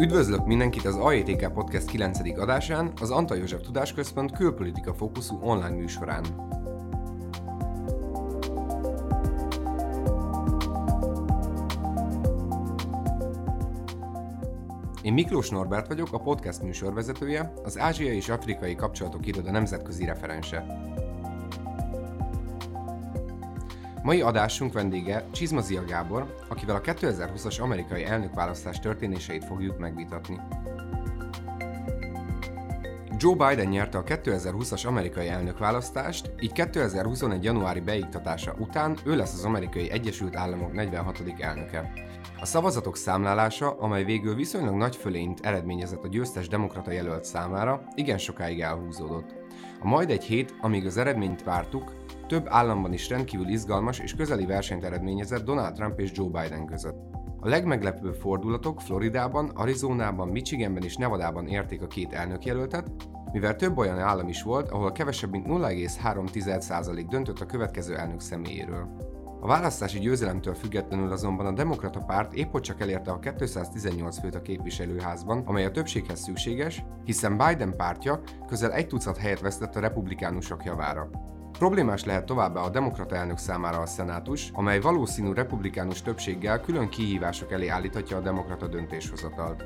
Üdvözlök 0.00 0.46
mindenkit 0.46 0.84
az 0.84 0.96
AETK 0.96 1.52
Podcast 1.52 1.86
9. 1.86 2.38
adásán, 2.38 2.92
az 3.00 3.10
Antal 3.10 3.36
József 3.36 3.60
Tudásközpont 3.60 4.32
külpolitika 4.32 4.94
fókuszú 4.94 5.38
online 5.42 5.76
műsorán. 5.76 6.24
Én 15.02 15.12
Miklós 15.12 15.50
Norbert 15.50 15.86
vagyok, 15.86 16.12
a 16.12 16.18
podcast 16.18 16.62
műsorvezetője, 16.62 17.52
az 17.64 17.78
ázsiai 17.78 18.16
és 18.16 18.28
afrikai 18.28 18.74
kapcsolatok 18.74 19.26
iroda 19.26 19.50
nemzetközi 19.50 20.04
referense. 20.04 20.66
Mai 24.02 24.20
adásunk 24.20 24.72
vendége 24.72 25.24
Csizmazia 25.32 25.84
Gábor, 25.84 26.36
akivel 26.48 26.76
a 26.76 26.80
2020-as 26.80 27.60
amerikai 27.60 28.04
elnökválasztás 28.04 28.78
történéseit 28.78 29.44
fogjuk 29.44 29.78
megvitatni. 29.78 30.40
Joe 33.16 33.34
Biden 33.34 33.66
nyerte 33.66 33.98
a 33.98 34.04
2020-as 34.04 34.86
amerikai 34.86 35.28
elnökválasztást, 35.28 36.30
így 36.40 36.52
2021. 36.52 37.44
januári 37.44 37.80
beiktatása 37.80 38.54
után 38.58 38.96
ő 39.04 39.16
lesz 39.16 39.34
az 39.34 39.44
amerikai 39.44 39.90
Egyesült 39.90 40.36
Államok 40.36 40.72
46. 40.72 41.22
elnöke. 41.38 41.92
A 42.40 42.46
szavazatok 42.46 42.96
számlálása, 42.96 43.70
amely 43.78 44.04
végül 44.04 44.34
viszonylag 44.34 44.74
nagy 44.74 44.96
fölényt 44.96 45.40
eredményezett 45.40 46.04
a 46.04 46.08
győztes 46.08 46.48
demokrata 46.48 46.90
jelölt 46.90 47.24
számára, 47.24 47.82
igen 47.94 48.18
sokáig 48.18 48.60
elhúzódott. 48.60 49.34
A 49.80 49.86
majd 49.86 50.10
egy 50.10 50.24
hét, 50.24 50.54
amíg 50.60 50.86
az 50.86 50.96
eredményt 50.96 51.42
vártuk, 51.42 51.92
több 52.30 52.46
államban 52.48 52.92
is 52.92 53.08
rendkívül 53.08 53.48
izgalmas 53.48 53.98
és 53.98 54.14
közeli 54.14 54.46
versenyt 54.46 54.84
eredményezett 54.84 55.44
Donald 55.44 55.74
Trump 55.74 56.00
és 56.00 56.10
Joe 56.14 56.28
Biden 56.28 56.66
között. 56.66 56.96
A 57.40 57.48
legmeglepőbb 57.48 58.14
fordulatok 58.14 58.80
Floridában, 58.80 59.48
Arizonában, 59.54 60.28
Michiganben 60.28 60.82
és 60.82 60.96
Nevadában 60.96 61.46
érték 61.46 61.82
a 61.82 61.86
két 61.86 62.12
elnökjelöltet, 62.12 62.90
mivel 63.32 63.56
több 63.56 63.78
olyan 63.78 63.98
állam 63.98 64.28
is 64.28 64.42
volt, 64.42 64.70
ahol 64.70 64.92
kevesebb 64.92 65.30
mint 65.30 65.46
0,3% 65.46 67.06
döntött 67.08 67.40
a 67.40 67.46
következő 67.46 67.96
elnök 67.96 68.20
személyéről. 68.20 68.96
A 69.40 69.46
választási 69.46 69.98
győzelemtől 69.98 70.54
függetlenül 70.54 71.12
azonban 71.12 71.46
a 71.46 71.52
demokrata 71.52 72.00
párt 72.00 72.34
épp 72.34 72.50
hogy 72.50 72.62
csak 72.62 72.80
elérte 72.80 73.10
a 73.10 73.18
218 73.18 74.18
főt 74.18 74.34
a 74.34 74.42
képviselőházban, 74.42 75.42
amely 75.46 75.64
a 75.64 75.70
többséghez 75.70 76.20
szükséges, 76.20 76.84
hiszen 77.04 77.36
Biden 77.36 77.76
pártja 77.76 78.20
közel 78.46 78.72
egy 78.72 78.86
tucat 78.86 79.16
helyet 79.16 79.40
vesztett 79.40 79.76
a 79.76 79.80
republikánusok 79.80 80.64
javára. 80.64 81.10
Problémás 81.60 82.04
lehet 82.04 82.24
továbbá 82.26 82.60
a 82.60 82.68
demokrata 82.68 83.14
elnök 83.14 83.38
számára 83.38 83.78
a 83.78 83.86
szenátus, 83.86 84.50
amely 84.52 84.80
valószínű 84.80 85.32
republikánus 85.32 86.02
többséggel 86.02 86.60
külön 86.60 86.88
kihívások 86.88 87.52
elé 87.52 87.68
állíthatja 87.68 88.16
a 88.16 88.20
demokrata 88.20 88.66
döntéshozatalt. 88.66 89.64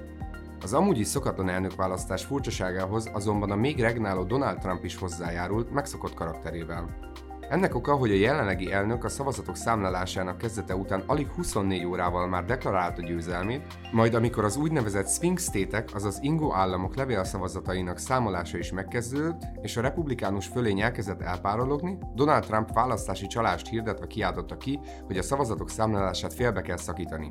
Az 0.62 0.72
amúgy 0.72 0.98
is 0.98 1.06
szokatlan 1.06 1.48
elnökválasztás 1.48 2.24
furcsaságához 2.24 3.10
azonban 3.12 3.50
a 3.50 3.56
még 3.56 3.80
regnáló 3.80 4.24
Donald 4.24 4.58
Trump 4.58 4.84
is 4.84 4.96
hozzájárult 4.96 5.72
megszokott 5.72 6.14
karakterével. 6.14 7.13
Ennek 7.48 7.74
oka, 7.74 7.94
hogy 7.94 8.10
a 8.10 8.14
jelenlegi 8.14 8.72
elnök 8.72 9.04
a 9.04 9.08
szavazatok 9.08 9.56
számlálásának 9.56 10.38
kezdete 10.38 10.76
után 10.76 11.02
alig 11.06 11.28
24 11.28 11.84
órával 11.84 12.28
már 12.28 12.44
deklarálta 12.44 13.02
győzelmét, 13.02 13.66
majd 13.92 14.14
amikor 14.14 14.44
az 14.44 14.56
úgynevezett 14.56 15.08
Sphinx 15.08 15.44
stétek, 15.44 15.88
azaz 15.94 16.18
ingó 16.20 16.54
államok 16.54 16.96
levélszavazatainak 16.96 17.98
számolása 17.98 18.58
is 18.58 18.72
megkezdődött, 18.72 19.42
és 19.62 19.77
a 19.77 19.80
republikánus 19.80 20.46
fölény 20.46 20.80
elkezdett 20.80 21.20
elpárologni, 21.20 21.98
Donald 22.14 22.44
Trump 22.44 22.72
választási 22.72 23.27
csalást 23.27 23.68
hirdetve 23.68 24.06
kiáltotta 24.06 24.56
ki, 24.56 24.80
hogy 25.06 25.18
a 25.18 25.22
szavazatok 25.22 25.70
számlálását 25.70 26.34
félbe 26.34 26.62
kell 26.62 26.77
szakítani. 26.77 27.30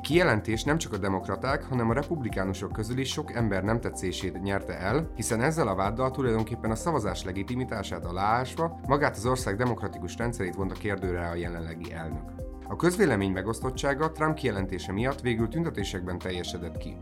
Kijelentés 0.00 0.64
nem 0.64 0.78
csak 0.78 0.92
a 0.92 0.98
demokraták, 0.98 1.64
hanem 1.64 1.90
a 1.90 1.92
republikánusok 1.94 2.72
közül 2.72 2.98
is 2.98 3.08
sok 3.08 3.34
ember 3.34 3.64
nem 3.64 3.80
tetszését 3.80 4.42
nyerte 4.42 4.78
el, 4.78 5.10
hiszen 5.14 5.40
ezzel 5.42 5.68
a 5.68 5.74
váddal 5.74 6.10
tulajdonképpen 6.10 6.70
a 6.70 6.74
szavazás 6.74 7.24
legitimitását 7.24 8.04
aláásva 8.04 8.80
magát 8.86 9.16
az 9.16 9.26
ország 9.26 9.56
demokratikus 9.56 10.16
rendszerét 10.16 10.54
vonta 10.54 10.74
kérdőre 10.74 11.28
a 11.28 11.34
jelenlegi 11.34 11.92
elnök. 11.92 12.22
A 12.68 12.76
közvélemény 12.76 13.32
megosztottsága 13.32 14.12
Trump 14.12 14.34
kijelentése 14.34 14.92
miatt 14.92 15.20
végül 15.20 15.48
tüntetésekben 15.48 16.18
teljesedett 16.18 16.76
ki. 16.76 16.96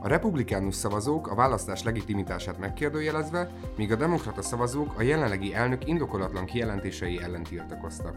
A 0.00 0.08
republikánus 0.08 0.74
szavazók 0.74 1.26
a 1.26 1.34
választás 1.34 1.82
legitimitását 1.82 2.58
megkérdőjelezve, 2.58 3.50
míg 3.76 3.92
a 3.92 3.96
demokrata 3.96 4.42
szavazók 4.42 4.98
a 4.98 5.02
jelenlegi 5.02 5.54
elnök 5.54 5.86
indokolatlan 5.86 6.44
kijelentései 6.44 7.20
ellen 7.22 7.42
tiltakoztak. 7.42 8.16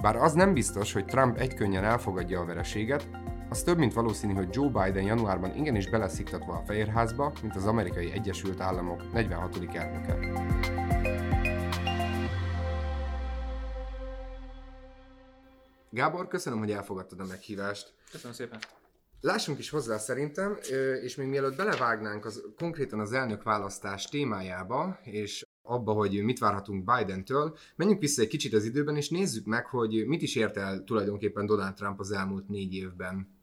Bár 0.00 0.16
az 0.16 0.32
nem 0.32 0.54
biztos, 0.54 0.92
hogy 0.92 1.04
Trump 1.04 1.36
egykönnyen 1.36 1.84
elfogadja 1.84 2.40
a 2.40 2.44
vereséget, 2.44 3.08
az 3.50 3.62
több 3.62 3.78
mint 3.78 3.92
valószínű, 3.92 4.32
hogy 4.32 4.48
Joe 4.50 4.68
Biden 4.68 5.04
januárban 5.04 5.56
igenis 5.56 5.88
belesziktatva 5.88 6.52
a 6.52 6.62
Fehérházba, 6.64 7.32
mint 7.42 7.56
az 7.56 7.66
amerikai 7.66 8.12
Egyesült 8.12 8.60
Államok 8.60 9.12
46. 9.12 9.56
elnöke. 9.74 10.18
Gábor, 15.90 16.28
köszönöm, 16.28 16.58
hogy 16.58 16.70
elfogadtad 16.70 17.20
a 17.20 17.24
meghívást. 17.24 17.94
Köszönöm 18.10 18.36
szépen. 18.36 18.58
Lássunk 19.20 19.58
is 19.58 19.70
hozzá 19.70 19.98
szerintem, 19.98 20.58
és 21.02 21.16
még 21.16 21.26
mielőtt 21.26 21.56
belevágnánk 21.56 22.24
az, 22.24 22.42
konkrétan 22.56 23.00
az 23.00 23.12
elnök 23.12 23.42
választás 23.42 24.04
témájába, 24.04 24.98
és 25.02 25.44
abba, 25.62 25.92
hogy 25.92 26.22
mit 26.22 26.38
várhatunk 26.38 26.84
Biden-től, 26.84 27.56
menjünk 27.76 28.00
vissza 28.00 28.22
egy 28.22 28.28
kicsit 28.28 28.52
az 28.52 28.64
időben, 28.64 28.96
és 28.96 29.08
nézzük 29.08 29.46
meg, 29.46 29.66
hogy 29.66 30.06
mit 30.06 30.22
is 30.22 30.36
ért 30.36 30.56
el 30.56 30.84
tulajdonképpen 30.84 31.46
Donald 31.46 31.74
Trump 31.74 32.00
az 32.00 32.10
elmúlt 32.10 32.48
négy 32.48 32.74
évben. 32.74 33.38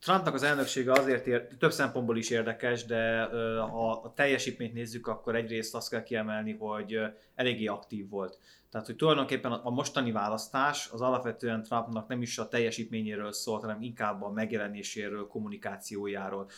Trumpnak 0.00 0.34
az 0.34 0.42
elnöksége 0.42 0.92
azért 0.92 1.26
ér, 1.26 1.46
több 1.58 1.72
szempontból 1.72 2.16
is 2.16 2.30
érdekes, 2.30 2.84
de 2.84 3.22
ha 3.56 3.90
a 3.90 4.12
teljesítményt 4.12 4.74
nézzük, 4.74 5.06
akkor 5.06 5.36
egyrészt 5.36 5.74
azt 5.74 5.90
kell 5.90 6.02
kiemelni, 6.02 6.52
hogy 6.52 6.98
eléggé 7.34 7.66
aktív 7.66 8.08
volt. 8.08 8.38
Tehát, 8.70 8.86
hogy 8.86 8.96
tulajdonképpen 8.96 9.52
a 9.52 9.70
mostani 9.70 10.12
választás 10.12 10.88
az 10.92 11.00
alapvetően 11.00 11.62
Trumpnak 11.62 12.08
nem 12.08 12.22
is 12.22 12.38
a 12.38 12.48
teljesítményéről 12.48 13.32
szólt, 13.32 13.60
hanem 13.60 13.82
inkább 13.82 14.22
a 14.22 14.30
megjelenéséről, 14.30 15.26
kommunikációjáról. 15.26 16.50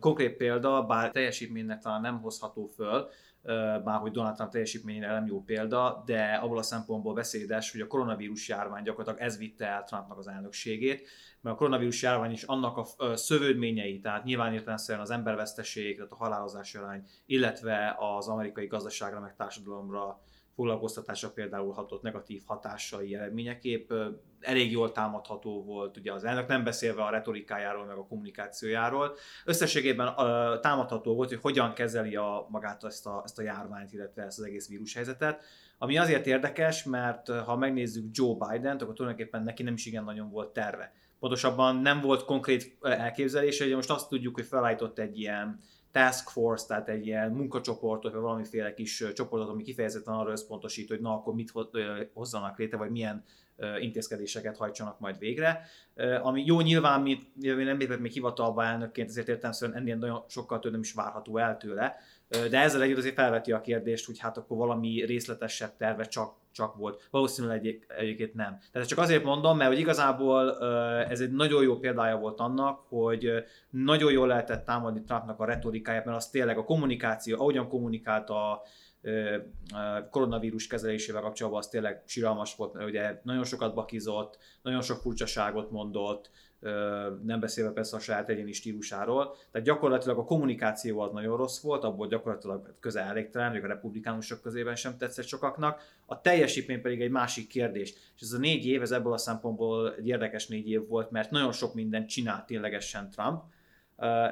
Konkrét 0.00 0.36
példa, 0.36 0.82
bár 0.82 1.10
teljesítménynek 1.10 1.80
talán 1.80 2.00
nem 2.00 2.20
hozható 2.20 2.66
föl, 2.66 3.08
bár 3.84 3.98
hogy 4.00 4.12
Donald 4.12 4.34
Trump 4.34 4.50
teljesítményére 4.50 5.12
nem 5.12 5.26
jó 5.26 5.42
példa, 5.42 6.02
de 6.06 6.38
abból 6.42 6.58
a 6.58 6.62
szempontból 6.62 7.14
beszédes, 7.14 7.72
hogy 7.72 7.80
a 7.80 7.86
koronavírus 7.86 8.48
járvány 8.48 8.82
gyakorlatilag 8.82 9.28
ez 9.28 9.38
vitte 9.38 9.66
el 9.66 9.84
Trumpnak 9.84 10.18
az 10.18 10.28
elnökségét, 10.28 11.08
mert 11.40 11.54
a 11.54 11.58
koronavírus 11.58 12.02
járvány 12.02 12.30
is 12.30 12.42
annak 12.42 12.76
a 12.76 13.16
szövődményei, 13.16 14.00
tehát 14.00 14.24
nyilván 14.24 14.52
értelemszerűen 14.52 15.04
az 15.04 15.10
emberveszteség, 15.10 15.96
tehát 15.96 16.12
a 16.12 16.16
halálozás 16.16 16.74
arány, 16.74 17.06
illetve 17.26 17.96
az 17.98 18.28
amerikai 18.28 18.66
gazdaságra 18.66 19.20
meg 19.20 19.36
társadalomra 19.36 20.20
foglalkoztatása 20.58 21.32
például 21.32 21.72
hatott 21.72 22.02
negatív 22.02 22.42
hatásai 22.46 23.14
eredményeképp 23.14 23.92
elég 24.40 24.70
jól 24.70 24.92
támadható 24.92 25.64
volt 25.64 25.96
ugye 25.96 26.12
az 26.12 26.24
elnök, 26.24 26.46
nem 26.46 26.64
beszélve 26.64 27.02
a 27.02 27.10
retorikájáról, 27.10 27.84
meg 27.84 27.96
a 27.96 28.06
kommunikációjáról. 28.06 29.16
Összességében 29.44 30.14
támadható 30.60 31.14
volt, 31.14 31.28
hogy 31.28 31.40
hogyan 31.40 31.72
kezeli 31.72 32.16
a, 32.16 32.46
magát 32.48 32.84
ezt 32.84 33.06
a, 33.06 33.22
ezt 33.24 33.38
a 33.38 33.42
járványt, 33.42 33.92
illetve 33.92 34.22
ezt 34.22 34.38
az 34.38 34.44
egész 34.44 34.68
vírushelyzetet. 34.68 35.44
Ami 35.78 35.98
azért 35.98 36.26
érdekes, 36.26 36.84
mert 36.84 37.28
ha 37.28 37.56
megnézzük 37.56 38.04
Joe 38.12 38.34
Biden-t, 38.48 38.82
akkor 38.82 38.94
tulajdonképpen 38.94 39.42
neki 39.42 39.62
nem 39.62 39.74
is 39.74 39.86
igen 39.86 40.04
nagyon 40.04 40.30
volt 40.30 40.52
terve. 40.52 40.92
Pontosabban 41.18 41.76
nem 41.76 42.00
volt 42.00 42.24
konkrét 42.24 42.76
elképzelése, 42.80 43.64
hogy 43.64 43.74
most 43.74 43.90
azt 43.90 44.08
tudjuk, 44.08 44.34
hogy 44.34 44.46
felállított 44.46 44.98
egy 44.98 45.18
ilyen 45.18 45.60
task 45.98 46.28
force, 46.28 46.66
tehát 46.66 46.88
egy 46.88 47.06
ilyen 47.06 47.30
munkacsoportot, 47.30 48.12
vagy 48.12 48.20
valamiféle 48.20 48.74
kis 48.74 49.04
csoportot, 49.14 49.48
ami 49.48 49.62
kifejezetten 49.62 50.14
arra 50.14 50.30
összpontosít, 50.30 50.88
hogy 50.88 51.00
na 51.00 51.14
akkor 51.14 51.34
mit 51.34 51.52
hozzanak 52.12 52.58
létre, 52.58 52.76
vagy 52.76 52.90
milyen 52.90 53.24
intézkedéseket 53.80 54.56
hajtsanak 54.56 55.00
majd 55.00 55.18
végre. 55.18 55.60
Ami 56.22 56.44
jó, 56.44 56.60
nyilván 56.60 57.00
mi, 57.00 57.18
nem 57.40 57.78
lépett 57.78 58.00
még 58.00 58.12
hivatalba 58.12 58.64
elnökként, 58.64 59.08
ezért 59.08 59.28
értelemszerűen 59.28 59.78
ennél 59.78 59.96
nagyon 59.96 60.24
sokkal 60.28 60.58
több 60.58 60.72
nem 60.72 60.80
is 60.80 60.92
várható 60.92 61.36
el 61.36 61.56
tőle, 61.56 61.96
de 62.28 62.60
ezzel 62.60 62.82
együtt 62.82 62.96
azért 62.96 63.14
felveti 63.14 63.52
a 63.52 63.60
kérdést, 63.60 64.06
hogy 64.06 64.18
hát 64.18 64.36
akkor 64.36 64.56
valami 64.56 65.04
részletesebb 65.04 65.76
terve 65.76 66.04
csak, 66.04 66.36
csak 66.58 66.76
volt. 66.76 67.08
Valószínűleg 67.10 67.66
egy, 67.66 67.84
egyébként 67.88 68.34
nem. 68.34 68.58
Tehát 68.72 68.88
csak 68.88 68.98
azért 68.98 69.24
mondom, 69.24 69.56
mert 69.56 69.70
hogy 69.70 69.78
igazából 69.78 70.58
ez 71.04 71.20
egy 71.20 71.32
nagyon 71.32 71.62
jó 71.62 71.78
példája 71.78 72.16
volt 72.16 72.40
annak, 72.40 72.80
hogy 72.88 73.30
nagyon 73.70 74.12
jól 74.12 74.26
lehetett 74.26 74.64
támadni 74.64 75.02
Trumpnak 75.02 75.40
a 75.40 75.44
retorikáját, 75.44 76.04
mert 76.04 76.16
az 76.16 76.30
tényleg 76.30 76.58
a 76.58 76.64
kommunikáció, 76.64 77.40
ahogyan 77.40 77.68
kommunikált 77.68 78.30
a 78.30 78.62
koronavírus 80.10 80.66
kezelésével 80.66 81.22
kapcsolatban 81.22 81.60
az 81.60 81.68
tényleg 81.68 82.02
siralmas 82.06 82.56
volt, 82.56 82.72
mert 82.72 82.88
ugye 82.88 83.20
nagyon 83.22 83.44
sokat 83.44 83.74
bakizott, 83.74 84.38
nagyon 84.62 84.80
sok 84.80 85.00
furcsaságot 85.00 85.70
mondott, 85.70 86.30
nem 87.22 87.40
beszélve 87.40 87.72
persze 87.72 87.96
a 87.96 88.00
saját 88.00 88.28
egyéni 88.28 88.52
stílusáról. 88.52 89.36
Tehát 89.50 89.66
gyakorlatilag 89.66 90.18
a 90.18 90.24
kommunikáció 90.24 91.00
az 91.00 91.12
nagyon 91.12 91.36
rossz 91.36 91.60
volt, 91.60 91.84
abból 91.84 92.06
gyakorlatilag 92.06 92.74
közel 92.80 93.04
elégtelen, 93.04 93.52
még 93.52 93.64
a 93.64 93.66
republikánusok 93.66 94.42
közében 94.42 94.74
sem 94.74 94.96
tetszett 94.96 95.26
sokaknak. 95.26 95.80
A 96.06 96.20
teljesítmény 96.20 96.80
pedig 96.80 97.00
egy 97.00 97.10
másik 97.10 97.48
kérdés. 97.48 97.94
És 98.16 98.20
ez 98.20 98.32
a 98.32 98.38
négy 98.38 98.66
év, 98.66 98.82
ez 98.82 98.90
ebből 98.90 99.12
a 99.12 99.18
szempontból 99.18 99.94
egy 99.94 100.08
érdekes 100.08 100.46
négy 100.46 100.70
év 100.70 100.88
volt, 100.88 101.10
mert 101.10 101.30
nagyon 101.30 101.52
sok 101.52 101.74
mindent 101.74 102.08
csinált 102.08 102.46
ténylegesen 102.46 103.10
Trump, 103.10 103.42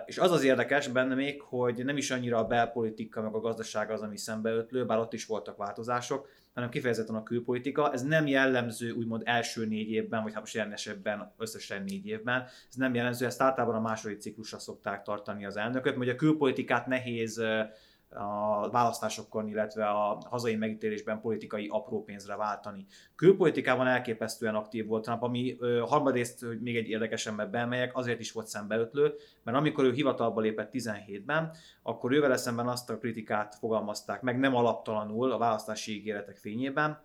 és 0.07 0.19
az 0.19 0.31
az 0.31 0.45
érdekes 0.45 0.89
benne 0.89 1.15
még, 1.15 1.41
hogy 1.43 1.85
nem 1.85 1.97
is 1.97 2.11
annyira 2.11 2.39
a 2.39 2.47
belpolitika 2.47 3.23
meg 3.23 3.35
a 3.35 3.41
gazdaság 3.41 3.91
az, 3.91 4.01
ami 4.03 4.17
szembeötlő, 4.17 4.87
bár 4.87 4.99
ott 4.99 5.13
is 5.13 5.27
voltak 5.27 5.57
változások, 5.57 6.29
hanem 6.57 6.71
kifejezetten 6.71 7.15
a 7.15 7.23
külpolitika. 7.23 7.93
Ez 7.93 8.03
nem 8.03 8.27
jellemző 8.27 8.91
úgymond 8.91 9.23
első 9.25 9.67
négy 9.67 9.91
évben, 9.91 10.23
vagy 10.23 10.33
hát 10.33 10.41
most 10.41 10.55
jelen 10.55 10.73
esetben 10.73 11.33
összesen 11.37 11.83
négy 11.83 12.07
évben. 12.07 12.43
Ez 12.43 12.75
nem 12.77 12.95
jellemző, 12.95 13.27
ezt 13.27 13.41
általában 13.41 13.77
a 13.77 13.81
második 13.81 14.21
ciklusra 14.21 14.59
szokták 14.59 15.03
tartani 15.03 15.47
az 15.47 15.57
elnököt, 15.57 15.97
hogy 15.97 16.09
a 16.09 16.15
külpolitikát 16.15 16.87
nehéz 16.87 17.43
a 18.11 18.71
választásokon, 18.71 19.49
illetve 19.49 19.87
a 19.89 20.19
hazai 20.25 20.57
megítélésben 20.57 21.21
politikai 21.21 21.69
apró 21.71 22.03
pénzre 22.03 22.37
váltani. 22.37 22.87
Külpolitikában 23.15 23.87
elképesztően 23.87 24.55
aktív 24.55 24.87
volt 24.87 25.05
Trump, 25.05 25.23
ami 25.23 25.57
harmadrészt, 25.87 26.45
hogy 26.45 26.61
még 26.61 26.77
egy 26.77 26.89
érdekes 26.89 27.27
ember 27.27 27.51
bemegyek, 27.51 27.97
azért 27.97 28.21
is 28.21 28.33
volt 28.33 28.47
szembeötlő, 28.47 29.15
mert 29.43 29.57
amikor 29.57 29.85
ő 29.85 29.93
hivatalba 29.93 30.41
lépett 30.41 30.71
17-ben, 30.73 31.51
akkor 31.83 32.13
ővel 32.13 32.37
szemben 32.37 32.69
azt 32.69 32.91
a 32.91 32.99
kritikát 32.99 33.55
fogalmazták 33.55 34.23
meg, 34.23 34.39
nem 34.39 34.55
alaptalanul 34.55 35.33
a 35.33 35.39
választási 35.39 35.93
ígéretek 35.93 36.37
fényében, 36.37 37.05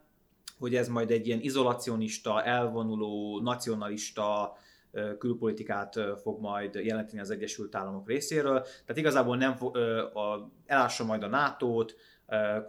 hogy 0.59 0.75
ez 0.75 0.88
majd 0.88 1.12
egy 1.12 1.27
ilyen 1.27 1.42
izolacionista, 1.42 2.44
elvonuló, 2.44 3.39
nacionalista, 3.39 4.57
külpolitikát 5.18 6.00
fog 6.22 6.42
majd 6.42 6.76
jelenteni 6.76 7.20
az 7.20 7.30
Egyesült 7.30 7.76
Államok 7.76 8.08
részéről. 8.08 8.62
Tehát 8.62 8.98
igazából 8.98 9.38
nem 9.38 9.56
fog, 9.56 9.78
elássa 10.66 11.06
majd 11.06 11.24
a 11.24 11.28
NATO-t, 11.28 11.96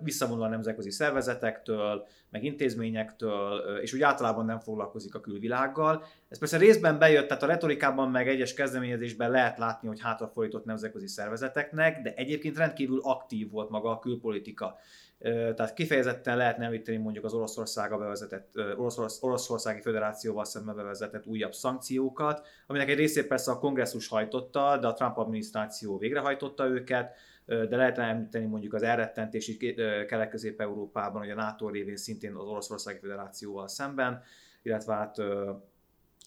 visszavonul 0.00 0.42
a 0.42 0.48
nemzetközi 0.48 0.90
szervezetektől, 0.90 2.06
meg 2.30 2.44
intézményektől, 2.44 3.58
és 3.80 3.92
úgy 3.92 4.02
általában 4.02 4.44
nem 4.44 4.58
foglalkozik 4.58 5.14
a 5.14 5.20
külvilággal. 5.20 6.04
Ez 6.28 6.38
persze 6.38 6.58
részben 6.58 6.98
bejött, 6.98 7.28
tehát 7.28 7.42
a 7.42 7.46
retorikában 7.46 8.10
meg 8.10 8.28
egyes 8.28 8.54
kezdeményezésben 8.54 9.30
lehet 9.30 9.58
látni, 9.58 9.88
hogy 9.88 10.00
hátrafordított 10.00 10.64
nemzetközi 10.64 11.06
szervezeteknek, 11.06 12.02
de 12.02 12.14
egyébként 12.14 12.56
rendkívül 12.56 13.00
aktív 13.02 13.50
volt 13.50 13.70
maga 13.70 13.90
a 13.90 13.98
külpolitika. 13.98 14.78
Tehát 15.22 15.74
kifejezetten 15.74 16.36
lehetne 16.36 16.64
említeni 16.64 16.96
mondjuk 16.96 17.24
az 17.24 17.34
Oroszországa 17.34 17.98
bevezetett, 17.98 18.52
Orosz, 18.76 19.22
Oroszországi 19.22 19.80
Föderációval 19.80 20.44
szemben 20.44 20.76
bevezetett 20.76 21.26
újabb 21.26 21.52
szankciókat, 21.52 22.46
aminek 22.66 22.88
egy 22.88 22.96
részét 22.96 23.26
persze 23.26 23.50
a 23.50 23.58
kongresszus 23.58 24.08
hajtotta, 24.08 24.78
de 24.78 24.86
a 24.86 24.92
Trump 24.92 25.16
adminisztráció 25.16 25.98
végrehajtotta 25.98 26.66
őket, 26.66 27.14
de 27.46 27.76
lehetne 27.76 28.04
említeni 28.04 28.46
mondjuk 28.46 28.74
az 28.74 28.82
elrettentés 28.82 29.48
így 29.48 29.74
Kelet-Közép-Európában, 30.06 31.20
hogy 31.20 31.30
a 31.30 31.34
NATO 31.34 31.68
révén 31.68 31.96
szintén 31.96 32.34
az 32.34 32.48
Oroszországi 32.48 32.98
Föderációval 32.98 33.68
szemben, 33.68 34.22
illetve 34.62 34.94
hát 34.94 35.16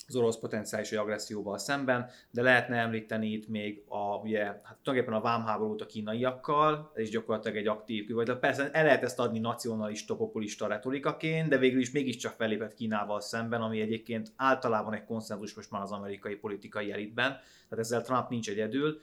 az 0.07 0.15
orosz 0.15 0.37
potenciális 0.37 0.91
agresszióval 0.91 1.57
szemben, 1.57 2.09
de 2.31 2.41
lehetne 2.41 2.77
említeni 2.77 3.31
itt 3.31 3.47
még 3.47 3.83
a, 3.87 4.15
ugye, 4.15 4.43
hát 4.43 4.77
tulajdonképpen 4.83 5.13
a 5.13 5.23
vámháborút 5.23 5.81
a 5.81 5.85
kínaiakkal, 5.85 6.91
ez 6.93 7.01
is 7.01 7.09
gyakorlatilag 7.09 7.57
egy 7.57 7.67
aktív 7.67 8.13
vagy 8.13 8.37
persze 8.37 8.71
el 8.71 8.83
lehet 8.83 9.03
ezt 9.03 9.19
adni 9.19 9.39
nacionalista, 9.39 10.15
populista 10.15 10.67
retorikaként, 10.67 11.49
de 11.49 11.57
végül 11.57 11.79
is 11.79 11.91
mégiscsak 11.91 12.33
felépett 12.33 12.73
Kínával 12.73 13.21
szemben, 13.21 13.61
ami 13.61 13.81
egyébként 13.81 14.31
általában 14.35 14.93
egy 14.93 15.05
konszenzus 15.05 15.53
most 15.53 15.71
már 15.71 15.81
az 15.81 15.91
amerikai 15.91 16.35
politikai 16.35 16.91
elitben, 16.91 17.29
tehát 17.69 17.85
ezzel 17.85 18.01
Trump 18.01 18.29
nincs 18.29 18.49
egyedül, 18.49 18.99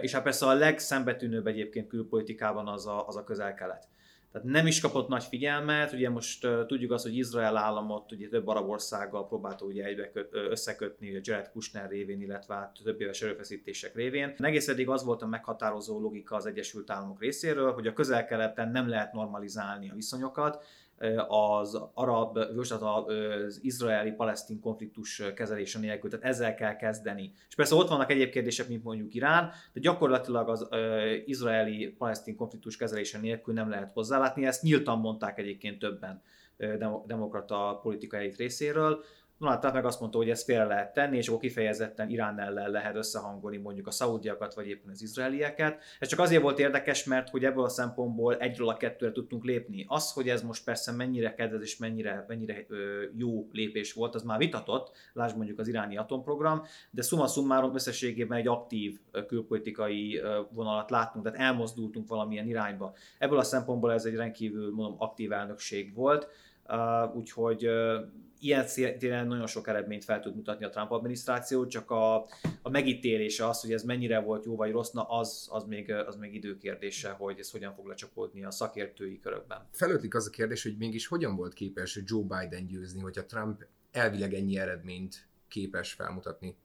és 0.00 0.12
hát 0.12 0.22
persze 0.22 0.46
a 0.46 0.54
legszembetűnőbb 0.54 1.46
egyébként 1.46 1.88
külpolitikában 1.88 2.68
az 2.68 2.86
a, 2.86 3.06
az 3.06 3.16
a 3.16 3.24
közel-kelet. 3.24 3.88
Tehát 4.32 4.46
nem 4.46 4.66
is 4.66 4.80
kapott 4.80 5.08
nagy 5.08 5.24
figyelmet, 5.24 5.92
ugye 5.92 6.10
most 6.10 6.44
uh, 6.44 6.66
tudjuk 6.66 6.92
azt, 6.92 7.04
hogy 7.04 7.16
Izrael 7.16 7.56
államot 7.56 8.12
ugye 8.12 8.28
több 8.28 8.46
arab 8.46 8.68
országgal 8.68 9.26
próbálta 9.26 9.64
ugye 9.64 9.84
egybe 9.84 10.10
köt, 10.10 10.28
összekötni 10.32 11.20
Jared 11.22 11.50
Kushner 11.50 11.88
révén, 11.88 12.20
illetve 12.20 12.54
hát 12.54 12.78
több 12.84 13.00
éves 13.00 13.22
erőfeszítések 13.22 13.94
révén. 13.94 14.34
Egész 14.38 14.68
eddig 14.68 14.88
az 14.88 15.04
volt 15.04 15.22
a 15.22 15.26
meghatározó 15.26 16.00
logika 16.00 16.36
az 16.36 16.46
Egyesült 16.46 16.90
Államok 16.90 17.20
részéről, 17.20 17.72
hogy 17.72 17.86
a 17.86 17.92
közel-keleten 17.92 18.70
nem 18.70 18.88
lehet 18.88 19.12
normalizálni 19.12 19.90
a 19.90 19.94
viszonyokat, 19.94 20.64
az 21.28 21.80
arab, 21.94 22.38
most 22.56 22.72
az 22.72 23.58
izraeli-palesztin 23.62 24.60
konfliktus 24.60 25.22
kezelése 25.34 25.78
nélkül, 25.78 26.10
tehát 26.10 26.24
ezzel 26.24 26.54
kell 26.54 26.76
kezdeni. 26.76 27.32
És 27.48 27.54
persze 27.54 27.74
ott 27.74 27.88
vannak 27.88 28.10
egyéb 28.10 28.30
kérdések, 28.30 28.68
mint 28.68 28.84
mondjuk 28.84 29.14
Irán, 29.14 29.50
de 29.72 29.80
gyakorlatilag 29.80 30.48
az 30.48 30.68
izraeli-palesztin 31.24 32.36
konfliktus 32.36 32.76
kezelése 32.76 33.18
nélkül 33.18 33.54
nem 33.54 33.70
lehet 33.70 33.92
hozzálátni, 33.92 34.46
ezt 34.46 34.62
nyíltan 34.62 34.98
mondták 34.98 35.38
egyébként 35.38 35.78
többen 35.78 36.22
demokrata 37.06 37.78
politikai 37.82 38.34
részéről. 38.36 39.04
Donald 39.38 39.58
Trump 39.60 39.74
meg 39.74 39.84
azt 39.84 40.00
mondta, 40.00 40.18
hogy 40.18 40.30
ezt 40.30 40.44
félre 40.44 40.64
lehet 40.64 40.92
tenni, 40.92 41.16
és 41.16 41.28
akkor 41.28 41.40
kifejezetten 41.40 42.10
Irán 42.10 42.40
ellen 42.40 42.70
lehet 42.70 42.96
összehangolni 42.96 43.56
mondjuk 43.56 43.86
a 43.86 43.90
szaudiakat, 43.90 44.54
vagy 44.54 44.68
éppen 44.68 44.90
az 44.90 45.02
izraelieket. 45.02 45.82
Ez 45.98 46.08
csak 46.08 46.18
azért 46.18 46.42
volt 46.42 46.58
érdekes, 46.58 47.04
mert 47.04 47.28
hogy 47.28 47.44
ebből 47.44 47.64
a 47.64 47.68
szempontból 47.68 48.36
egyről 48.36 48.68
a 48.68 48.76
kettőre 48.76 49.12
tudtunk 49.12 49.44
lépni. 49.44 49.84
Az, 49.88 50.12
hogy 50.12 50.28
ez 50.28 50.42
most 50.42 50.64
persze 50.64 50.92
mennyire 50.92 51.34
kedvez 51.34 51.62
és 51.62 51.76
mennyire, 51.76 52.24
mennyire 52.28 52.64
ö, 52.68 53.02
jó 53.16 53.48
lépés 53.52 53.92
volt, 53.92 54.14
az 54.14 54.22
már 54.22 54.38
vitatott, 54.38 54.96
lásd 55.12 55.36
mondjuk 55.36 55.58
az 55.58 55.68
iráni 55.68 55.96
atomprogram, 55.96 56.62
de 56.90 57.02
summa 57.02 57.26
summarum 57.26 57.74
összességében 57.74 58.38
egy 58.38 58.48
aktív 58.48 58.98
külpolitikai 59.26 60.20
vonalat 60.50 60.90
láttunk, 60.90 61.24
tehát 61.24 61.40
elmozdultunk 61.40 62.08
valamilyen 62.08 62.48
irányba. 62.48 62.94
Ebből 63.18 63.38
a 63.38 63.42
szempontból 63.42 63.92
ez 63.92 64.04
egy 64.04 64.14
rendkívül 64.14 64.74
mondom, 64.74 64.94
aktív 64.98 65.32
elnökség 65.32 65.94
volt, 65.94 66.28
úgyhogy 67.14 67.66
uh, 67.66 67.72
ilyen 68.40 68.66
téren 68.98 69.26
nagyon 69.26 69.46
sok 69.46 69.68
eredményt 69.68 70.04
fel 70.04 70.20
tud 70.20 70.34
mutatni 70.34 70.64
a 70.64 70.68
Trump 70.68 70.90
adminisztráció, 70.90 71.66
csak 71.66 71.90
a, 71.90 72.16
a 72.62 72.70
megítélése 72.70 73.48
az, 73.48 73.60
hogy 73.60 73.72
ez 73.72 73.82
mennyire 73.82 74.20
volt 74.20 74.44
jó 74.44 74.56
vagy 74.56 74.70
rossz, 74.70 74.90
na 74.90 75.02
az, 75.02 75.48
az, 75.50 75.64
még, 75.64 75.92
az 75.92 76.16
még 76.16 76.34
időkérdése, 76.34 77.10
hogy 77.10 77.38
ez 77.38 77.50
hogyan 77.50 77.74
fog 77.74 77.86
lecsapódni 77.86 78.44
a 78.44 78.50
szakértői 78.50 79.18
körökben. 79.18 79.68
Felöltik 79.72 80.14
az 80.14 80.26
a 80.26 80.30
kérdés, 80.30 80.62
hogy 80.62 80.76
mégis 80.78 81.06
hogyan 81.06 81.36
volt 81.36 81.52
képes 81.52 82.00
Joe 82.04 82.22
Biden 82.22 82.66
győzni, 82.66 83.00
hogyha 83.00 83.26
Trump 83.26 83.66
elvileg 83.92 84.34
ennyi 84.34 84.58
eredményt 84.58 85.28
képes 85.48 85.92
felmutatni 85.92 86.56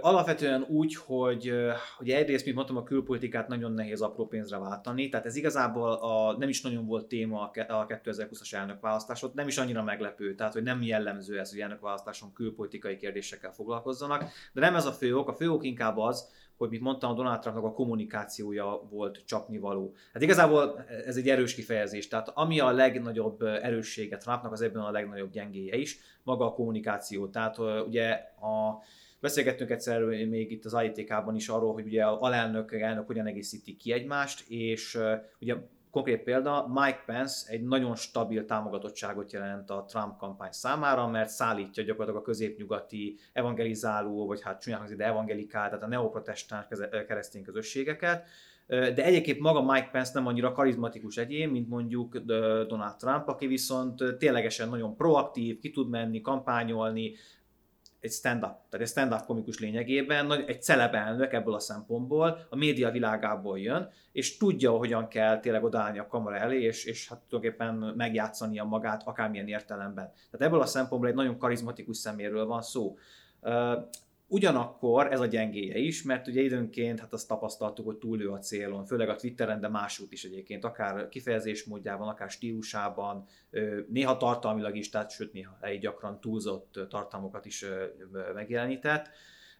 Alapvetően 0.00 0.62
úgy, 0.68 0.94
hogy 0.94 1.52
hogy 1.96 2.10
egyrészt, 2.10 2.44
mint 2.44 2.56
mondtam, 2.56 2.76
a 2.76 2.82
külpolitikát 2.82 3.48
nagyon 3.48 3.72
nehéz 3.72 4.00
apró 4.00 4.26
pénzre 4.26 4.58
váltani, 4.58 5.08
tehát 5.08 5.26
ez 5.26 5.36
igazából 5.36 5.92
a, 5.92 6.36
nem 6.38 6.48
is 6.48 6.62
nagyon 6.62 6.86
volt 6.86 7.06
téma 7.06 7.50
a 7.68 7.86
2020-as 7.86 8.52
elnökválasztásot, 8.52 9.34
nem 9.34 9.48
is 9.48 9.58
annyira 9.58 9.82
meglepő, 9.82 10.34
tehát 10.34 10.52
hogy 10.52 10.62
nem 10.62 10.82
jellemző 10.82 11.38
ez, 11.38 11.50
hogy 11.50 11.60
elnökválasztáson 11.60 12.32
külpolitikai 12.32 12.96
kérdésekkel 12.96 13.52
foglalkozzanak, 13.52 14.24
de 14.52 14.60
nem 14.60 14.74
ez 14.74 14.86
a 14.86 14.92
fő 14.92 15.16
ok, 15.16 15.28
a 15.28 15.34
fő 15.34 15.50
ok 15.50 15.64
inkább 15.64 15.98
az, 15.98 16.28
hogy 16.56 16.70
mit 16.70 16.80
mondtam, 16.80 17.10
a 17.10 17.14
Donald 17.14 17.40
Trumpnak 17.40 17.64
a 17.64 17.72
kommunikációja 17.72 18.86
volt 18.90 19.22
csapnivaló. 19.24 19.94
Hát 20.12 20.22
igazából 20.22 20.84
ez 21.06 21.16
egy 21.16 21.28
erős 21.28 21.54
kifejezés, 21.54 22.08
tehát 22.08 22.28
ami 22.34 22.60
a 22.60 22.70
legnagyobb 22.70 23.42
erőssége 23.42 24.16
Trumpnak, 24.16 24.52
az 24.52 24.60
ebben 24.60 24.82
a 24.82 24.90
legnagyobb 24.90 25.30
gyengéje 25.30 25.76
is, 25.76 25.98
maga 26.22 26.44
a 26.46 26.52
kommunikáció. 26.52 27.28
Tehát 27.28 27.58
ugye 27.86 28.10
a 28.40 28.82
Beszélgettünk 29.20 29.70
egyszer 29.70 30.04
még 30.04 30.50
itt 30.50 30.64
az 30.64 30.76
ITK-ban 30.82 31.34
is 31.34 31.48
arról, 31.48 31.72
hogy 31.72 31.86
ugye 31.86 32.04
a 32.04 32.20
alelnök, 32.20 32.72
elnök 32.72 33.06
hogyan 33.06 33.26
egészíti 33.26 33.76
ki 33.76 33.92
egymást, 33.92 34.44
és 34.48 34.98
ugye 35.40 35.56
konkrét 35.90 36.22
példa, 36.22 36.66
Mike 36.74 37.02
Pence 37.06 37.52
egy 37.52 37.62
nagyon 37.62 37.94
stabil 37.94 38.44
támogatottságot 38.44 39.32
jelent 39.32 39.70
a 39.70 39.84
Trump 39.88 40.16
kampány 40.16 40.52
számára, 40.52 41.06
mert 41.06 41.28
szállítja 41.28 41.82
gyakorlatilag 41.82 42.20
a 42.22 42.24
középnyugati 42.24 43.18
evangelizáló, 43.32 44.26
vagy 44.26 44.42
hát 44.42 44.60
csúnyán 44.60 44.96
de 44.96 45.04
evangelikál, 45.04 45.68
tehát 45.68 45.82
a 45.84 45.88
neoprotestáns 45.88 46.66
keresztény 47.06 47.42
közösségeket. 47.42 48.26
De 48.68 49.04
egyébként 49.04 49.38
maga 49.38 49.72
Mike 49.72 49.88
Pence 49.92 50.10
nem 50.14 50.26
annyira 50.26 50.52
karizmatikus 50.52 51.16
egyén, 51.16 51.48
mint 51.48 51.68
mondjuk 51.68 52.16
Donald 52.68 52.96
Trump, 52.96 53.28
aki 53.28 53.46
viszont 53.46 54.02
ténylegesen 54.18 54.68
nagyon 54.68 54.96
proaktív, 54.96 55.58
ki 55.58 55.70
tud 55.70 55.88
menni, 55.88 56.20
kampányolni, 56.20 57.14
egy 58.06 58.12
stand-up, 58.12 58.54
tehát 58.70 58.86
egy 58.86 58.88
stand-up 58.88 59.24
komikus 59.24 59.58
lényegében, 59.58 60.32
egy 60.46 60.62
celeb 60.62 60.94
elnök 60.94 61.32
ebből 61.32 61.54
a 61.54 61.58
szempontból, 61.58 62.46
a 62.50 62.56
média 62.56 62.90
világából 62.90 63.58
jön, 63.58 63.88
és 64.12 64.36
tudja, 64.36 64.70
hogyan 64.70 65.08
kell 65.08 65.40
tényleg 65.40 65.64
odállni 65.64 65.98
a 65.98 66.06
kamera 66.06 66.36
elé, 66.36 66.62
és, 66.62 66.84
és 66.84 67.08
hát 67.08 67.18
tulajdonképpen 67.28 67.74
megjátszania 67.96 68.64
magát 68.64 69.02
akármilyen 69.04 69.48
értelemben. 69.48 70.12
Tehát 70.30 70.46
ebből 70.46 70.60
a 70.60 70.66
szempontból 70.66 71.10
egy 71.10 71.16
nagyon 71.16 71.38
karizmatikus 71.38 71.96
szeméről 71.96 72.46
van 72.46 72.62
szó. 72.62 72.96
Ugyanakkor 74.28 75.12
ez 75.12 75.20
a 75.20 75.26
gyengéje 75.26 75.78
is, 75.78 76.02
mert 76.02 76.26
ugye 76.26 76.40
időnként 76.40 77.00
hát 77.00 77.12
azt 77.12 77.28
tapasztaltuk, 77.28 77.86
hogy 77.86 77.96
túlő 77.96 78.28
a 78.28 78.38
célon, 78.38 78.84
főleg 78.84 79.08
a 79.08 79.16
Twitteren, 79.16 79.60
de 79.60 79.68
másút 79.68 80.12
is 80.12 80.24
egyébként, 80.24 80.64
akár 80.64 81.08
kifejezésmódjában, 81.08 82.08
akár 82.08 82.30
stílusában, 82.30 83.24
néha 83.88 84.16
tartalmilag 84.16 84.76
is, 84.76 84.90
tehát 84.90 85.10
sőt 85.10 85.32
néha 85.32 85.56
egy 85.60 85.80
gyakran 85.80 86.20
túlzott 86.20 86.78
tartalmokat 86.88 87.46
is 87.46 87.64
megjelenített. 88.34 89.08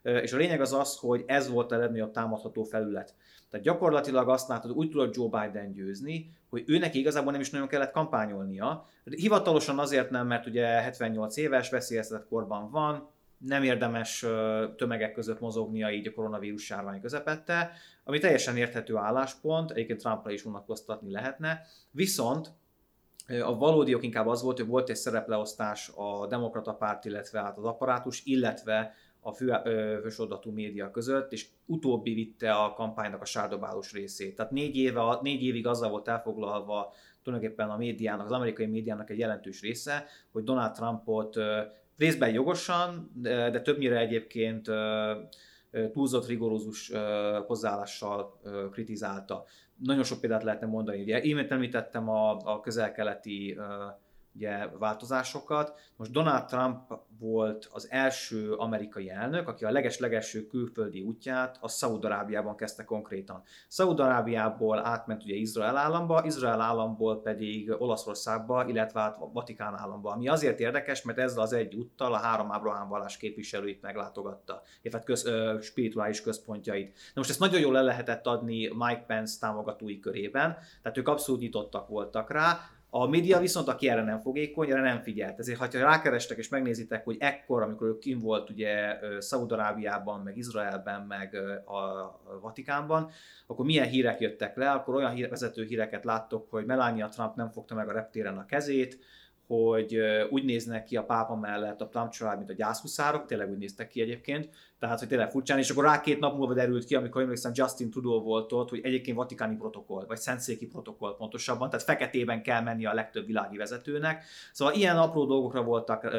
És 0.03 0.33
a 0.33 0.37
lényeg 0.37 0.61
az 0.61 0.73
az, 0.73 0.97
hogy 0.97 1.25
ez 1.27 1.51
volt 1.51 1.73
a 1.73 1.77
legnagyobb 1.77 2.11
támadható 2.11 2.63
felület. 2.63 3.15
Tehát 3.51 3.67
gyakorlatilag 3.67 4.29
azt 4.29 4.49
látod, 4.49 4.71
úgy 4.71 4.91
tudott 4.91 5.17
Joe 5.17 5.29
Biden 5.29 5.73
győzni, 5.73 6.31
hogy 6.49 6.65
ő 6.67 6.79
neki 6.79 6.99
igazából 6.99 7.33
nem 7.33 7.41
is 7.41 7.51
nagyon 7.51 7.69
kellett 7.69 7.93
kampányolnia. 7.93 8.87
Hivatalosan 9.05 9.79
azért 9.79 10.11
nem, 10.11 10.27
mert 10.27 10.47
ugye 10.47 10.67
78 10.67 11.37
éves, 11.37 11.71
veszélyeztetett 11.71 12.29
korban 12.29 12.71
van, 12.71 13.11
nem 13.39 13.63
érdemes 13.63 14.27
tömegek 14.77 15.13
között 15.13 15.41
mozognia 15.41 15.91
így 15.91 16.07
a 16.07 16.13
koronavírus 16.13 16.71
járvány 16.71 17.01
közepette, 17.01 17.71
ami 18.05 18.19
teljesen 18.19 18.57
érthető 18.57 18.97
álláspont, 18.97 19.71
egyébként 19.71 20.01
Trumpra 20.01 20.31
is 20.31 20.43
vonatkoztatni 20.43 21.11
lehetne, 21.11 21.61
viszont 21.91 22.51
a 23.43 23.57
valódi 23.57 23.95
ok 23.95 24.03
inkább 24.03 24.27
az 24.27 24.43
volt, 24.43 24.59
hogy 24.59 24.67
volt 24.67 24.89
egy 24.89 24.97
szerepleosztás 24.97 25.91
a 25.95 26.27
demokrata 26.27 26.75
párt, 26.75 27.05
illetve 27.05 27.41
hát 27.41 27.59
az 27.59 27.65
apparátus, 27.65 28.25
illetve 28.25 28.95
a 29.21 29.33
fő, 29.33 29.53
fősordatú 30.03 30.51
média 30.51 30.91
között, 30.91 31.33
és 31.33 31.49
utóbbi 31.65 32.15
vitte 32.15 32.53
a 32.53 32.73
kampánynak 32.73 33.21
a 33.21 33.25
sárdobálós 33.25 33.93
részét. 33.93 34.37
Tehát 34.37 34.53
négy, 34.53 34.77
éve, 34.77 35.19
négy 35.23 35.43
évig 35.43 35.67
azzal 35.67 35.91
volt 35.91 36.09
elfoglalva 36.09 36.93
tulajdonképpen 37.23 37.71
a 37.71 37.77
médiának, 37.77 38.27
az 38.27 38.33
amerikai 38.33 38.67
médiának 38.67 39.11
egy 39.11 39.19
jelentős 39.19 39.61
része, 39.61 40.05
hogy 40.33 40.45
Donald 40.45 40.73
Trumpot 40.73 41.37
részben 41.99 42.33
jogosan, 42.33 43.11
de, 43.15 43.51
de 43.51 43.61
többnyire 43.61 43.99
egyébként 43.99 44.71
túlzott 45.93 46.27
rigorózus 46.27 46.93
hozzáállással 47.47 48.41
kritizálta. 48.73 49.45
Nagyon 49.77 50.05
sok 50.05 50.21
példát 50.21 50.43
lehetne 50.43 50.67
mondani. 50.67 51.01
Ugye, 51.03 51.21
én 51.21 51.35
említettem 51.53 52.09
a, 52.09 52.37
a 52.37 52.61
közel-keleti 52.61 53.59
ugye, 54.37 54.69
változásokat. 54.79 55.75
Most 55.97 56.11
Donald 56.11 56.45
Trump 56.45 56.93
volt 57.19 57.69
az 57.73 57.91
első 57.91 58.53
amerikai 58.53 59.11
elnök, 59.11 59.49
aki 59.49 59.65
a 59.65 59.71
leges-legelső 59.71 60.47
külföldi 60.47 61.01
útját 61.01 61.59
a 61.61 61.69
Szaúd-Arábiában 61.69 62.57
kezdte 62.57 62.85
konkrétan. 62.85 63.43
Szaúd-Arábiából 63.69 64.87
átment 64.87 65.23
ugye 65.23 65.35
Izrael 65.35 65.77
államba, 65.77 66.25
Izrael 66.25 66.61
államból 66.61 67.23
pedig 67.23 67.75
Olaszországba, 67.79 68.67
illetve 68.67 69.01
át 69.01 69.17
Vatikán 69.33 69.75
államba. 69.75 70.11
Ami 70.11 70.29
azért 70.29 70.61
érdekes, 70.61 71.03
mert 71.03 71.19
ezzel 71.19 71.43
az 71.43 71.53
egy 71.53 71.75
úttal 71.75 72.13
a 72.13 72.17
három 72.17 72.53
Ábrahám 72.53 72.89
vallás 72.89 73.17
képviselőit 73.17 73.83
meglátogatta, 73.83 74.63
illetve 74.83 75.05
köz, 75.05 75.27
ö, 75.27 75.59
spirituális 75.61 76.21
központjait. 76.21 76.87
Na 76.87 77.13
most 77.15 77.31
ezt 77.31 77.41
nagyon 77.41 77.61
jól 77.61 77.73
le 77.73 77.83
lehetett 77.83 78.27
adni 78.27 78.69
Mike 78.69 79.05
Pence 79.07 79.39
támogatói 79.41 80.01
körében, 80.01 80.57
tehát 80.83 80.99
ők 80.99 81.09
abszolút 81.09 81.41
nyitottak 81.41 81.89
voltak 81.89 82.31
rá, 82.31 82.59
a 83.03 83.07
média 83.07 83.39
viszont, 83.39 83.69
aki 83.69 83.89
erre 83.89 84.03
nem 84.03 84.21
fogékony, 84.21 84.71
erre 84.71 84.81
nem 84.81 85.03
figyelt. 85.03 85.39
Ezért, 85.39 85.59
ha 85.59 85.69
rákerestek 85.73 86.39
és 86.39 86.49
megnézitek, 86.49 87.05
hogy 87.05 87.17
ekkor, 87.19 87.63
amikor 87.63 87.87
ő 87.87 87.99
kim 87.99 88.19
volt 88.19 88.51
ugye 88.51 88.99
Szaúd-Arábiában, 89.19 90.21
meg 90.21 90.37
Izraelben, 90.37 91.03
meg 91.03 91.35
a 91.67 92.41
Vatikánban, 92.41 93.11
akkor 93.47 93.65
milyen 93.65 93.87
hírek 93.87 94.21
jöttek 94.21 94.57
le, 94.57 94.71
akkor 94.71 94.95
olyan 94.95 95.29
vezető 95.31 95.65
híreket 95.65 96.05
láttok, 96.05 96.51
hogy 96.51 96.65
Melania 96.65 97.09
Trump 97.09 97.35
nem 97.35 97.51
fogta 97.51 97.75
meg 97.75 97.89
a 97.89 97.93
reptéren 97.93 98.39
a 98.39 98.47
kezét, 98.47 98.99
hogy 99.47 99.99
úgy 100.31 100.45
néznek 100.45 100.85
ki 100.85 100.97
a 100.97 101.05
pápa 101.05 101.37
mellett 101.37 101.81
a 101.81 101.89
Trump 101.89 102.11
család, 102.11 102.37
mint 102.37 102.51
a 102.51 102.55
gyászhuszárok, 102.55 103.27
tényleg 103.27 103.51
úgy 103.51 103.59
néztek 103.59 103.89
ki 103.89 104.01
egyébként, 104.01 104.49
tehát 104.79 104.99
hogy 104.99 105.09
tényleg 105.09 105.31
furcsán, 105.31 105.59
és 105.59 105.71
akkor 105.71 105.85
rá 105.85 106.01
két 106.01 106.19
nap 106.19 106.37
múlva 106.37 106.55
derült 106.55 106.85
ki, 106.85 106.95
amikor 106.95 107.23
emlékszem 107.23 107.53
Justin 107.55 107.91
Trudeau 107.91 108.21
volt 108.21 108.53
ott, 108.53 108.69
hogy 108.69 108.81
egyébként 108.83 109.17
vatikáni 109.17 109.57
protokoll, 109.57 110.05
vagy 110.07 110.19
szentszéki 110.19 110.67
protokoll 110.67 111.17
pontosabban, 111.17 111.71
tehát 111.71 111.85
feketében 111.85 112.43
kell 112.43 112.61
menni 112.61 112.87
a 112.87 112.95
legtöbb 112.95 113.27
világi 113.27 113.57
vezetőnek. 113.57 114.25
Szóval 114.53 114.75
ilyen 114.75 114.97
apró 114.97 115.25
dolgokra 115.25 115.63
voltak 115.63 116.11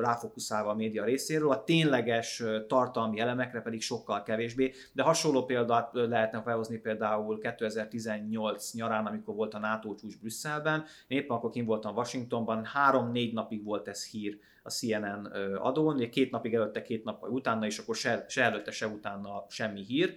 ráfokuszálva 0.00 0.70
a 0.70 0.74
média 0.74 1.04
részéről, 1.04 1.50
a 1.50 1.64
tényleges 1.64 2.42
tartalmi 2.68 3.20
elemekre 3.20 3.60
pedig 3.60 3.82
sokkal 3.82 4.22
kevésbé, 4.22 4.72
de 4.92 5.02
hasonló 5.02 5.44
példát 5.44 5.90
lehetne 5.92 6.42
felhozni 6.42 6.76
például 6.76 7.38
2018 7.38 8.72
nyarán, 8.72 9.06
amikor 9.06 9.34
volt 9.34 9.54
a 9.54 9.58
NATO 9.58 9.94
csúcs 9.94 10.18
Brüsszelben, 10.18 10.84
éppen 11.06 11.36
akkor 11.36 11.50
kim 11.50 11.64
voltam 11.64 11.96
Washingtonban, 11.96 12.64
három-négy 12.64 13.32
napig 13.32 13.64
volt 13.64 13.88
ez 13.88 14.06
hír, 14.06 14.38
a 14.66 14.70
CNN 14.70 15.24
adón, 15.56 15.94
ugye 15.94 16.08
két 16.08 16.30
napig 16.30 16.54
előtte, 16.54 16.82
két 16.82 17.04
nap 17.04 17.28
utána, 17.28 17.66
és 17.66 17.78
akkor 17.78 17.96
se, 17.96 18.24
se 18.28 18.42
előtte, 18.42 18.70
se 18.70 18.86
utána 18.86 19.44
semmi 19.48 19.80
hír, 19.80 20.16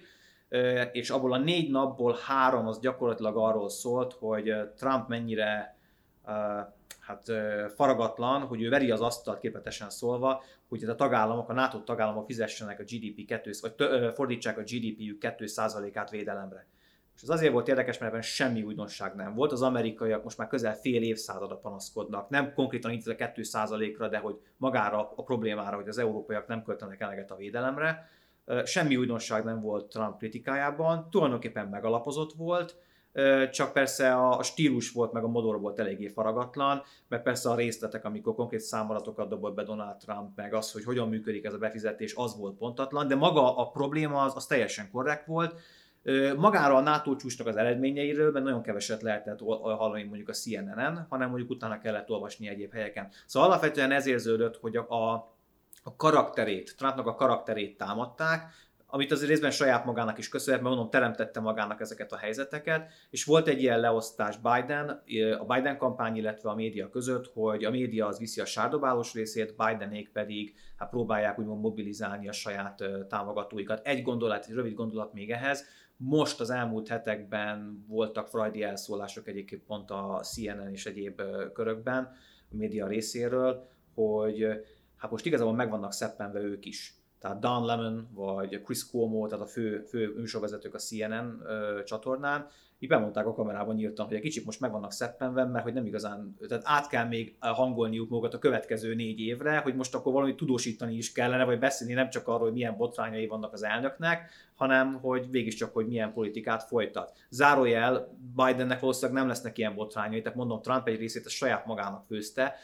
és 0.92 1.10
abból 1.10 1.32
a 1.32 1.38
négy 1.38 1.70
napból 1.70 2.18
három 2.26 2.66
az 2.66 2.80
gyakorlatilag 2.80 3.36
arról 3.36 3.68
szólt, 3.68 4.12
hogy 4.12 4.54
Trump 4.76 5.08
mennyire 5.08 5.76
hát 7.00 7.32
faragatlan, 7.74 8.40
hogy 8.40 8.62
ő 8.62 8.68
veri 8.68 8.90
az 8.90 9.00
asztalt 9.00 9.38
képetesen 9.38 9.90
szólva, 9.90 10.42
hogy 10.68 10.84
a 10.84 10.94
tagállamok, 10.94 11.48
a 11.48 11.52
NATO 11.52 11.78
tagállamok 11.78 12.26
fizessenek 12.26 12.80
a 12.80 12.82
GDP 12.82 13.26
2, 13.26 13.50
vagy 13.60 13.74
fordítsák 14.14 14.58
a 14.58 14.62
GDP-jük 14.62 15.18
2%-át 15.20 16.10
védelemre. 16.10 16.66
És 17.18 17.24
ez 17.24 17.30
azért 17.30 17.52
volt 17.52 17.68
érdekes, 17.68 17.98
mert 17.98 18.12
ebben 18.12 18.22
semmi 18.22 18.62
újdonság 18.62 19.14
nem 19.14 19.34
volt. 19.34 19.52
Az 19.52 19.62
amerikaiak 19.62 20.24
most 20.24 20.38
már 20.38 20.48
közel 20.48 20.74
fél 20.74 21.02
évszázada 21.02 21.56
panaszkodnak, 21.56 22.28
nem 22.28 22.52
konkrétan 22.52 22.90
itt 22.90 23.06
a 23.06 23.14
2%-ra, 23.14 24.08
de 24.08 24.18
hogy 24.18 24.38
magára 24.56 25.12
a 25.16 25.22
problémára, 25.22 25.76
hogy 25.76 25.88
az 25.88 25.98
európaiak 25.98 26.46
nem 26.46 26.62
költenek 26.62 27.00
eleget 27.00 27.30
a 27.30 27.36
védelemre. 27.36 28.08
Semmi 28.64 28.96
újdonság 28.96 29.44
nem 29.44 29.60
volt 29.60 29.88
Trump 29.88 30.18
kritikájában, 30.18 31.10
tulajdonképpen 31.10 31.68
megalapozott 31.68 32.32
volt, 32.32 32.76
csak 33.50 33.72
persze 33.72 34.14
a 34.14 34.42
stílus 34.42 34.92
volt, 34.92 35.12
meg 35.12 35.24
a 35.24 35.28
modor 35.28 35.60
volt 35.60 35.78
eléggé 35.78 36.08
faragatlan, 36.08 36.82
mert 37.08 37.22
persze 37.22 37.50
a 37.50 37.54
részletek, 37.54 38.04
amikor 38.04 38.34
konkrét 38.34 38.60
számadatokat 38.60 39.28
dobott 39.28 39.54
be 39.54 39.62
Donald 39.62 39.96
Trump, 39.96 40.36
meg 40.36 40.54
az, 40.54 40.72
hogy 40.72 40.84
hogyan 40.84 41.08
működik 41.08 41.44
ez 41.44 41.52
a 41.52 41.58
befizetés, 41.58 42.14
az 42.14 42.36
volt 42.36 42.56
pontatlan, 42.56 43.08
de 43.08 43.14
maga 43.14 43.56
a 43.56 43.70
probléma 43.70 44.22
az, 44.22 44.36
az 44.36 44.46
teljesen 44.46 44.90
korrekt 44.90 45.26
volt, 45.26 45.60
Magára 46.36 46.74
a 46.74 46.80
NATO 46.80 47.16
csúcsnak 47.16 47.46
az 47.46 47.56
eredményeiről, 47.56 48.30
mert 48.30 48.44
nagyon 48.44 48.62
keveset 48.62 49.02
lehetett 49.02 49.38
hallani 49.60 50.02
mondjuk 50.02 50.28
a 50.28 50.32
CNN-en, 50.32 51.06
hanem 51.08 51.28
mondjuk 51.28 51.50
utána 51.50 51.78
kellett 51.78 52.10
olvasni 52.10 52.48
egyéb 52.48 52.72
helyeken. 52.72 53.08
Szóval 53.26 53.48
alapvetően 53.48 53.90
ez 53.90 54.06
érződött, 54.06 54.56
hogy 54.56 54.76
a, 54.76 55.12
a 55.82 55.96
karakterét, 55.96 56.76
Trumpnak 56.76 57.06
a 57.06 57.14
karakterét 57.14 57.76
támadták, 57.76 58.52
amit 58.90 59.12
az 59.12 59.26
részben 59.26 59.50
saját 59.50 59.84
magának 59.84 60.18
is 60.18 60.28
köszönhet, 60.28 60.62
mert 60.62 60.74
mondom, 60.74 60.90
teremtette 60.90 61.40
magának 61.40 61.80
ezeket 61.80 62.12
a 62.12 62.16
helyzeteket, 62.16 62.90
és 63.10 63.24
volt 63.24 63.48
egy 63.48 63.62
ilyen 63.62 63.80
leosztás 63.80 64.36
Biden, 64.36 65.02
a 65.38 65.54
Biden 65.54 65.78
kampány, 65.78 66.16
illetve 66.16 66.50
a 66.50 66.54
média 66.54 66.88
között, 66.88 67.30
hogy 67.34 67.64
a 67.64 67.70
média 67.70 68.06
az 68.06 68.18
viszi 68.18 68.40
a 68.40 68.44
sárdobálós 68.44 69.14
részét, 69.14 69.54
Bidenék 69.56 70.10
pedig 70.12 70.54
hát 70.76 70.90
próbálják 70.90 71.38
úgymond 71.38 71.60
mobilizálni 71.60 72.28
a 72.28 72.32
saját 72.32 72.84
támogatóikat. 73.08 73.86
Egy 73.86 74.02
gondolat, 74.02 74.46
egy 74.46 74.54
rövid 74.54 74.74
gondolat 74.74 75.12
még 75.12 75.30
ehhez, 75.30 75.64
most 76.00 76.40
az 76.40 76.50
elmúlt 76.50 76.88
hetekben 76.88 77.84
voltak 77.88 78.28
freudi 78.28 78.62
elszólások 78.62 79.28
egyébként 79.28 79.62
pont 79.62 79.90
a 79.90 80.20
CNN 80.22 80.72
és 80.72 80.86
egyéb 80.86 81.22
körökben, 81.52 82.12
a 82.50 82.56
média 82.56 82.86
részéről, 82.86 83.68
hogy 83.94 84.46
hát 84.96 85.10
most 85.10 85.26
igazából 85.26 85.54
meg 85.54 85.70
vannak 85.70 85.92
szeppenve 85.92 86.40
ők 86.40 86.64
is. 86.64 86.94
Tehát 87.18 87.38
Dan 87.38 87.64
Lemon 87.64 88.08
vagy 88.12 88.62
Chris 88.62 88.86
Cuomo, 88.86 89.26
tehát 89.26 89.44
a 89.44 89.48
fő, 89.48 89.80
fő 89.80 90.14
műsorvezetők 90.14 90.74
a 90.74 90.78
CNN 90.78 91.40
ö, 91.44 91.82
csatornán, 91.84 92.46
így 92.78 92.88
bemondták 92.88 93.26
a 93.26 93.34
kamerában 93.34 93.74
nyíltan, 93.74 94.06
hogy 94.06 94.16
egy 94.16 94.22
kicsit 94.22 94.44
most 94.44 94.60
meg 94.60 94.70
vannak 94.70 94.92
szeppenve, 94.92 95.44
mert 95.44 95.64
hogy 95.64 95.72
nem 95.72 95.86
igazán, 95.86 96.36
tehát 96.48 96.62
át 96.66 96.88
kell 96.88 97.06
még 97.06 97.36
hangolniuk 97.40 98.08
magukat 98.08 98.34
a 98.34 98.38
következő 98.38 98.94
négy 98.94 99.20
évre, 99.20 99.58
hogy 99.58 99.74
most 99.74 99.94
akkor 99.94 100.12
valami 100.12 100.34
tudósítani 100.34 100.94
is 100.94 101.12
kellene, 101.12 101.44
vagy 101.44 101.58
beszélni 101.58 101.92
nem 101.92 102.10
csak 102.10 102.28
arról, 102.28 102.40
hogy 102.40 102.52
milyen 102.52 102.76
botrányai 102.76 103.26
vannak 103.26 103.52
az 103.52 103.64
elnöknek, 103.64 104.30
hanem 104.54 104.94
hogy 104.94 105.54
csak, 105.54 105.72
hogy 105.72 105.86
milyen 105.86 106.12
politikát 106.12 106.62
folytat. 106.62 107.12
Zárójel, 107.28 108.16
Bidennek 108.34 108.80
valószínűleg 108.80 109.20
nem 109.20 109.28
lesznek 109.28 109.58
ilyen 109.58 109.74
botrányai, 109.74 110.22
tehát 110.22 110.38
mondom, 110.38 110.62
Trump 110.62 110.88
egy 110.88 110.98
részét 110.98 111.26
a 111.26 111.28
saját 111.28 111.66
magának 111.66 112.04
főzte, 112.06 112.54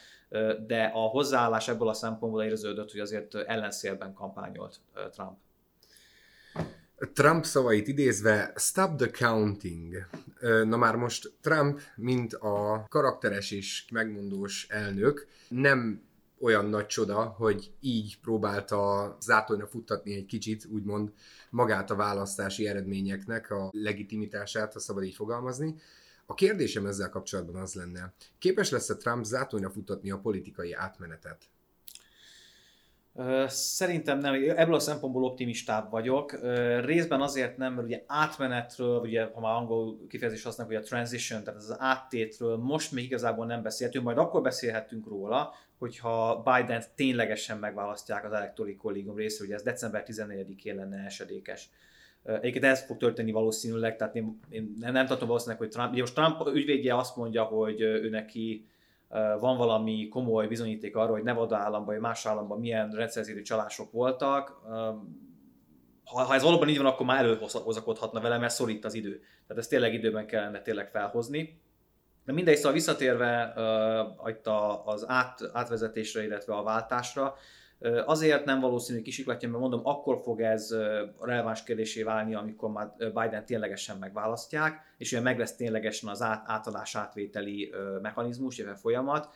de 0.67 0.91
a 0.93 0.99
hozzáállás 0.99 1.67
ebből 1.67 1.87
a 1.87 1.93
szempontból 1.93 2.43
érződött, 2.43 2.91
hogy 2.91 2.99
azért 2.99 3.35
ellenszélben 3.35 4.13
kampányolt 4.13 4.79
Trump. 5.11 5.37
Trump 7.13 7.45
szavait 7.45 7.87
idézve, 7.87 8.53
stop 8.55 8.97
the 8.97 9.09
counting. 9.09 10.07
Na 10.41 10.77
már 10.77 10.95
most 10.95 11.33
Trump, 11.41 11.79
mint 11.95 12.33
a 12.33 12.85
karakteres 12.89 13.51
és 13.51 13.85
megmondós 13.91 14.67
elnök, 14.69 15.27
nem 15.49 16.03
olyan 16.39 16.65
nagy 16.65 16.85
csoda, 16.85 17.23
hogy 17.23 17.71
így 17.79 18.19
próbálta 18.19 19.17
zátonyra 19.21 19.67
futtatni 19.67 20.15
egy 20.15 20.25
kicsit, 20.25 20.65
úgymond 20.65 21.13
magát 21.49 21.91
a 21.91 21.95
választási 21.95 22.67
eredményeknek 22.67 23.51
a 23.51 23.69
legitimitását, 23.71 24.73
ha 24.73 24.79
szabad 24.79 25.03
így 25.03 25.15
fogalmazni. 25.15 25.75
A 26.25 26.33
kérdésem 26.33 26.85
ezzel 26.85 27.09
kapcsolatban 27.09 27.61
az 27.61 27.73
lenne, 27.73 28.13
képes 28.39 28.69
lesz-e 28.69 28.95
Trump 28.95 29.23
zátonyra 29.23 29.69
futtatni 29.69 30.11
a 30.11 30.19
politikai 30.19 30.73
átmenetet? 30.73 31.43
Szerintem 33.47 34.19
nem, 34.19 34.33
ebből 34.33 34.73
a 34.73 34.79
szempontból 34.79 35.23
optimistább 35.23 35.91
vagyok. 35.91 36.39
Részben 36.85 37.21
azért 37.21 37.57
nem, 37.57 37.73
mert 37.73 37.87
ugye 37.87 38.03
átmenetről, 38.07 38.99
ugye 38.99 39.29
ha 39.33 39.39
már 39.39 39.55
angol 39.55 39.97
kifejezés 40.09 40.43
használnak, 40.43 40.75
hogy 40.75 40.85
a 40.85 40.87
transition, 40.87 41.43
tehát 41.43 41.59
az 41.59 41.75
áttétről 41.79 42.57
most 42.57 42.91
még 42.91 43.03
igazából 43.03 43.45
nem 43.45 43.61
beszélhetünk, 43.61 44.05
majd 44.05 44.17
akkor 44.17 44.41
beszélhetünk 44.41 45.07
róla, 45.07 45.53
hogyha 45.77 46.43
Biden 46.43 46.83
ténylegesen 46.95 47.57
megválasztják 47.57 48.25
az 48.25 48.31
elektori 48.31 48.75
kollégium 48.75 49.15
részéről, 49.15 49.47
ugye 49.47 49.55
ez 49.55 49.63
december 49.63 50.03
14-én 50.07 50.75
lenne 50.75 51.05
esedékes. 51.05 51.69
Egyébként 52.23 52.63
ez 52.63 52.85
fog 52.85 52.97
történni 52.97 53.31
valószínűleg, 53.31 53.95
tehát 53.95 54.15
én, 54.15 54.39
én 54.49 54.73
nem 54.79 55.05
tartom 55.05 55.27
valószínűleg, 55.27 55.59
hogy 55.59 55.69
Trump, 55.69 55.91
ugye 55.91 56.01
most 56.01 56.15
Trump 56.15 56.55
ügyvédje 56.55 56.95
azt 56.95 57.15
mondja, 57.15 57.43
hogy 57.43 57.81
ő 57.81 58.09
neki 58.09 58.65
van 59.39 59.57
valami 59.57 60.07
komoly 60.07 60.47
bizonyíték 60.47 60.95
arra, 60.95 61.11
hogy 61.11 61.23
Nevada 61.23 61.57
államban 61.57 61.85
vagy 61.85 61.99
más 61.99 62.25
államban 62.25 62.59
milyen 62.59 62.91
rendszerzési 62.91 63.41
csalások 63.41 63.91
voltak, 63.91 64.61
ha, 66.05 66.23
ha 66.23 66.33
ez 66.33 66.43
valóban 66.43 66.69
így 66.69 66.77
van, 66.77 66.85
akkor 66.85 67.05
már 67.05 67.17
előhozakodhatna 67.17 68.19
vele, 68.19 68.37
mert 68.37 68.53
szorít 68.53 68.85
az 68.85 68.93
idő. 68.93 69.19
Tehát 69.19 69.61
ezt 69.61 69.69
tényleg 69.69 69.93
időben 69.93 70.27
kellene 70.27 70.61
tényleg 70.61 70.89
felhozni. 70.89 71.61
De 72.25 72.33
mindegy, 72.33 72.55
szóval 72.55 72.71
visszatérve 72.71 73.53
uh, 74.45 74.87
az 74.87 75.09
át, 75.09 75.39
átvezetésre, 75.53 76.23
illetve 76.23 76.53
a 76.55 76.63
váltásra, 76.63 77.35
Azért 78.05 78.45
nem 78.45 78.59
valószínű 78.59 79.01
kisiklatja, 79.01 79.49
mert 79.49 79.61
mondom, 79.61 79.81
akkor 79.83 80.21
fog 80.23 80.41
ez 80.41 80.75
releváns 81.21 81.63
kérdésé 81.63 82.03
válni, 82.03 82.35
amikor 82.35 82.71
már 82.71 82.93
Biden 82.97 83.45
ténylegesen 83.45 83.97
megválasztják, 83.97 84.93
és 84.97 85.11
ugye 85.11 85.21
meg 85.21 85.39
lesz 85.39 85.55
ténylegesen 85.55 86.09
az 86.09 86.21
át, 86.21 86.43
átadás 86.47 86.95
átvételi 86.95 87.73
mechanizmus, 88.01 88.57
illetve 88.57 88.77
folyamat. 88.79 89.29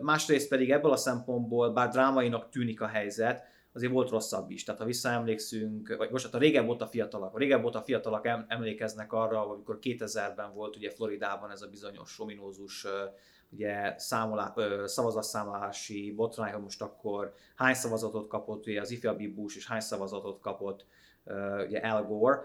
Másrészt 0.00 0.48
pedig 0.48 0.70
ebből 0.70 0.92
a 0.92 0.96
szempontból, 0.96 1.70
bár 1.70 1.88
drámainak 1.88 2.48
tűnik 2.48 2.80
a 2.80 2.86
helyzet, 2.86 3.44
azért 3.72 3.92
volt 3.92 4.10
rosszabb 4.10 4.50
is. 4.50 4.64
Tehát 4.64 4.80
ha 4.80 4.86
visszaemlékszünk, 4.86 5.94
vagy 5.96 6.10
most 6.10 6.24
hát 6.24 6.34
a 6.34 6.38
régebb 6.38 6.66
volt 6.66 6.82
a 6.82 6.86
fiatalak, 6.86 7.38
régebb 7.38 7.62
volt 7.62 7.74
a 7.74 7.82
fiatalak 7.82 8.26
emlékeznek 8.48 9.12
arra, 9.12 9.48
amikor 9.50 9.78
2000-ben 9.82 10.52
volt 10.54 10.76
ugye 10.76 10.90
Floridában 10.90 11.50
ez 11.50 11.62
a 11.62 11.68
bizonyos 11.68 12.20
ominózus 12.20 12.86
ugye 13.50 13.94
számolá, 13.98 14.54
szavazatszámlálási 14.84 16.12
botrány, 16.12 16.52
hogy 16.52 16.62
most 16.62 16.82
akkor 16.82 17.34
hány 17.56 17.74
szavazatot 17.74 18.28
kapott 18.28 18.66
ugye 18.66 18.80
az 18.80 18.90
ifjabb 18.90 19.22
Bush, 19.22 19.56
és 19.56 19.66
hány 19.66 19.80
szavazatot 19.80 20.40
kapott 20.40 20.86
ugye 21.66 21.78
Al 21.78 22.04
Gore, 22.04 22.40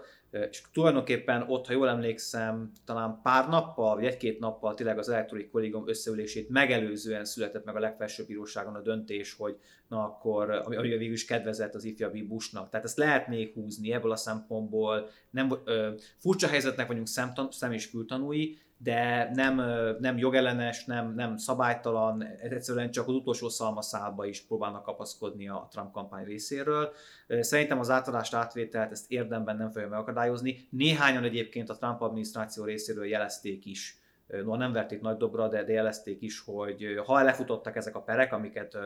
és 0.50 0.62
tulajdonképpen 0.72 1.44
ott, 1.48 1.66
ha 1.66 1.72
jól 1.72 1.88
emlékszem, 1.88 2.72
talán 2.84 3.20
pár 3.22 3.48
nappal, 3.48 3.94
vagy 3.94 4.04
egy-két 4.04 4.38
nappal 4.38 4.74
tényleg 4.74 4.98
az 4.98 5.08
elektronikai 5.08 5.50
kollégium 5.50 5.88
összeülését 5.88 6.48
megelőzően 6.48 7.24
született 7.24 7.64
meg 7.64 7.76
a 7.76 7.80
legfelsőbb 7.80 8.26
bíróságon 8.26 8.74
a 8.74 8.80
döntés, 8.80 9.34
hogy 9.34 9.58
na 9.88 10.04
akkor, 10.04 10.50
ami, 10.50 10.76
ami 10.76 10.88
végül 10.88 11.12
is 11.12 11.24
kedvezett 11.24 11.74
az 11.74 11.84
ifjabb 11.84 12.16
Bushnak. 12.18 12.70
Tehát 12.70 12.86
ezt 12.86 12.96
lehet 12.96 13.28
még 13.28 13.52
húzni 13.54 13.92
ebből 13.92 14.10
a 14.10 14.16
szempontból. 14.16 15.08
Nem, 15.30 15.52
ö, 15.64 15.90
furcsa 16.18 16.48
helyzetnek 16.48 16.86
vagyunk 16.86 17.06
szemtan, 17.06 17.50
szem 17.50 17.72
és 17.72 17.86
fültanúi, 17.86 18.58
de 18.84 19.30
nem, 19.34 19.62
nem 19.98 20.18
jogellenes, 20.18 20.84
nem, 20.84 21.14
nem 21.14 21.36
szabálytalan, 21.36 22.22
egyszerűen 22.22 22.90
csak 22.90 23.08
az 23.08 23.14
utolsó 23.14 23.48
szalmaszálba 23.48 24.24
is 24.26 24.40
próbálnak 24.40 24.82
kapaszkodni 24.82 25.48
a 25.48 25.68
Trump 25.70 25.92
kampány 25.92 26.24
részéről. 26.24 26.92
Szerintem 27.40 27.78
az 27.78 27.90
átadást 27.90 28.34
átvételt 28.34 28.90
ezt 28.90 29.10
érdemben 29.10 29.56
nem 29.56 29.70
fogja 29.70 29.88
megakadályozni. 29.88 30.68
Néhányan 30.70 31.24
egyébként 31.24 31.70
a 31.70 31.76
Trump 31.76 32.00
adminisztráció 32.00 32.64
részéről 32.64 33.06
jelezték 33.06 33.66
is, 33.66 33.98
no, 34.26 34.56
nem 34.56 34.72
verték 34.72 35.00
nagy 35.00 35.16
dobra, 35.16 35.48
de, 35.48 35.64
de 35.64 35.72
jelezték 35.72 36.22
is, 36.22 36.40
hogy 36.40 37.00
ha 37.06 37.22
lefutottak 37.22 37.76
ezek 37.76 37.96
a 37.96 38.02
perek, 38.02 38.32
amiket 38.32 38.76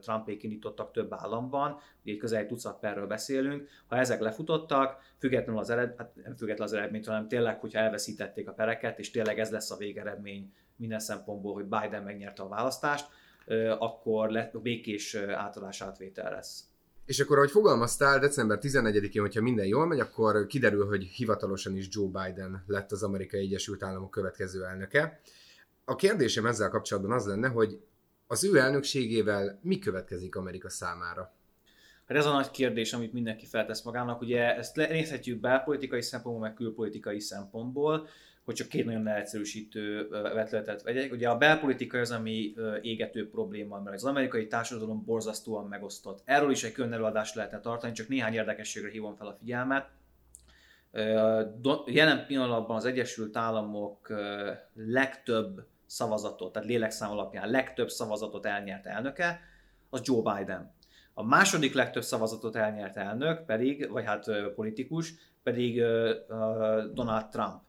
Trumpék 0.00 0.42
indítottak 0.42 0.92
több 0.92 1.12
államban, 1.12 1.78
ugye 2.02 2.12
egy 2.12 2.18
közel 2.18 2.40
egy 2.40 2.46
tucat 2.46 2.78
perről 2.78 3.06
beszélünk, 3.06 3.68
ha 3.86 3.96
ezek 3.96 4.20
lefutottak, 4.20 4.98
függetlenül 5.18 5.60
az 5.60 5.70
eredmény, 5.70 5.96
hát 5.98 6.14
nem 6.14 6.36
függetlenül 6.36 6.64
az 6.64 6.72
eredményt, 6.72 7.06
hanem 7.06 7.28
tényleg, 7.28 7.60
hogyha 7.60 7.80
elveszítették 7.80 8.48
a 8.48 8.52
pereket, 8.52 8.98
és 8.98 9.10
tényleg 9.10 9.38
ez 9.38 9.50
lesz 9.50 9.70
a 9.70 9.76
végeredmény 9.76 10.52
minden 10.76 10.98
szempontból, 10.98 11.54
hogy 11.54 11.64
Biden 11.64 12.02
megnyerte 12.02 12.42
a 12.42 12.48
választást, 12.48 13.06
akkor 13.78 14.30
lett 14.30 14.60
békés 14.60 15.14
átadás 15.14 15.82
átvétel 15.82 16.30
lesz. 16.30 16.73
És 17.06 17.20
akkor, 17.20 17.36
ahogy 17.36 17.50
fogalmaztál, 17.50 18.18
december 18.18 18.58
11-én, 18.60 19.22
hogyha 19.22 19.42
minden 19.42 19.66
jól 19.66 19.86
megy, 19.86 20.00
akkor 20.00 20.46
kiderül, 20.46 20.86
hogy 20.86 21.04
hivatalosan 21.04 21.76
is 21.76 21.86
Joe 21.90 22.06
Biden 22.06 22.64
lett 22.66 22.92
az 22.92 23.02
Amerikai 23.02 23.40
Egyesült 23.40 23.82
Államok 23.82 24.10
következő 24.10 24.64
elnöke. 24.64 25.20
A 25.84 25.94
kérdésem 25.94 26.46
ezzel 26.46 26.68
kapcsolatban 26.68 27.12
az 27.12 27.26
lenne, 27.26 27.48
hogy 27.48 27.80
az 28.26 28.44
ő 28.44 28.56
elnökségével 28.56 29.58
mi 29.62 29.78
következik 29.78 30.36
Amerika 30.36 30.68
számára? 30.68 31.32
Hát 32.06 32.16
ez 32.16 32.26
a 32.26 32.32
nagy 32.32 32.50
kérdés, 32.50 32.92
amit 32.92 33.12
mindenki 33.12 33.46
feltesz 33.46 33.82
magának. 33.82 34.20
Ugye 34.20 34.56
ezt 34.56 34.76
nézhetjük 34.76 35.40
belpolitikai 35.40 36.02
szempontból, 36.02 36.46
meg 36.46 36.54
külpolitikai 36.54 37.20
szempontból 37.20 38.08
hogy 38.44 38.54
csak 38.54 38.68
két 38.68 38.84
nagyon 38.84 39.02
leegyszerűsítő 39.02 40.08
vetületet 40.08 40.82
vegyek. 40.82 41.12
Ugye 41.12 41.28
a 41.28 41.38
belpolitika 41.38 41.98
az, 41.98 42.10
ami 42.10 42.54
égető 42.82 43.28
probléma, 43.30 43.80
mert 43.80 43.96
az 43.96 44.04
amerikai 44.04 44.46
társadalom 44.46 45.04
borzasztóan 45.04 45.66
megosztott. 45.66 46.22
Erről 46.24 46.50
is 46.50 46.64
egy 46.64 46.72
külön 46.72 47.00
lehetne 47.34 47.60
tartani, 47.60 47.92
csak 47.92 48.08
néhány 48.08 48.34
érdekességre 48.34 48.90
hívom 48.90 49.14
fel 49.14 49.26
a 49.26 49.36
figyelmet. 49.38 49.88
Jelen 51.86 52.26
pillanatban 52.26 52.76
az 52.76 52.84
Egyesült 52.84 53.36
Államok 53.36 54.12
legtöbb 54.74 55.66
szavazatot, 55.86 56.52
tehát 56.52 56.68
lélekszám 56.68 57.10
alapján 57.10 57.50
legtöbb 57.50 57.88
szavazatot 57.88 58.46
elnyert 58.46 58.86
elnöke, 58.86 59.40
az 59.90 60.00
Joe 60.04 60.34
Biden. 60.34 60.74
A 61.14 61.22
második 61.22 61.74
legtöbb 61.74 62.02
szavazatot 62.02 62.56
elnyert 62.56 62.96
elnök 62.96 63.44
pedig, 63.44 63.90
vagy 63.90 64.04
hát 64.04 64.26
politikus, 64.54 65.14
pedig 65.42 65.82
Donald 66.92 67.28
Trump 67.28 67.62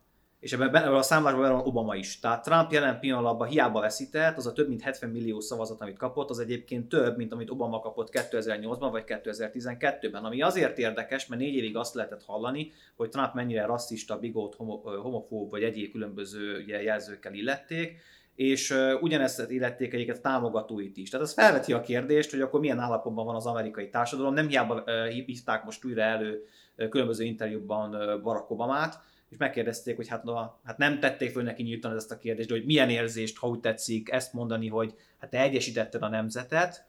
és 0.46 0.52
ebben 0.52 0.70
benne 0.70 0.96
a 0.96 1.02
számlásban 1.02 1.50
van 1.50 1.66
Obama 1.66 1.94
is. 1.94 2.18
Tehát 2.18 2.44
Trump 2.44 2.72
jelen 2.72 2.98
pillanatban 2.98 3.48
hiába 3.48 3.80
veszített, 3.80 4.36
az 4.36 4.46
a 4.46 4.52
több 4.52 4.68
mint 4.68 4.82
70 4.82 5.10
millió 5.10 5.40
szavazat, 5.40 5.80
amit 5.80 5.98
kapott, 5.98 6.30
az 6.30 6.38
egyébként 6.38 6.88
több, 6.88 7.16
mint 7.16 7.32
amit 7.32 7.50
Obama 7.50 7.80
kapott 7.80 8.08
2008-ban 8.12 8.88
vagy 8.90 9.04
2012-ben. 9.06 10.24
Ami 10.24 10.42
azért 10.42 10.78
érdekes, 10.78 11.26
mert 11.26 11.40
négy 11.40 11.54
évig 11.54 11.76
azt 11.76 11.94
lehetett 11.94 12.24
hallani, 12.24 12.72
hogy 12.96 13.08
Trump 13.08 13.34
mennyire 13.34 13.66
rasszista, 13.66 14.18
bigót, 14.18 14.54
homofób 15.02 15.50
vagy 15.50 15.62
egyéb 15.62 15.92
különböző 15.92 16.64
jelzőkkel 16.66 17.34
illették, 17.34 17.96
és 18.34 18.74
ugyanezt 19.00 19.50
illették 19.50 19.94
egyébként 19.94 20.20
támogatóit 20.20 20.96
is. 20.96 21.10
Tehát 21.10 21.26
ez 21.26 21.32
felveti 21.32 21.72
a 21.72 21.80
kérdést, 21.80 22.30
hogy 22.30 22.40
akkor 22.40 22.60
milyen 22.60 22.78
állapotban 22.78 23.24
van 23.24 23.34
az 23.34 23.46
amerikai 23.46 23.88
társadalom. 23.88 24.34
Nem 24.34 24.48
hiába 24.48 24.84
hívták 25.08 25.64
most 25.64 25.84
újra 25.84 26.02
elő 26.02 26.44
különböző 26.90 27.24
interjúkban 27.24 27.94
uh, 27.94 28.22
Barack 28.22 28.50
Obamát, 28.50 29.00
és 29.28 29.36
megkérdezték, 29.36 29.96
hogy 29.96 30.08
hát, 30.08 30.24
na, 30.24 30.58
hát 30.64 30.78
nem 30.78 31.00
tették 31.00 31.30
föl 31.30 31.42
neki 31.42 31.62
nyíltan 31.62 31.96
ezt 31.96 32.10
a 32.10 32.18
kérdést, 32.18 32.48
de 32.48 32.54
hogy 32.54 32.64
milyen 32.64 32.90
érzést, 32.90 33.38
ha 33.38 33.48
úgy 33.48 33.60
tetszik 33.60 34.10
ezt 34.10 34.32
mondani, 34.32 34.68
hogy 34.68 34.94
hát 35.18 35.30
te 35.30 35.40
egyesítetted 35.40 36.02
a 36.02 36.08
nemzetet, 36.08 36.86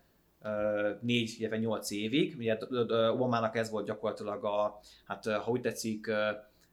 négy, 1.01 1.35
illetve 1.39 1.57
nyolc 1.57 1.91
évig. 1.91 2.35
Ugye 2.37 2.57
Obamának 3.11 3.55
ez 3.55 3.69
volt 3.69 3.85
gyakorlatilag 3.85 4.43
a, 4.43 4.79
hát 5.05 5.25
ha 5.25 5.51
úgy 5.51 5.61
tetszik, 5.61 6.11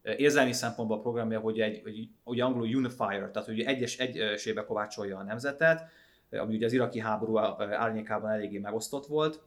érzelmi 0.02 0.52
szempontból 0.52 0.96
a 0.96 1.00
programja, 1.00 1.40
hogy 1.40 1.60
egy, 1.60 1.80
hogy, 1.82 2.08
hogy 2.24 2.40
angolul 2.40 2.74
unifier, 2.74 3.30
tehát 3.30 3.48
hogy 3.48 3.60
egyes 3.60 3.98
egysébe 3.98 4.64
kovácsolja 4.64 5.18
a 5.18 5.22
nemzetet, 5.22 5.82
ami 6.30 6.54
ugye 6.54 6.66
az 6.66 6.72
iraki 6.72 7.00
háború 7.00 7.38
árnyékában 7.58 8.30
eléggé 8.30 8.58
megosztott 8.58 9.06
volt, 9.06 9.42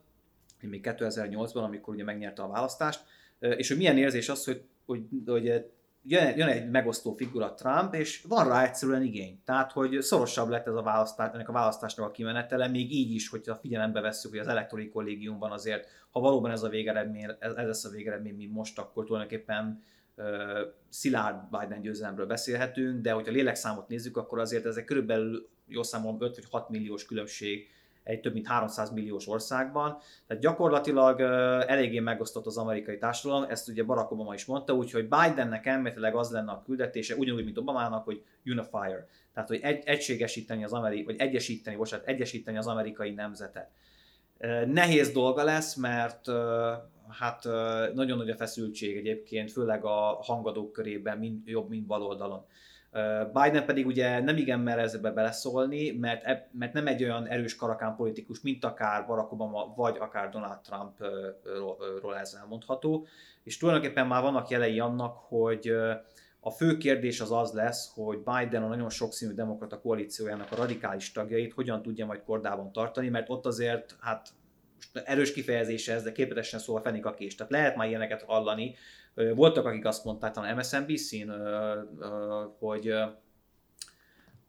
még 0.62 0.82
2008-ban, 0.84 1.64
amikor 1.64 1.94
ugye 1.94 2.04
megnyerte 2.04 2.42
a 2.42 2.48
választást, 2.48 3.04
és 3.40 3.68
hogy 3.68 3.78
milyen 3.78 3.98
érzés 3.98 4.30
az, 4.30 4.46
hogy, 4.46 4.64
hogy, 4.86 5.02
hogy 5.26 5.72
jön, 6.08 6.38
jön 6.38 6.48
egy 6.48 6.70
megosztó 6.70 7.14
figura 7.14 7.54
Trump, 7.54 7.94
és 7.94 8.24
van 8.28 8.48
rá 8.48 8.64
egyszerűen 8.64 9.02
igény. 9.02 9.42
Tehát, 9.46 9.72
hogy 9.72 10.02
szorosabb 10.02 10.50
lett 10.50 10.68
ez 10.68 10.74
a 10.74 10.82
választás, 10.82 11.34
ennek 11.34 11.50
a 11.50 11.52
választásnak 11.52 12.06
a 12.06 12.12
kimenetele, 12.12 12.68
még 12.68 12.94
így 12.94 13.14
is, 13.14 13.30
hogyha 13.30 13.56
figyelembe 13.56 14.02
vesszük, 14.02 14.32
hogy 14.32 14.40
az 14.40 14.48
elektori 14.48 14.90
kollégiumban 14.90 15.52
azért, 15.52 15.88
ha 16.12 16.20
valóban 16.20 16.52
ez 16.52 16.64
a 16.64 16.70
végeredmény, 16.70 17.24
ez, 17.40 17.54
ez 17.54 17.68
lesz 17.68 17.86
a 17.86 17.90
végeredmény, 17.90 18.36
mint 18.36 18.54
most, 18.54 18.80
akkor 18.80 19.06
tulajdonképpen 19.06 19.84
uh, 20.16 20.26
szilárd 20.90 21.38
Biden 21.60 21.82
győzelemről 21.82 22.26
beszélhetünk, 22.26 23.02
de 23.02 23.12
hogyha 23.12 23.32
lélekszámot 23.32 23.88
nézzük, 23.88 24.18
akkor 24.18 24.40
azért 24.40 24.66
ezek 24.66 24.86
körülbelül 24.86 25.50
jó 25.68 25.84
számolom 25.84 26.22
5 26.22 26.36
vagy 26.36 26.46
6 26.52 26.70
milliós 26.70 27.06
különbség 27.06 27.70
egy 28.08 28.20
több 28.20 28.34
mint 28.34 28.48
300 28.48 28.92
milliós 28.92 29.28
országban. 29.28 29.98
Tehát 30.28 30.44
gyakorlatilag 30.44 31.22
eléggé 31.68 32.00
megosztott 32.00 32.46
az 32.46 32.58
amerikai 32.58 32.98
társadalom, 32.98 33.50
ezt 33.50 33.70
ugye 33.70 33.84
Barack 33.84 34.12
Obama 34.12 34.34
is 34.34 34.46
mondta, 34.46 34.74
úgyhogy 34.74 35.08
Bidennek 35.08 35.66
elméletileg 35.66 36.16
az 36.16 36.32
lenne 36.32 36.52
a 36.52 36.62
küldetése, 36.66 37.16
ugyanúgy, 37.16 37.44
mint 37.44 37.58
Obamának, 37.58 38.06
hogy 38.06 38.24
unifier. 38.46 39.06
Tehát, 39.34 39.50
hogy 39.50 39.60
egy, 39.62 39.84
egységesíteni 39.86 40.64
az 40.64 40.74
amerikai, 40.74 41.04
vagy 41.06 41.28
egyesíteni, 41.28 41.76
bocsánat, 41.76 42.08
egyesíteni 42.08 42.58
az 42.58 42.68
amerikai 42.68 43.12
nemzetet. 43.12 43.70
Nehéz 44.66 45.12
dolga 45.12 45.44
lesz, 45.44 45.76
mert 45.76 46.26
hát 47.10 47.44
nagyon 47.94 48.18
nagy 48.18 48.30
a 48.30 48.36
feszültség 48.36 48.98
egyébként, 48.98 49.52
főleg 49.52 49.86
a 49.86 50.20
hangadók 50.22 50.72
körében, 50.72 51.18
mind 51.18 51.48
jobb, 51.48 51.70
mind 51.70 51.86
bal 51.86 52.02
oldalon. 52.02 52.46
Biden 53.34 53.66
pedig 53.66 53.86
ugye 53.86 54.20
nem 54.20 54.38
igen 54.38 54.60
mer 54.60 54.80
ezbe 54.80 55.12
beleszólni, 55.12 55.92
mert, 55.92 56.26
e, 56.26 56.50
mert 56.52 56.74
nem 56.74 56.88
egy 56.88 57.04
olyan 57.04 57.28
erős 57.28 57.56
karakán 57.56 57.96
politikus, 57.96 58.42
mint 58.42 58.66
akár 58.66 59.06
Barack 59.06 59.32
Obama, 59.32 59.74
vagy 59.76 59.98
akár 60.00 60.30
Donald 60.30 60.60
Trumpról 60.60 62.18
ez 62.18 62.38
elmondható. 62.42 63.08
És 63.44 63.58
tulajdonképpen 63.58 64.08
már 64.08 64.22
vannak 64.22 64.50
jelei 64.50 64.80
annak, 64.80 65.18
hogy 65.18 65.76
a 66.40 66.52
fő 66.52 66.78
kérdés 66.78 67.22
az 67.22 67.32
az 67.32 67.52
lesz, 67.52 67.92
hogy 67.94 68.18
Biden 68.18 68.64
a 68.64 68.68
nagyon 68.68 68.90
sokszínű 68.90 69.34
demokrata 69.34 69.80
koalíciójának 69.80 70.52
a 70.52 70.56
radikális 70.56 71.12
tagjait 71.12 71.54
hogyan 71.54 71.82
tudja 71.82 72.06
majd 72.06 72.24
kordában 72.24 72.72
tartani, 72.72 73.10
mert 73.10 73.30
ott 73.30 73.46
azért, 73.46 73.96
hát 74.00 74.30
most 74.76 75.08
erős 75.08 75.34
kifejezése 75.34 75.94
ez, 75.94 76.04
de 76.04 76.12
képletesen 76.12 76.60
szóval 76.60 76.82
fenik 76.82 77.06
a 77.06 77.14
kés. 77.14 77.36
Tehát 77.36 77.52
lehet 77.52 77.76
már 77.76 77.88
ilyeneket 77.88 78.24
hallani, 78.24 78.76
voltak, 79.36 79.66
akik 79.66 79.86
azt 79.86 80.06
mondták, 80.06 80.34
talán 80.34 80.56
MSNBC-n, 80.56 81.32
hogy 82.60 82.94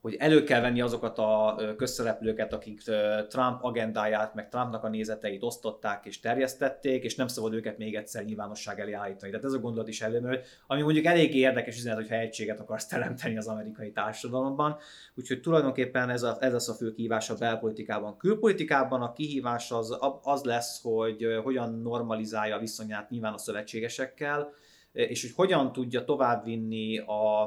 hogy 0.01 0.15
elő 0.19 0.45
kell 0.45 0.61
venni 0.61 0.81
azokat 0.81 1.19
a 1.19 1.57
közszereplőket, 1.77 2.53
akik 2.53 2.83
Trump 3.29 3.63
agendáját, 3.63 4.35
meg 4.35 4.49
Trumpnak 4.49 4.85
a 4.85 4.89
nézeteit 4.89 5.43
osztották 5.43 6.07
és 6.07 6.21
terjesztették, 6.21 7.05
és 7.05 7.15
nem 7.15 7.27
szabad 7.27 7.55
őket 7.55 7.79
még 7.79 7.95
egyszer 7.95 8.25
nyilvánosság 8.25 8.81
elé 8.81 8.93
állítani. 8.93 9.31
Tehát 9.31 9.47
ez 9.47 9.53
a 9.53 9.59
gondolat 9.59 9.89
is 9.89 10.01
előmű, 10.01 10.37
ami 10.67 10.83
mondjuk 10.83 11.05
elég 11.05 11.35
érdekes 11.35 11.77
üzenet, 11.77 11.99
hogy 11.99 12.19
egységet 12.19 12.61
akarsz 12.61 12.87
teremteni 12.87 13.37
az 13.37 13.47
amerikai 13.47 13.93
társadalomban. 13.93 14.77
Úgyhogy 15.15 15.41
tulajdonképpen 15.41 16.11
ez, 16.11 16.23
a, 16.23 16.37
ez 16.41 16.53
lesz 16.53 16.69
a 16.69 16.75
fő 16.75 16.93
kihívás 16.93 17.31
a 17.31 17.35
belpolitikában. 17.35 18.17
Külpolitikában 18.17 19.03
a 19.03 19.13
kihívás 19.13 19.71
az, 19.71 19.99
az 20.23 20.43
lesz, 20.43 20.83
hogy 20.83 21.27
hogyan 21.43 21.81
normalizálja 21.81 22.57
a 22.57 22.59
viszonyát 22.59 23.11
nyilván 23.11 23.33
a 23.33 23.39
szövetségesekkel, 23.39 24.53
és 24.93 25.23
hogy 25.23 25.33
hogyan 25.35 25.73
tudja 25.73 26.05
továbbvinni 26.05 26.99
a, 26.99 27.43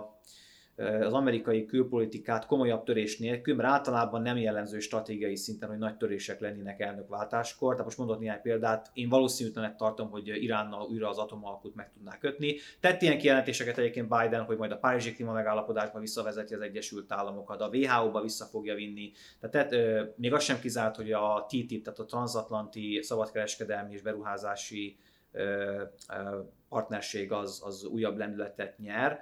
az 1.02 1.14
amerikai 1.14 1.66
külpolitikát 1.66 2.46
komolyabb 2.46 2.84
törés 2.84 3.18
nélkül, 3.18 3.56
mert 3.56 3.70
általában 3.70 4.22
nem 4.22 4.38
jellemző 4.38 4.80
stratégiai 4.80 5.36
szinten, 5.36 5.70
hogy 5.70 5.78
nagy 5.78 5.98
törések 5.98 6.40
lennének 6.40 6.80
elnökváltáskor. 6.80 7.70
Tehát 7.70 7.86
most 7.86 7.98
mondok 7.98 8.20
néhány 8.20 8.42
példát, 8.42 8.90
én 8.94 9.10
valószínűtlenek 9.10 9.76
tartom, 9.76 10.10
hogy 10.10 10.28
Iránnal 10.28 10.88
újra 10.88 11.10
az 11.10 11.18
atomalkut 11.18 11.76
meg 11.76 11.92
tudná 11.94 12.18
kötni. 12.18 12.56
Tett 12.80 13.02
ilyen 13.02 13.18
kijelentéseket 13.18 13.78
egyébként 13.78 14.10
Biden, 14.10 14.44
hogy 14.44 14.58
majd 14.58 14.72
a 14.72 14.78
Párizsi 14.78 15.14
klíma 15.14 15.32
megállapodásba 15.32 16.00
visszavezeti 16.00 16.54
az 16.54 16.62
Egyesült 16.62 17.12
Államokat, 17.12 17.62
a 17.62 17.70
WHO-ba 17.74 18.22
vissza 18.22 18.46
fogja 18.46 18.76
vinni. 18.76 19.12
Tehát 19.40 19.70
tett, 19.70 20.18
még 20.18 20.34
az 20.34 20.44
sem 20.44 20.60
kizárt, 20.60 20.96
hogy 20.96 21.12
a 21.12 21.46
TTIP, 21.48 21.84
tehát 21.84 22.00
a 22.00 22.06
transatlanti 22.06 23.00
szabadkereskedelmi 23.02 23.94
és 23.94 24.02
beruházási 24.02 24.98
partnerség 26.70 27.32
az, 27.32 27.62
az 27.66 27.86
újabb 27.86 28.18
lendületet 28.18 28.78
nyer 28.78 29.20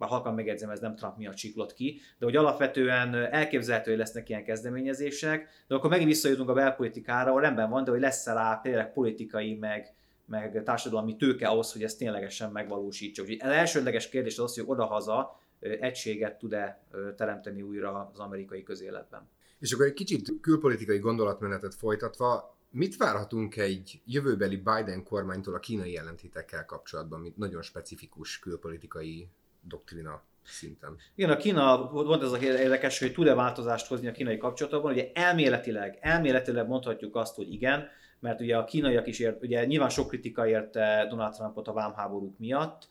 bár 0.00 0.08
halkan 0.08 0.34
megjegyzem, 0.34 0.70
ez 0.70 0.80
nem 0.80 0.96
Trump 0.96 1.16
miatt 1.16 1.34
csiklott 1.34 1.72
ki, 1.72 2.00
de 2.18 2.24
hogy 2.24 2.36
alapvetően 2.36 3.14
elképzelhető, 3.14 3.90
hogy 3.90 3.98
lesznek 3.98 4.28
ilyen 4.28 4.44
kezdeményezések, 4.44 5.48
de 5.66 5.74
akkor 5.74 5.90
megint 5.90 6.08
visszajutunk 6.08 6.48
a 6.48 6.52
belpolitikára, 6.52 7.28
ahol 7.28 7.40
rendben 7.40 7.70
van, 7.70 7.84
de 7.84 7.90
hogy 7.90 8.00
lesz-e 8.00 8.32
rá 8.32 8.60
tényleg 8.60 8.92
politikai, 8.92 9.54
meg, 9.54 9.94
meg 10.24 10.62
társadalmi 10.64 11.16
tőke 11.16 11.48
ahhoz, 11.48 11.72
hogy 11.72 11.82
ezt 11.82 11.98
ténylegesen 11.98 12.50
megvalósítsuk. 12.52 13.24
Úgyhogy 13.24 13.48
az 13.48 13.56
elsődleges 13.56 14.08
kérdés 14.08 14.38
az, 14.38 14.54
hogy 14.54 14.64
odahaza 14.66 15.40
egységet 15.60 16.38
tud-e 16.38 16.82
teremteni 17.16 17.62
újra 17.62 18.10
az 18.12 18.18
amerikai 18.18 18.62
közéletben. 18.62 19.28
És 19.58 19.72
akkor 19.72 19.86
egy 19.86 19.92
kicsit 19.92 20.32
külpolitikai 20.40 20.98
gondolatmenetet 20.98 21.74
folytatva, 21.74 22.58
mit 22.70 22.96
várhatunk 22.96 23.56
egy 23.56 24.00
jövőbeli 24.06 24.56
Biden 24.56 25.02
kormánytól 25.04 25.54
a 25.54 25.58
kínai 25.58 25.92
jelentétekkel 25.92 26.64
kapcsolatban, 26.64 27.20
mint 27.20 27.36
nagyon 27.36 27.62
specifikus 27.62 28.38
külpolitikai 28.38 29.28
doktrina 29.62 30.22
szinten. 30.44 30.96
Igen, 31.14 31.30
a 31.30 31.36
Kína, 31.36 31.90
volt 31.90 32.22
ez 32.22 32.32
a 32.32 32.38
érdekes, 32.38 32.98
hogy 32.98 33.12
tud-e 33.12 33.34
változást 33.34 33.86
hozni 33.86 34.08
a 34.08 34.12
kínai 34.12 34.36
kapcsolatokban. 34.36 34.92
Ugye 34.92 35.10
elméletileg, 35.14 35.98
elméletileg 36.00 36.66
mondhatjuk 36.66 37.16
azt, 37.16 37.34
hogy 37.34 37.52
igen, 37.52 37.88
mert 38.20 38.40
ugye 38.40 38.56
a 38.56 38.64
kínaiak 38.64 39.06
is 39.06 39.18
ért, 39.18 39.42
ugye 39.42 39.64
nyilván 39.64 39.88
sok 39.88 40.08
kritika 40.08 40.48
érte 40.48 41.06
Donald 41.08 41.34
Trumpot 41.34 41.68
a 41.68 41.72
vámháborúk 41.72 42.38
miatt, 42.38 42.88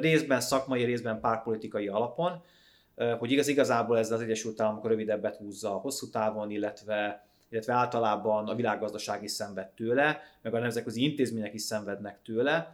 részben 0.00 0.40
szakmai, 0.40 0.84
részben 0.84 1.20
párpolitikai 1.20 1.88
alapon, 1.88 2.42
hogy 3.18 3.30
igaz, 3.30 3.48
igazából 3.48 3.98
ez 3.98 4.10
az 4.10 4.20
Egyesült 4.20 4.60
Államok 4.60 4.86
rövidebbet 4.86 5.36
húzza 5.36 5.74
a 5.74 5.78
hosszú 5.78 6.10
távon, 6.10 6.50
illetve 6.50 7.26
illetve 7.48 7.72
általában 7.72 8.48
a 8.48 8.54
világgazdaság 8.54 9.22
is 9.22 9.30
szenved 9.30 9.68
tőle, 9.68 10.20
meg 10.42 10.54
a 10.54 10.58
nemzetközi 10.58 11.02
intézmények 11.02 11.54
is 11.54 11.62
szenvednek 11.62 12.22
tőle 12.22 12.72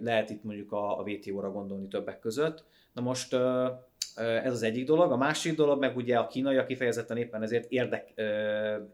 lehet 0.00 0.30
itt 0.30 0.44
mondjuk 0.44 0.72
a, 0.72 0.98
a 0.98 1.02
WTO-ra 1.02 1.50
gondolni 1.50 1.88
többek 1.88 2.18
között. 2.18 2.64
Na 2.92 3.02
most 3.02 3.34
ez 4.14 4.52
az 4.52 4.62
egyik 4.62 4.86
dolog. 4.86 5.12
A 5.12 5.16
másik 5.16 5.54
dolog 5.54 5.80
meg 5.80 5.96
ugye 5.96 6.18
a 6.18 6.26
kínaiak 6.26 6.66
kifejezetten 6.66 7.16
éppen 7.16 7.42
ezért 7.42 7.70
érdek, 7.70 8.12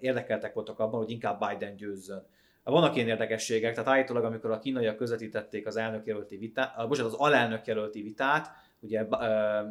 érdekeltek 0.01 0.55
voltak 0.55 0.79
abban, 0.79 1.01
hogy 1.01 1.11
inkább 1.11 1.45
Biden 1.49 1.77
győzzön. 1.77 2.27
Vannak 2.65 2.97
ilyen 2.97 3.09
érdekességek, 3.09 3.75
tehát 3.75 3.91
állítólag 3.91 4.25
amikor 4.25 4.51
a 4.51 4.59
kínaiak 4.59 4.97
közvetítették 4.97 5.67
az 5.67 5.77
elnökjelölti 5.77 6.37
vitát, 6.37 6.89
bocsánat, 6.89 7.13
az 7.13 7.19
alelnökjelölti 7.19 8.03
vitát, 8.03 8.49
ugye 8.81 9.05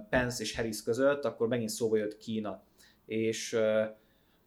Pence 0.09 0.43
és 0.43 0.55
Harris 0.55 0.83
között, 0.83 1.25
akkor 1.25 1.47
megint 1.47 1.69
szóba 1.69 1.97
jött 1.97 2.17
Kína. 2.17 2.63
És 3.05 3.57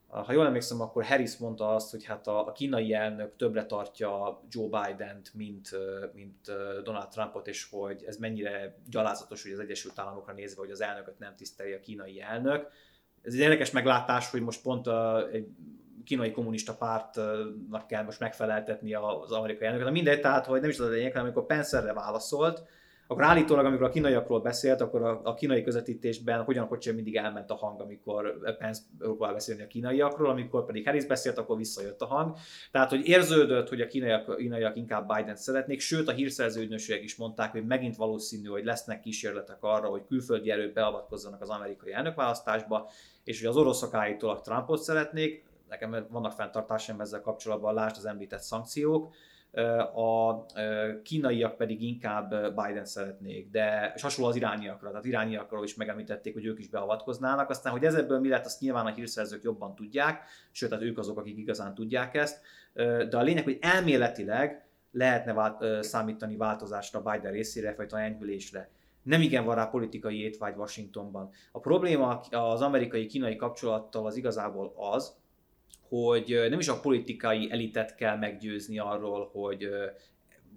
ha 0.09 0.33
jól 0.33 0.47
emlékszem, 0.47 0.81
akkor 0.81 1.05
Harris 1.05 1.37
mondta 1.37 1.75
azt, 1.75 1.91
hogy 1.91 2.05
hát 2.05 2.27
a, 2.27 2.47
a 2.47 2.53
kínai 2.53 2.95
elnök 2.95 3.37
többre 3.37 3.67
tartja 3.67 4.43
Joe 4.49 4.69
Biden-t, 4.69 5.35
mint, 5.35 5.71
mint 6.13 6.53
Donald 6.83 7.09
Trumpot, 7.09 7.47
és 7.47 7.69
hogy 7.71 8.05
ez 8.07 8.17
mennyire 8.17 8.77
gyalázatos, 8.91 9.43
hogy 9.43 9.53
az 9.53 9.59
Egyesült 9.59 9.99
Államokra 9.99 10.33
nézve, 10.33 10.61
hogy 10.61 10.71
az 10.71 10.81
elnököt 10.81 11.19
nem 11.19 11.37
tiszteli 11.37 11.73
a 11.73 11.81
kínai 11.81 12.21
elnök. 12.21 12.69
Ez 13.23 13.35
egy 13.35 13.41
érdekes 13.41 13.71
meglátás, 13.71 14.31
hogy 14.31 14.41
most 14.41 14.63
pont 14.63 14.87
a, 14.87 15.29
egy 15.31 15.49
kínai 16.05 16.31
kommunista 16.31 16.75
pártnak 16.75 17.87
kell 17.87 18.03
most 18.03 18.21
megfeleltetni 18.21 18.95
az 18.95 19.33
amerikai 19.33 19.67
elnököt. 19.67 19.91
Mindegy, 19.91 20.21
tehát, 20.21 20.47
hogy 20.47 20.61
nem 20.61 20.71
is 20.71 20.79
az 20.79 20.87
a 20.87 20.91
lényeg, 20.91 21.13
hanem 21.13 21.25
amikor 21.25 21.47
Pence-re 21.47 21.93
válaszolt, 21.93 22.63
akkor 23.11 23.25
állítólag, 23.25 23.65
amikor 23.65 23.87
a 23.87 23.91
kínaiakról 23.91 24.41
beszélt, 24.41 24.81
akkor 24.81 25.03
a, 25.03 25.21
a 25.25 25.35
kínai 25.35 25.63
közvetítésben 25.63 26.43
hogyan 26.43 26.67
hogy 26.67 26.83
sem 26.83 26.95
mindig 26.95 27.17
elment 27.17 27.51
a 27.51 27.55
hang, 27.55 27.81
amikor 27.81 28.39
Pence 28.59 28.83
próbál 28.99 29.33
beszélni 29.33 29.63
a 29.63 29.67
kínaiakról, 29.67 30.31
amikor 30.31 30.65
pedig 30.65 30.85
Harris 30.85 31.07
beszélt, 31.07 31.39
akkor 31.39 31.57
visszajött 31.57 32.01
a 32.01 32.07
hang. 32.07 32.37
Tehát, 32.71 32.91
hogy 32.91 33.07
érződött, 33.07 33.69
hogy 33.69 33.81
a 33.81 33.87
kínaiak, 33.87 34.37
kínaiak 34.37 34.77
inkább 34.77 35.13
Biden 35.15 35.37
szeretnék, 35.37 35.81
sőt 35.81 36.09
a 36.09 36.13
hírszerző 36.13 36.63
ügynökségek 36.63 37.03
is 37.03 37.17
mondták, 37.17 37.51
hogy 37.51 37.67
megint 37.67 37.97
valószínű, 37.97 38.49
hogy 38.49 38.65
lesznek 38.65 39.01
kísérletek 39.01 39.59
arra, 39.61 39.89
hogy 39.89 40.05
külföldi 40.09 40.51
erők 40.51 40.73
beavatkozzanak 40.73 41.41
az 41.41 41.49
amerikai 41.49 41.93
elnökválasztásba, 41.93 42.91
és 43.25 43.39
hogy 43.39 43.49
az 43.49 43.57
oroszok 43.57 43.95
állítólag 43.95 44.41
Trumpot 44.41 44.83
szeretnék, 44.83 45.45
nekem 45.69 46.07
vannak 46.11 46.33
fenntartásaim 46.33 47.01
ezzel 47.01 47.21
kapcsolatban, 47.21 47.75
lásd 47.75 47.97
az 47.97 48.07
említett 48.07 48.41
szankciók, 48.41 49.15
a 49.95 50.45
kínaiak 51.03 51.57
pedig 51.57 51.83
inkább 51.83 52.55
Biden 52.55 52.85
szeretnék, 52.85 53.51
de 53.51 53.95
hasonló 54.03 54.31
az 54.31 54.37
irániakra, 54.37 54.91
tehát 54.91 55.05
irániakról 55.05 55.65
is 55.65 55.75
megemlítették, 55.75 56.33
hogy 56.33 56.45
ők 56.45 56.59
is 56.59 56.69
beavatkoznának, 56.69 57.51
aztán, 57.51 57.73
hogy 57.73 57.85
ez 57.85 57.95
ebből 57.95 58.21
mi 58.21 58.29
lett, 58.29 58.45
azt 58.45 58.61
nyilván 58.61 58.87
a 58.87 58.95
hírszerzők 58.95 59.43
jobban 59.43 59.75
tudják, 59.75 60.23
sőt, 60.51 60.69
tehát 60.69 60.85
ők 60.85 60.99
azok, 60.99 61.19
akik 61.19 61.39
igazán 61.39 61.75
tudják 61.75 62.15
ezt, 62.15 62.41
de 63.09 63.17
a 63.17 63.23
lényeg, 63.23 63.45
hogy 63.45 63.59
elméletileg 63.61 64.67
lehetne 64.91 65.33
vált, 65.33 65.85
számítani 65.85 66.37
változásra 66.37 67.03
Biden 67.03 67.33
részére, 67.33 67.75
vagy 67.77 67.93
enyhülésre. 67.93 68.71
Nem 69.03 69.21
igen 69.21 69.45
van 69.45 69.55
rá 69.55 69.67
politikai 69.67 70.23
étvágy 70.23 70.57
Washingtonban. 70.57 71.31
A 71.53 71.61
probléma 71.61 72.21
az 72.31 72.61
amerikai-kínai 72.61 73.37
kapcsolattal 73.37 74.07
az 74.07 74.17
igazából 74.17 74.73
az, 74.77 75.17
hogy 75.89 76.47
nem 76.51 76.59
is 76.59 76.69
a 76.69 76.81
politikai 76.81 77.51
elitet 77.51 77.95
kell 77.95 78.17
meggyőzni 78.17 78.79
arról, 78.79 79.31
hogy 79.33 79.69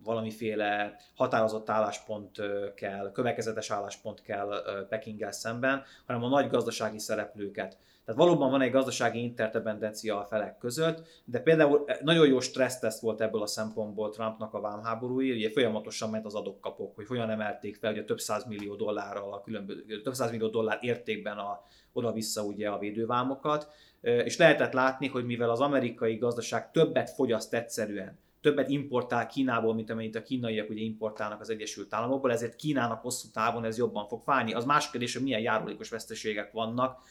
valamiféle 0.04 0.96
határozott 1.16 1.70
álláspont 1.70 2.38
kell, 2.76 3.12
következetes 3.12 3.72
álláspont 3.72 4.22
kell 4.22 4.50
Pekinggel 4.90 5.32
szemben, 5.32 5.84
hanem 6.06 6.24
a 6.24 6.28
nagy 6.28 6.50
gazdasági 6.50 7.00
szereplőket. 7.00 7.78
Tehát 8.06 8.22
valóban 8.22 8.52
van 8.52 8.62
egy 8.62 8.72
gazdasági 8.72 9.22
interdependencia 9.22 10.20
a 10.20 10.26
felek 10.26 10.58
között, 10.58 11.08
de 11.26 11.40
például 11.40 11.86
nagyon 12.02 12.28
jó 12.28 12.40
stresszteszt 12.40 13.02
volt 13.02 13.22
ebből 13.22 13.42
a 13.42 13.48
szempontból 13.48 14.10
Trumpnak 14.10 14.54
a 14.54 14.62
vámháborúi, 14.62 15.32
ugye 15.32 15.52
folyamatosan 15.52 16.10
ment 16.10 16.26
az 16.26 16.36
adokkapok, 16.36 16.96
hogy 16.96 17.08
hogyan 17.08 17.30
emelték 17.30 17.76
fel 17.76 17.92
ugye 17.92 18.04
több 18.04 18.20
millió 18.48 18.76
dollárral 18.76 19.34
a 19.34 19.42
különböző, 19.42 20.02
több 20.02 20.14
millió 20.30 20.48
dollár 20.48 20.78
értékben 20.82 21.38
a, 21.38 21.64
oda-vissza 21.94 22.44
ugye 22.44 22.70
a 22.70 22.78
védővámokat, 22.78 23.70
és 24.02 24.38
lehetett 24.38 24.74
látni, 24.74 25.08
hogy 25.08 25.26
mivel 25.26 25.50
az 25.50 25.60
amerikai 25.60 26.16
gazdaság 26.16 26.72
többet 26.72 27.10
fogyaszt 27.10 27.54
egyszerűen, 27.54 28.20
többet 28.42 28.70
importál 28.70 29.28
Kínából, 29.28 29.74
mint 29.74 29.90
amennyit 29.90 30.16
a 30.16 30.22
kínaiak 30.22 30.70
ugye 30.70 30.82
importálnak 30.82 31.42
az 31.42 31.50
Egyesült 31.50 31.94
Államokból, 31.94 32.32
ezért 32.32 32.56
Kínának 32.56 33.02
hosszú 33.02 33.28
távon 33.34 33.64
ez 33.64 33.78
jobban 33.78 34.08
fog 34.08 34.22
fájni. 34.22 34.54
Az 34.54 34.66
más 34.66 34.90
kérdés, 34.90 35.14
hogy 35.14 35.24
milyen 35.24 35.42
járulékos 35.42 35.90
veszteségek 35.90 36.52
vannak 36.52 37.02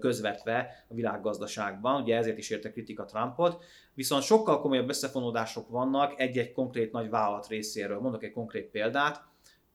közvetve 0.00 0.84
a 0.88 0.94
világgazdaságban, 0.94 2.02
ugye 2.02 2.16
ezért 2.16 2.38
is 2.38 2.50
érte 2.50 2.70
kritika 2.70 3.04
Trumpot, 3.04 3.64
viszont 3.94 4.22
sokkal 4.22 4.60
komolyabb 4.60 4.88
összefonódások 4.88 5.68
vannak 5.68 6.20
egy-egy 6.20 6.52
konkrét 6.52 6.92
nagy 6.92 7.10
vállalat 7.10 7.48
részéről. 7.48 8.00
Mondok 8.00 8.22
egy 8.22 8.32
konkrét 8.32 8.70
példát, 8.70 9.24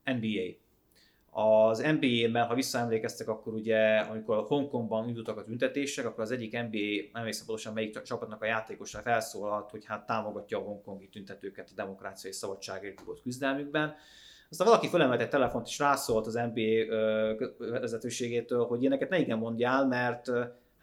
NBA. 0.03 0.64
Az 1.37 1.79
NBA-ben, 1.99 2.45
ha 2.45 2.55
visszaemlékeztek, 2.55 3.27
akkor 3.27 3.53
ugye, 3.53 3.97
amikor 3.97 4.43
Hongkongban 4.47 5.07
indultak 5.07 5.37
a 5.37 5.43
tüntetések, 5.43 6.05
akkor 6.05 6.23
az 6.23 6.31
egyik 6.31 6.51
NBA, 6.51 6.77
nem 7.11 7.21
emlékszem 7.21 7.45
pontosan 7.45 7.73
melyik 7.73 8.01
csapatnak 8.01 8.41
a 8.41 8.45
játékosa 8.45 8.99
felszólalt, 8.99 9.69
hogy 9.69 9.85
hát 9.85 10.05
támogatja 10.05 10.57
a 10.57 10.61
hongkongi 10.61 11.07
tüntetőket 11.07 11.69
a 11.71 11.75
demokrácia 11.75 12.29
és 12.29 12.35
szabadságért 12.35 13.01
volt 13.01 13.21
küzdelmükben. 13.21 13.95
Aztán 14.49 14.67
valaki 14.67 14.87
fölemelt 14.87 15.21
egy 15.21 15.29
telefont 15.29 15.67
és 15.67 15.79
rászólt 15.79 16.25
az 16.25 16.39
NBA 16.53 16.95
vezetőségétől, 17.57 18.65
hogy 18.65 18.81
ilyeneket 18.81 19.09
ne 19.09 19.19
igen 19.19 19.37
mondjál, 19.37 19.87
mert 19.87 20.31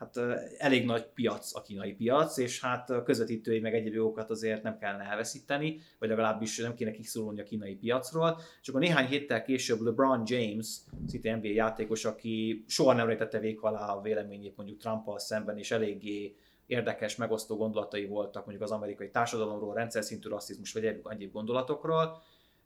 hát 0.03 0.17
elég 0.59 0.85
nagy 0.85 1.07
piac 1.07 1.55
a 1.55 1.63
kínai 1.63 1.93
piac, 1.93 2.37
és 2.37 2.61
hát 2.61 2.91
a 2.91 3.03
közvetítői 3.03 3.61
meg 3.61 3.75
egyéb 3.75 3.95
jogokat 3.95 4.31
azért 4.31 4.63
nem 4.63 4.79
kellene 4.79 5.05
elveszíteni, 5.05 5.81
vagy 5.99 6.09
legalábbis 6.09 6.59
nem 6.59 6.75
kéne 6.75 6.91
kiszorulni 6.91 7.41
a 7.41 7.45
kínai 7.45 7.75
piacról. 7.75 8.41
És 8.63 8.69
akkor 8.69 8.81
néhány 8.81 9.07
héttel 9.07 9.43
később 9.43 9.81
LeBron 9.81 10.23
James, 10.27 10.67
szintén 11.07 11.37
NBA 11.37 11.49
játékos, 11.49 12.05
aki 12.05 12.65
soha 12.67 12.93
nem 12.93 13.07
rejtette 13.07 13.39
vék 13.39 13.63
alá 13.63 13.95
a 13.95 14.01
véleményét 14.01 14.57
mondjuk 14.57 14.79
Trumpal 14.79 15.19
szemben, 15.19 15.59
és 15.59 15.71
eléggé 15.71 16.37
érdekes, 16.67 17.17
megosztó 17.17 17.57
gondolatai 17.57 18.07
voltak 18.07 18.47
mondjuk 18.47 18.63
az 18.63 18.71
amerikai 18.71 19.11
társadalomról, 19.11 19.75
rendszer 19.75 20.05
szintű 20.05 20.29
rasszizmus 20.29 20.73
vagy 20.73 20.85
egyéb 20.85 21.33
gondolatokról, 21.33 22.23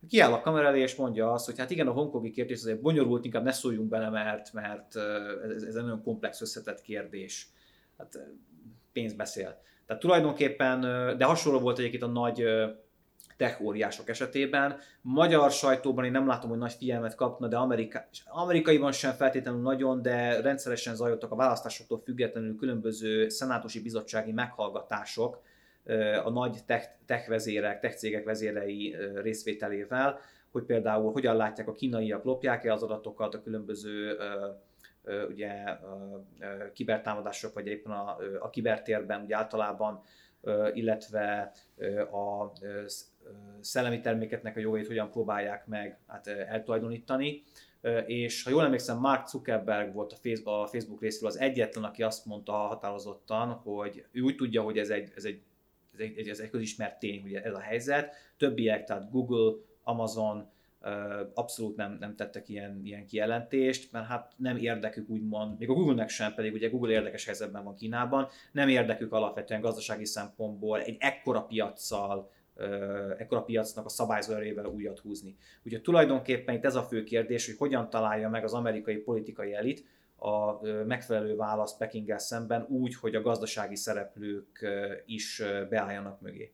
kiáll 0.09 0.33
a 0.33 0.41
kamera 0.41 0.67
elé 0.67 0.81
és 0.81 0.95
mondja 0.95 1.33
azt, 1.33 1.47
hogy 1.47 1.59
hát 1.59 1.71
igen, 1.71 1.87
a 1.87 1.93
hongkongi 1.93 2.31
kérdés 2.31 2.59
azért 2.59 2.81
bonyolult, 2.81 3.25
inkább 3.25 3.45
ne 3.45 3.53
szóljunk 3.53 3.89
bele, 3.89 4.11
mert, 4.11 4.53
mert 4.53 4.97
ez, 5.45 5.63
ez 5.63 5.75
egy 5.75 5.83
nagyon 5.83 6.03
komplex 6.03 6.41
összetett 6.41 6.81
kérdés. 6.81 7.49
Hát 7.99 8.19
pénz 8.93 9.13
beszél. 9.13 9.61
Tehát 9.87 10.03
tulajdonképpen, 10.03 10.81
de 11.19 11.25
hasonló 11.25 11.59
volt 11.59 11.79
egyébként 11.79 12.03
a 12.03 12.07
nagy 12.07 12.45
tech 13.37 13.63
óriások 13.63 14.09
esetében. 14.09 14.79
Magyar 15.01 15.51
sajtóban 15.51 16.05
én 16.05 16.11
nem 16.11 16.27
látom, 16.27 16.51
hogy 16.51 16.59
nagy 16.59 16.73
figyelmet 16.73 17.15
kapna, 17.15 17.49
de 17.49 17.57
Amerika, 17.57 18.09
amerikaiban 18.27 18.93
sem 18.93 19.13
feltétlenül 19.13 19.61
nagyon, 19.61 20.03
de 20.03 20.41
rendszeresen 20.41 20.95
zajlottak 20.95 21.33
a 21.33 21.37
választásoktól 21.37 22.01
függetlenül 22.05 22.57
különböző 22.57 23.29
szenátusi 23.29 23.83
bizottsági 23.83 24.33
meghallgatások, 24.33 25.41
a 26.25 26.31
nagy 26.31 26.59
tech, 26.67 26.89
tech 27.07 27.29
vezérek, 27.29 27.81
tech 27.81 27.97
cégek 27.97 28.25
vezérei 28.25 28.97
részvételével, 29.15 30.19
hogy 30.51 30.65
például 30.65 31.13
hogyan 31.13 31.37
látják 31.37 31.69
a 31.69 31.73
kínaiak, 31.73 32.25
lopják-e 32.25 32.73
az 32.73 32.83
adatokat 32.83 33.35
a 33.35 33.43
különböző 33.43 34.17
ugye 35.29 35.51
kibertámadások, 36.73 37.55
vagy 37.55 37.67
éppen 37.67 37.93
a, 37.93 38.17
a 38.41 38.51
kibertérben 38.51 39.23
ugye 39.23 39.37
általában, 39.37 40.03
illetve 40.73 41.53
a 42.13 42.53
szellemi 43.61 44.01
terméketnek 44.01 44.57
a 44.57 44.61
jogait 44.61 44.87
hogyan 44.87 45.11
próbálják 45.11 45.67
meg 45.67 45.99
hát, 46.07 46.27
eltulajdonítani. 46.27 47.43
És 48.07 48.43
ha 48.43 48.51
jól 48.51 48.65
emlékszem, 48.65 48.99
Mark 48.99 49.27
Zuckerberg 49.29 49.95
volt 49.95 50.13
a 50.45 50.67
Facebook 50.67 51.01
részéről 51.01 51.29
az 51.29 51.39
egyetlen, 51.39 51.85
aki 51.85 52.03
azt 52.03 52.27
mondta 52.27 52.53
határozottan, 52.53 53.49
hogy 53.49 54.05
ő 54.13 54.21
úgy 54.21 54.37
tudja, 54.37 54.63
hogy 54.63 54.79
ez 54.79 54.91
egy, 54.91 55.13
ez 55.17 55.25
egy 55.25 55.43
ez 55.99 56.11
egy, 56.17 56.29
ez 56.29 56.39
egy 56.39 56.51
közismert 56.51 56.99
tény, 56.99 57.23
hogy 57.23 57.35
ez 57.35 57.55
a 57.55 57.61
helyzet. 57.61 58.15
Többiek, 58.37 58.85
tehát 58.85 59.11
Google, 59.11 59.53
Amazon 59.83 60.55
abszolút 61.35 61.77
nem, 61.77 61.97
nem 62.01 62.17
tettek 62.17 62.49
ilyen, 62.49 62.81
ilyen 62.85 63.07
kijelentést, 63.07 63.93
mert 63.93 64.07
hát 64.07 64.33
nem 64.37 64.57
érdekük 64.57 65.09
úgymond, 65.09 65.59
még 65.59 65.69
a 65.71 65.73
Google-nek 65.73 66.09
sem, 66.09 66.35
pedig 66.35 66.53
ugye 66.53 66.69
Google 66.69 66.93
érdekes 66.93 67.25
helyzetben 67.25 67.65
van 67.65 67.75
Kínában, 67.75 68.29
nem 68.53 68.69
érdekük 68.69 69.13
alapvetően 69.13 69.61
gazdasági 69.61 70.05
szempontból 70.05 70.81
egy 70.81 70.97
ekkora 70.99 71.41
piaccal, 71.43 72.31
ekkora 73.19 73.43
piacnak 73.43 73.85
a 73.85 73.89
szabályzóerével 73.89 74.67
újat 74.67 74.99
húzni. 74.99 75.37
Ugye 75.65 75.81
tulajdonképpen 75.81 76.55
itt 76.55 76.65
ez 76.65 76.75
a 76.75 76.83
fő 76.83 77.05
kérdés, 77.05 77.47
hogy 77.47 77.57
hogyan 77.57 77.91
találja 77.91 78.29
meg 78.29 78.45
az 78.45 78.55
amerikai 78.55 78.97
politikai 78.97 79.55
elit, 79.55 79.85
a 80.17 80.61
megfelelő 80.87 81.37
választ 81.37 81.79
Pekinggel 81.79 82.19
szemben 82.19 82.67
úgy, 82.69 82.95
hogy 82.95 83.15
a 83.15 83.23
gazdasági 83.23 83.77
szereplők 83.77 84.67
is 85.07 85.43
beálljanak 85.71 86.21
mögé. 86.21 86.53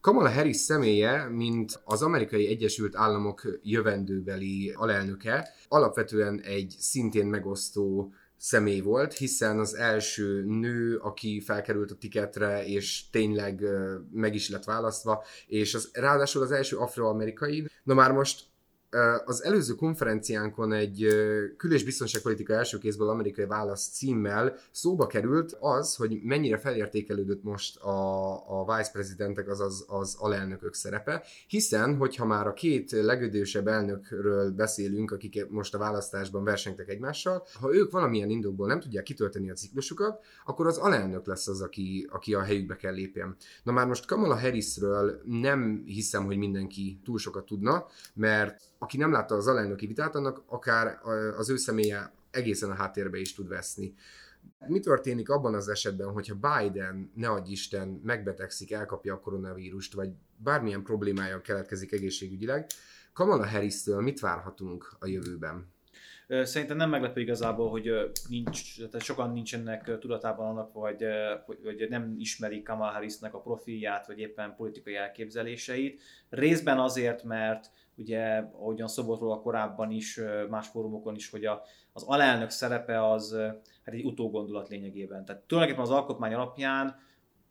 Kamala 0.00 0.30
Harris 0.30 0.56
személye, 0.56 1.28
mint 1.28 1.80
az 1.84 2.02
amerikai 2.02 2.48
Egyesült 2.48 2.96
Államok 2.96 3.58
jövendőbeli 3.62 4.72
alelnöke, 4.76 5.48
alapvetően 5.68 6.40
egy 6.40 6.74
szintén 6.78 7.26
megosztó 7.26 8.12
személy 8.36 8.80
volt, 8.80 9.12
hiszen 9.12 9.58
az 9.58 9.74
első 9.74 10.44
nő, 10.44 10.96
aki 10.96 11.40
felkerült 11.40 11.90
a 11.90 11.94
tiketre, 11.94 12.64
és 12.66 13.10
tényleg 13.10 13.62
meg 14.12 14.34
is 14.34 14.50
lett 14.50 14.64
választva, 14.64 15.24
és 15.46 15.74
az, 15.74 15.90
ráadásul 15.92 16.42
az 16.42 16.50
első 16.50 16.76
afroamerikai. 16.76 17.68
Na 17.82 17.94
már 17.94 18.12
most 18.12 18.44
az 19.24 19.44
előző 19.44 19.74
konferenciánkon 19.74 20.72
egy 20.72 21.06
kül- 21.56 21.72
és 21.72 21.84
biztonságpolitika 21.84 22.52
első 22.52 22.78
kézből 22.78 23.08
amerikai 23.08 23.46
válasz 23.46 23.88
címmel 23.88 24.56
szóba 24.70 25.06
került 25.06 25.56
az, 25.60 25.96
hogy 25.96 26.20
mennyire 26.22 26.58
felértékelődött 26.58 27.42
most 27.42 27.76
a, 27.76 28.30
a 28.60 28.76
vice 28.76 28.90
presidentek, 28.92 29.48
azaz 29.48 29.84
az 29.88 30.16
alelnökök 30.18 30.74
szerepe, 30.74 31.24
hiszen, 31.46 31.96
hogyha 31.96 32.24
már 32.24 32.46
a 32.46 32.52
két 32.52 32.90
legödősebb 32.90 33.66
elnökről 33.66 34.50
beszélünk, 34.50 35.10
akik 35.10 35.48
most 35.48 35.74
a 35.74 35.78
választásban 35.78 36.44
versengtek 36.44 36.88
egymással, 36.88 37.46
ha 37.60 37.74
ők 37.74 37.90
valamilyen 37.90 38.30
indokból 38.30 38.66
nem 38.66 38.80
tudják 38.80 39.04
kitölteni 39.04 39.50
a 39.50 39.54
ciklusukat, 39.54 40.24
akkor 40.44 40.66
az 40.66 40.76
alelnök 40.76 41.26
lesz 41.26 41.48
az, 41.48 41.60
aki, 41.60 42.08
aki 42.10 42.34
a 42.34 42.42
helyükbe 42.42 42.76
kell 42.76 42.94
lépjen. 42.94 43.36
Na 43.62 43.72
már 43.72 43.86
most 43.86 44.06
Kamala 44.06 44.38
Harrisről 44.38 45.22
nem 45.24 45.82
hiszem, 45.86 46.24
hogy 46.24 46.36
mindenki 46.36 47.00
túl 47.04 47.18
sokat 47.18 47.46
tudna, 47.46 47.86
mert 48.14 48.60
aki 48.78 48.96
nem 48.96 49.12
látta 49.12 49.34
az 49.34 49.46
alelnöki 49.46 49.86
vitát, 49.86 50.14
annak 50.14 50.42
akár 50.46 50.98
az 51.36 51.50
ő 51.50 51.56
személye 51.56 52.12
egészen 52.30 52.70
a 52.70 52.74
háttérbe 52.74 53.18
is 53.18 53.34
tud 53.34 53.48
veszni. 53.48 53.94
Mi 54.66 54.80
történik 54.80 55.28
abban 55.28 55.54
az 55.54 55.68
esetben, 55.68 56.12
hogyha 56.12 56.34
Biden, 56.34 57.10
ne 57.14 57.28
adj 57.28 57.50
Isten, 57.50 58.00
megbetegszik, 58.04 58.72
elkapja 58.72 59.14
a 59.14 59.20
koronavírust, 59.20 59.94
vagy 59.94 60.10
bármilyen 60.36 60.82
problémája 60.82 61.40
keletkezik 61.40 61.92
egészségügyileg, 61.92 62.66
Kamala 63.12 63.46
Harris-től 63.48 64.00
mit 64.00 64.20
várhatunk 64.20 64.96
a 64.98 65.06
jövőben? 65.06 65.72
Szerintem 66.28 66.76
nem 66.76 66.90
meglepő 66.90 67.20
igazából, 67.20 67.70
hogy 67.70 67.90
nincs, 68.28 68.76
tehát 68.76 69.02
sokan 69.02 69.32
nincsenek 69.32 69.98
tudatában 69.98 70.46
annak, 70.46 70.72
vagy, 70.72 71.04
vagy 71.62 71.86
nem 71.88 72.14
ismerik 72.18 72.64
Kamala 72.64 72.90
Harrisnek 72.90 73.34
a 73.34 73.40
profilját, 73.40 74.06
vagy 74.06 74.18
éppen 74.18 74.54
politikai 74.56 74.94
elképzeléseit. 74.96 76.00
Részben 76.30 76.78
azért, 76.78 77.22
mert 77.22 77.70
ugye 77.96 78.44
ahogyan 78.52 78.88
róla 78.96 79.40
korábban 79.40 79.90
is, 79.90 80.20
más 80.48 80.66
fórumokon 80.68 81.14
is, 81.14 81.30
hogy 81.30 81.44
a, 81.44 81.62
az 81.92 82.02
alelnök 82.06 82.50
szerepe 82.50 83.10
az 83.10 83.36
hát 83.84 83.94
egy 83.94 84.04
utógondolat 84.04 84.68
lényegében. 84.68 85.24
Tehát 85.24 85.42
tulajdonképpen 85.42 85.90
az 85.90 85.96
alkotmány 85.96 86.34
alapján 86.34 87.06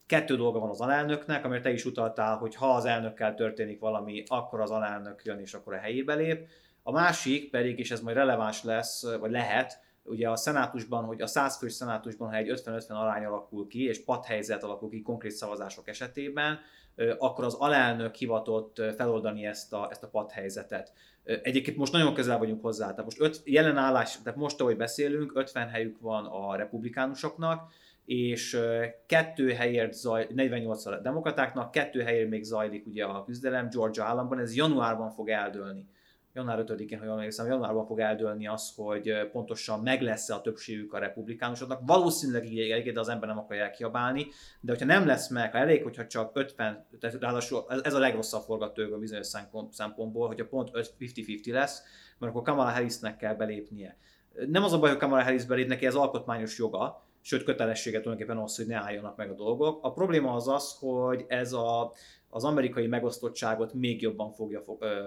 kettő 0.05 0.35
dolga 0.35 0.59
van 0.59 0.69
az 0.69 0.81
alelnöknek, 0.81 1.45
amire 1.45 1.61
te 1.61 1.71
is 1.71 1.85
utaltál, 1.85 2.37
hogy 2.37 2.55
ha 2.55 2.75
az 2.75 2.85
elnökkel 2.85 3.35
történik 3.35 3.79
valami, 3.79 4.23
akkor 4.27 4.61
az 4.61 4.71
alelnök 4.71 5.21
jön 5.23 5.39
és 5.39 5.53
akkor 5.53 5.73
a 5.73 5.77
helyébe 5.77 6.13
lép. 6.13 6.47
A 6.87 6.91
másik 6.91 7.49
pedig, 7.49 7.79
és 7.79 7.91
ez 7.91 8.01
majd 8.01 8.15
releváns 8.15 8.63
lesz, 8.63 9.15
vagy 9.19 9.31
lehet, 9.31 9.79
ugye 10.03 10.29
a 10.29 10.35
szenátusban, 10.35 11.03
hogy 11.03 11.21
a 11.21 11.27
100 11.27 11.57
fős 11.57 11.73
szenátusban, 11.73 12.29
ha 12.29 12.35
egy 12.35 12.61
50-50 12.65 12.89
arány 12.89 13.25
alakul 13.25 13.67
ki, 13.67 13.83
és 13.83 14.03
padhelyzet 14.03 14.63
alakul 14.63 14.89
ki 14.89 15.01
konkrét 15.01 15.31
szavazások 15.31 15.87
esetében, 15.87 16.59
akkor 17.17 17.43
az 17.43 17.53
alelnök 17.53 18.15
hivatott 18.15 18.81
feloldani 18.95 19.45
ezt 19.45 19.73
a, 19.73 19.87
ezt 19.91 20.03
a 20.03 20.07
padhelyzetet. 20.07 20.93
Egyébként 21.23 21.77
most 21.77 21.91
nagyon 21.91 22.13
közel 22.13 22.37
vagyunk 22.37 22.61
hozzá, 22.61 22.89
tehát 22.89 23.03
most 23.03 23.21
öt, 23.21 23.41
jelen 23.45 23.77
állás, 23.77 24.21
tehát 24.23 24.39
most, 24.39 24.61
ahogy 24.61 24.77
beszélünk, 24.77 25.31
50 25.35 25.67
helyük 25.69 25.99
van 25.99 26.25
a 26.25 26.55
republikánusoknak, 26.55 27.71
és 28.05 28.59
kettő 29.05 29.51
helyért 29.51 29.93
zaj, 29.93 30.27
48 30.33 30.85
a 30.85 30.99
demokratáknak, 30.99 31.71
kettő 31.71 32.01
helyért 32.01 32.29
még 32.29 32.43
zajlik 32.43 32.85
ugye 32.85 33.05
a 33.05 33.23
küzdelem 33.23 33.69
Georgia 33.69 34.03
államban, 34.03 34.39
ez 34.39 34.55
januárban 34.55 35.09
fog 35.09 35.29
eldőlni 35.29 35.95
január 36.37 36.63
5-én, 36.67 36.99
ha 36.99 37.05
jól 37.05 37.13
emlékszem, 37.13 37.47
januárban 37.47 37.85
fog 37.85 37.99
eldőlni 37.99 38.47
az, 38.47 38.73
hogy 38.75 39.29
pontosan 39.31 39.79
meg 39.79 40.01
lesz-e 40.01 40.35
a 40.35 40.41
többségük 40.41 40.93
a 40.93 40.99
republikánusoknak. 40.99 41.81
Valószínűleg 41.85 42.45
így 42.45 42.91
de 42.93 42.99
az 42.99 43.09
ember 43.09 43.29
nem 43.29 43.37
akarja 43.37 43.69
kiabálni, 43.69 44.27
de 44.59 44.71
hogyha 44.71 44.85
nem 44.85 45.05
lesz 45.05 45.29
meg, 45.29 45.51
ha 45.51 45.57
elég, 45.57 45.83
hogyha 45.83 46.07
csak 46.07 46.31
50, 46.33 46.85
tehát 46.99 47.19
ráadásul 47.19 47.65
ez 47.83 47.93
a 47.93 47.99
legrosszabb 47.99 48.41
forgatókönyv 48.41 48.99
bizonyos 48.99 49.27
szempontból, 49.69 50.27
hogyha 50.27 50.47
pont 50.47 50.69
50-50 50.73 51.51
lesz, 51.51 51.81
mert 52.17 52.31
akkor 52.31 52.43
Kamala 52.43 52.69
Harrisnek 52.69 53.17
kell 53.17 53.35
belépnie. 53.35 53.97
Nem 54.47 54.63
az 54.63 54.73
a 54.73 54.79
baj, 54.79 54.89
hogy 54.89 54.99
Kamala 54.99 55.23
Harris 55.23 55.45
belép, 55.45 55.67
neki 55.67 55.85
ez 55.85 55.95
alkotmányos 55.95 56.57
joga, 56.57 57.05
sőt 57.21 57.43
kötelessége 57.43 57.99
tulajdonképpen 57.99 58.43
az, 58.43 58.55
hogy 58.55 58.67
ne 58.67 58.75
álljanak 58.75 59.17
meg 59.17 59.29
a 59.29 59.33
dolgok. 59.33 59.83
A 59.83 59.91
probléma 59.91 60.33
az 60.33 60.47
az, 60.47 60.77
hogy 60.79 61.25
ez 61.27 61.53
a 61.53 61.91
az 62.29 62.43
amerikai 62.43 62.87
megosztottságot 62.87 63.73
még 63.73 64.01
jobban 64.01 64.31
fogja 64.31 64.63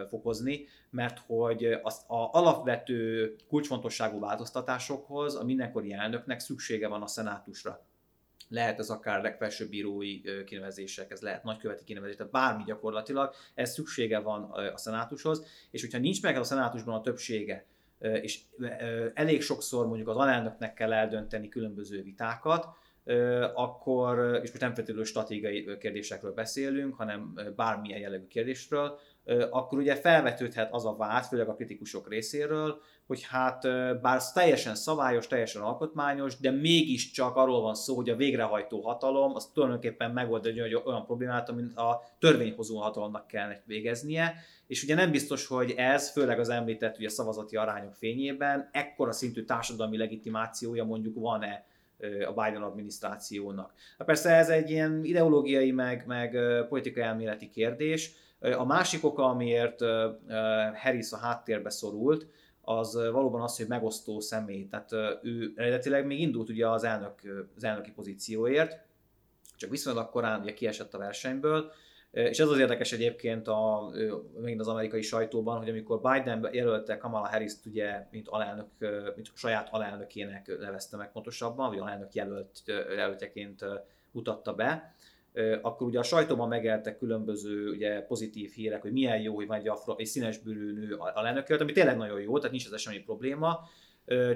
fokozni, 0.09 0.67
mert 0.91 1.19
hogy 1.27 1.65
az 1.83 2.05
a 2.07 2.29
alapvető 2.33 3.35
kulcsfontosságú 3.49 4.21
változtatásokhoz 4.21 5.37
a 5.37 5.45
mindenkori 5.45 5.93
elnöknek 5.93 6.41
szüksége 6.41 6.89
van 6.89 7.03
a 7.03 7.07
szenátusra. 7.07 7.85
Lehet 8.49 8.79
ez 8.79 8.91
akár 8.91 9.23
legfelsőbb 9.23 9.69
bírói 9.69 10.21
kinevezések, 10.45 11.11
ez 11.11 11.21
lehet 11.21 11.45
nagyköveti 11.45 11.85
kinevezés, 11.85 12.17
tehát 12.17 12.33
bármi 12.33 12.63
gyakorlatilag, 12.67 13.35
ez 13.55 13.73
szüksége 13.73 14.19
van 14.19 14.43
a 14.51 14.77
szenátushoz, 14.77 15.45
és 15.71 15.81
hogyha 15.81 15.99
nincs 15.99 16.23
meg 16.23 16.37
a 16.37 16.45
szenátusban 16.45 16.95
a 16.95 17.01
többsége, 17.01 17.67
és 17.99 18.41
elég 19.15 19.43
sokszor 19.43 19.87
mondjuk 19.87 20.09
az 20.09 20.17
alelnöknek 20.17 20.75
kell 20.75 20.93
eldönteni 20.93 21.49
különböző 21.49 22.03
vitákat, 22.03 22.67
akkor, 23.55 24.41
és 24.43 24.49
most 24.51 24.61
nem 24.61 24.75
feltétlenül 24.75 25.05
stratégiai 25.05 25.77
kérdésekről 25.79 26.33
beszélünk, 26.33 26.95
hanem 26.95 27.35
bármilyen 27.57 28.01
jellegű 28.01 28.27
kérdésről, 28.27 28.99
akkor 29.51 29.79
ugye 29.79 29.95
felvetődhet 29.95 30.73
az 30.73 30.87
a 30.87 30.97
vád, 30.97 31.25
főleg 31.25 31.49
a 31.49 31.55
kritikusok 31.55 32.09
részéről, 32.09 32.81
hogy 33.07 33.27
hát 33.29 33.63
bár 34.01 34.21
teljesen 34.35 34.75
szabályos, 34.75 35.27
teljesen 35.27 35.63
alkotmányos, 35.63 36.37
de 36.37 36.51
mégiscsak 36.51 37.37
arról 37.37 37.61
van 37.61 37.75
szó, 37.75 37.97
hogy 37.97 38.11
a 38.11 38.17
végrehajtó 38.17 38.81
hatalom 38.81 39.35
az 39.35 39.51
tulajdonképpen 39.55 40.11
megold 40.11 40.47
egy 40.47 40.61
olyan 40.61 41.05
problémát, 41.05 41.49
amit 41.49 41.77
a 41.77 42.03
törvényhozó 42.19 42.79
hatalomnak 42.79 43.27
kell 43.27 43.53
végeznie, 43.65 44.35
és 44.67 44.83
ugye 44.83 44.95
nem 44.95 45.11
biztos, 45.11 45.47
hogy 45.47 45.71
ez, 45.71 46.11
főleg 46.11 46.39
az 46.39 46.49
említett 46.49 46.99
ugye 46.99 47.09
szavazati 47.09 47.57
arányok 47.57 47.95
fényében, 47.95 48.69
ekkora 48.73 49.13
szintű 49.13 49.45
társadalmi 49.45 49.97
legitimációja 49.97 50.85
mondjuk 50.85 51.15
van-e 51.15 51.65
a 52.27 52.33
Biden 52.33 52.63
adminisztrációnak. 52.63 53.73
Na 53.99 54.05
persze 54.05 54.31
ez 54.35 54.49
egy 54.49 54.71
ilyen 54.71 55.05
ideológiai, 55.05 55.71
meg, 55.71 56.05
meg 56.07 56.39
politikai 56.69 57.03
elméleti 57.03 57.49
kérdés. 57.49 58.13
A 58.41 58.65
másik 58.65 59.05
oka, 59.05 59.25
amiért 59.25 59.81
Harris 60.75 61.13
a 61.13 61.17
háttérbe 61.17 61.71
szorult, 61.71 62.27
az 62.63 62.95
valóban 62.95 63.41
az, 63.43 63.57
hogy 63.57 63.67
megosztó 63.67 64.21
személy. 64.21 64.69
Tehát 64.69 64.93
ő 65.23 65.53
eredetileg 65.57 66.07
még 66.07 66.21
indult 66.21 66.49
ugye 66.49 66.69
az, 66.69 66.85
elnök, 66.85 67.15
az 67.57 67.65
elnöki 67.65 67.91
pozícióért, 67.91 68.79
csak 69.57 69.71
viszonylag 69.71 70.11
korán 70.11 70.41
ugye 70.41 70.53
kiesett 70.53 70.95
a 70.95 70.99
versenyből, 70.99 71.73
és 72.11 72.39
ez 72.39 72.49
az 72.49 72.59
érdekes 72.59 72.93
egyébként 72.93 73.49
a, 73.49 73.91
megint 74.41 74.61
az 74.61 74.69
amerikai 74.69 75.03
sajtóban, 75.03 75.59
hogy 75.59 75.69
amikor 75.69 76.01
Biden 76.01 76.49
jelölte 76.53 76.97
Kamala 76.97 77.29
harris 77.29 77.53
ugye, 77.67 78.07
mint, 78.11 78.29
alelnök, 78.29 78.67
mint 79.15 79.31
saját 79.35 79.69
alelnökének 79.71 80.59
nevezte 80.59 80.97
meg 80.97 81.13
pontosabban, 81.13 81.69
vagy 81.69 81.79
alelnök 81.79 82.15
jelölt, 82.15 82.63
jelöltjeként 82.67 83.65
mutatta 84.11 84.55
be, 84.55 84.95
akkor 85.63 85.87
ugye 85.87 85.99
a 85.99 86.03
sajtóban 86.03 86.49
megeltek 86.49 86.99
különböző 86.99 87.71
ugye, 87.71 88.03
pozitív 88.03 88.51
hírek, 88.51 88.83
hogy 88.83 88.93
milyen 88.93 89.21
jó, 89.21 89.35
hogy 89.35 89.47
van 89.47 89.59
egy, 89.59 89.69
afro, 89.69 89.95
egy 89.97 90.07
színesbőrű 90.07 90.73
nő 90.73 90.95
alelnök 90.95 91.61
ami 91.61 91.73
tényleg 91.73 91.97
nagyon 91.97 92.21
jó, 92.21 92.37
tehát 92.37 92.51
nincs 92.51 92.73
ez 92.73 92.81
semmi 92.81 92.99
probléma 92.99 93.69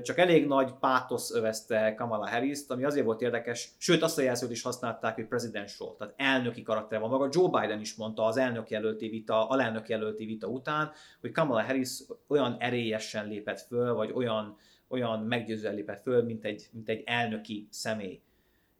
csak 0.02 0.18
elég 0.18 0.46
nagy 0.46 0.72
pátosz 0.80 1.34
övezte 1.34 1.94
Kamala 1.94 2.28
harris 2.28 2.60
ami 2.68 2.84
azért 2.84 3.04
volt 3.04 3.20
érdekes, 3.20 3.74
sőt 3.78 4.02
azt 4.02 4.18
a 4.18 4.22
jelzőt 4.22 4.50
is 4.50 4.62
használták, 4.62 5.14
hogy 5.14 5.26
presidential, 5.26 5.96
tehát 5.96 6.14
elnöki 6.16 6.62
karakter 6.62 7.00
van. 7.00 7.10
Maga 7.10 7.28
Joe 7.32 7.60
Biden 7.60 7.80
is 7.80 7.94
mondta 7.94 8.24
az 8.24 8.36
elnök 8.36 8.70
jelölti 8.70 9.08
vita, 9.08 9.48
alelnök 9.48 9.88
jelölti 9.88 10.24
vita 10.24 10.46
után, 10.46 10.90
hogy 11.20 11.30
Kamala 11.30 11.62
Harris 11.62 12.02
olyan 12.28 12.56
erélyesen 12.58 13.28
lépett 13.28 13.60
föl, 13.60 13.94
vagy 13.94 14.12
olyan, 14.14 14.56
olyan 14.88 15.20
meggyőzően 15.20 15.74
lépett 15.74 16.00
föl, 16.00 16.22
mint 16.22 16.44
egy, 16.44 16.68
mint 16.72 16.88
egy 16.88 17.02
elnöki 17.06 17.68
személy. 17.70 18.20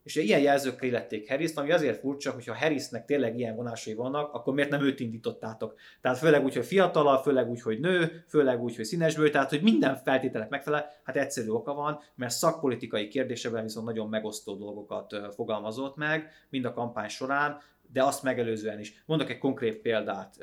És 0.05 0.15
ilyen 0.15 0.39
jelzőkkel 0.39 0.87
illették 0.87 1.29
harris 1.29 1.53
ami 1.53 1.71
azért 1.71 1.99
furcsa, 1.99 2.31
hogy 2.31 2.45
ha 2.45 2.55
Harrisnek 2.55 3.05
tényleg 3.05 3.37
ilyen 3.37 3.55
vonásai 3.55 3.93
vannak, 3.93 4.33
akkor 4.33 4.53
miért 4.53 4.69
nem 4.69 4.83
őt 4.83 4.99
indítottátok? 4.99 5.75
Tehát 6.01 6.17
főleg 6.17 6.43
úgy, 6.43 6.55
hogy 6.55 6.65
fiatal, 6.65 7.21
főleg 7.21 7.49
úgy, 7.49 7.61
hogy 7.61 7.79
nő, 7.79 8.23
főleg 8.27 8.61
úgy, 8.61 8.75
hogy 8.75 8.85
színesből, 8.85 9.29
tehát 9.29 9.49
hogy 9.49 9.61
minden 9.61 9.95
feltételek 9.95 10.49
megfelel, 10.49 10.89
hát 11.03 11.17
egyszerű 11.17 11.49
oka 11.49 11.73
van, 11.73 11.99
mert 12.15 12.33
szakpolitikai 12.33 13.07
kérdésekben 13.07 13.63
viszont 13.63 13.85
nagyon 13.85 14.09
megosztó 14.09 14.55
dolgokat 14.55 15.15
fogalmazott 15.35 15.95
meg, 15.95 16.29
mind 16.49 16.65
a 16.65 16.73
kampány 16.73 17.09
során, 17.09 17.61
de 17.91 18.03
azt 18.03 18.23
megelőzően 18.23 18.79
is. 18.79 19.03
Mondok 19.05 19.29
egy 19.29 19.37
konkrét 19.37 19.77
példát 19.77 20.35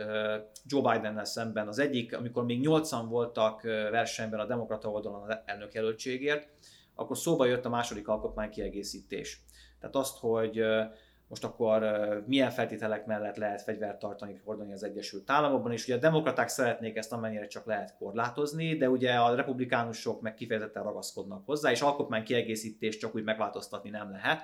Joe 0.66 0.92
Bidennel 0.92 1.24
szemben. 1.24 1.68
Az 1.68 1.78
egyik, 1.78 2.16
amikor 2.16 2.44
még 2.44 2.60
nyolcan 2.60 3.08
voltak 3.08 3.62
versenyben 3.90 4.40
a 4.40 4.46
demokrata 4.46 4.88
oldalon 4.88 5.30
az 5.30 5.36
elnökjelöltségért, 5.44 6.48
akkor 6.94 7.18
szóba 7.18 7.46
jött 7.46 7.64
a 7.64 7.68
második 7.68 8.08
alkotmány 8.08 8.50
kiegészítés. 8.50 9.42
Tehát 9.82 9.96
azt, 9.96 10.18
hogy 10.18 10.64
most 11.28 11.44
akkor 11.44 11.82
milyen 12.26 12.50
feltételek 12.50 13.06
mellett 13.06 13.36
lehet 13.36 13.62
fegyvert 13.62 13.98
tartani, 13.98 14.40
hordani 14.44 14.72
az 14.72 14.82
Egyesült 14.82 15.30
Államokban, 15.30 15.72
és 15.72 15.84
ugye 15.84 15.94
a 15.94 15.98
demokraták 15.98 16.48
szeretnék 16.48 16.96
ezt 16.96 17.12
amennyire 17.12 17.46
csak 17.46 17.66
lehet 17.66 17.96
korlátozni, 17.96 18.76
de 18.76 18.90
ugye 18.90 19.14
a 19.14 19.34
republikánusok 19.34 20.20
meg 20.20 20.34
kifejezetten 20.34 20.82
ragaszkodnak 20.82 21.46
hozzá, 21.46 21.70
és 21.70 21.80
alkotmány 21.80 22.24
kiegészítést 22.24 23.00
csak 23.00 23.14
úgy 23.14 23.22
megváltoztatni 23.22 23.90
nem 23.90 24.10
lehet. 24.10 24.42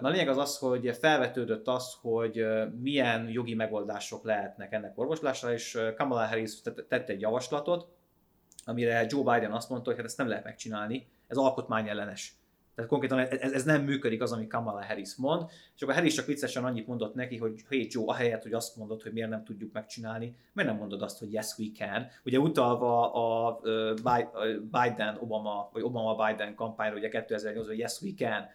Na 0.00 0.08
a 0.08 0.08
lényeg 0.08 0.28
az 0.28 0.38
az, 0.38 0.58
hogy 0.58 0.96
felvetődött 1.00 1.68
az, 1.68 1.96
hogy 2.00 2.46
milyen 2.80 3.28
jogi 3.28 3.54
megoldások 3.54 4.24
lehetnek 4.24 4.72
ennek 4.72 4.98
orvoslására, 4.98 5.52
és 5.52 5.78
Kamala 5.96 6.26
Harris 6.26 6.62
tett 6.88 7.08
egy 7.08 7.20
javaslatot, 7.20 7.88
amire 8.64 9.06
Joe 9.08 9.34
Biden 9.34 9.52
azt 9.52 9.68
mondta, 9.68 9.88
hogy 9.88 9.98
hát 9.98 10.08
ezt 10.08 10.18
nem 10.18 10.28
lehet 10.28 10.44
megcsinálni, 10.44 11.08
ez 11.26 11.36
alkotmány 11.36 11.88
ellenes. 11.88 12.39
Tehát 12.80 12.94
konkrétan 12.94 13.18
ez, 13.18 13.52
ez 13.52 13.64
nem 13.64 13.82
működik 13.82 14.22
az, 14.22 14.32
ami 14.32 14.46
Kamala 14.46 14.84
Harris 14.84 15.14
mond, 15.16 15.50
és 15.76 15.82
akkor 15.82 15.94
Harris 15.94 16.14
csak 16.14 16.26
viccesen 16.26 16.64
annyit 16.64 16.86
mondott 16.86 17.14
neki, 17.14 17.36
hogy 17.36 17.64
hey 17.68 17.86
Joe, 17.90 18.04
ahelyett, 18.06 18.42
hogy 18.42 18.52
azt 18.52 18.76
mondod, 18.76 19.02
hogy 19.02 19.12
miért 19.12 19.28
nem 19.28 19.44
tudjuk 19.44 19.72
megcsinálni, 19.72 20.36
miért 20.52 20.70
nem 20.70 20.78
mondod 20.78 21.02
azt, 21.02 21.18
hogy 21.18 21.32
yes 21.32 21.58
we 21.58 21.66
can. 21.78 22.06
Ugye 22.24 22.38
utalva 22.38 23.12
a 23.12 23.60
Biden-Obama, 24.70 25.70
vagy 25.72 25.82
Obama-Biden 25.82 26.54
kampányra, 26.54 26.96
ugye 26.96 27.08
2008 27.08 27.66
hogy 27.66 27.78
yes 27.78 28.00
we 28.00 28.10
can, 28.16 28.48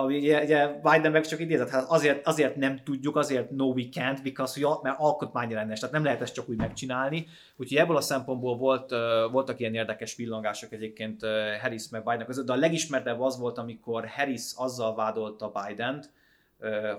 ami 0.00 0.16
ugye, 0.16 0.42
ugye 0.42 0.66
Biden 0.66 1.12
meg 1.12 1.26
csak 1.26 1.40
idézett, 1.40 1.68
hát 1.68 1.84
azért, 1.88 2.26
azért 2.26 2.56
nem 2.56 2.80
tudjuk, 2.84 3.16
azért 3.16 3.50
no 3.50 3.64
we 3.64 3.82
can't, 3.92 4.18
because, 4.22 4.60
mert 4.82 4.98
alkotmányrendes, 4.98 5.78
tehát 5.78 5.94
nem 5.94 6.04
lehet 6.04 6.20
ezt 6.20 6.34
csak 6.34 6.48
úgy 6.48 6.56
megcsinálni. 6.56 7.26
Úgyhogy 7.56 7.78
ebből 7.78 7.96
a 7.96 8.00
szempontból 8.00 8.56
volt, 8.56 8.90
voltak 9.30 9.60
ilyen 9.60 9.74
érdekes 9.74 10.16
villangások 10.16 10.72
egyébként 10.72 11.20
Harris 11.62 11.88
meg 11.88 12.02
Biden 12.02 12.26
között, 12.26 12.46
de 12.46 12.52
a 12.52 12.56
legismertebb 12.56 13.20
az 13.20 13.38
volt, 13.38 13.58
amikor 13.58 14.06
Harris 14.06 14.52
azzal 14.56 14.94
vádolta 14.94 15.52
Biden-t, 15.52 16.10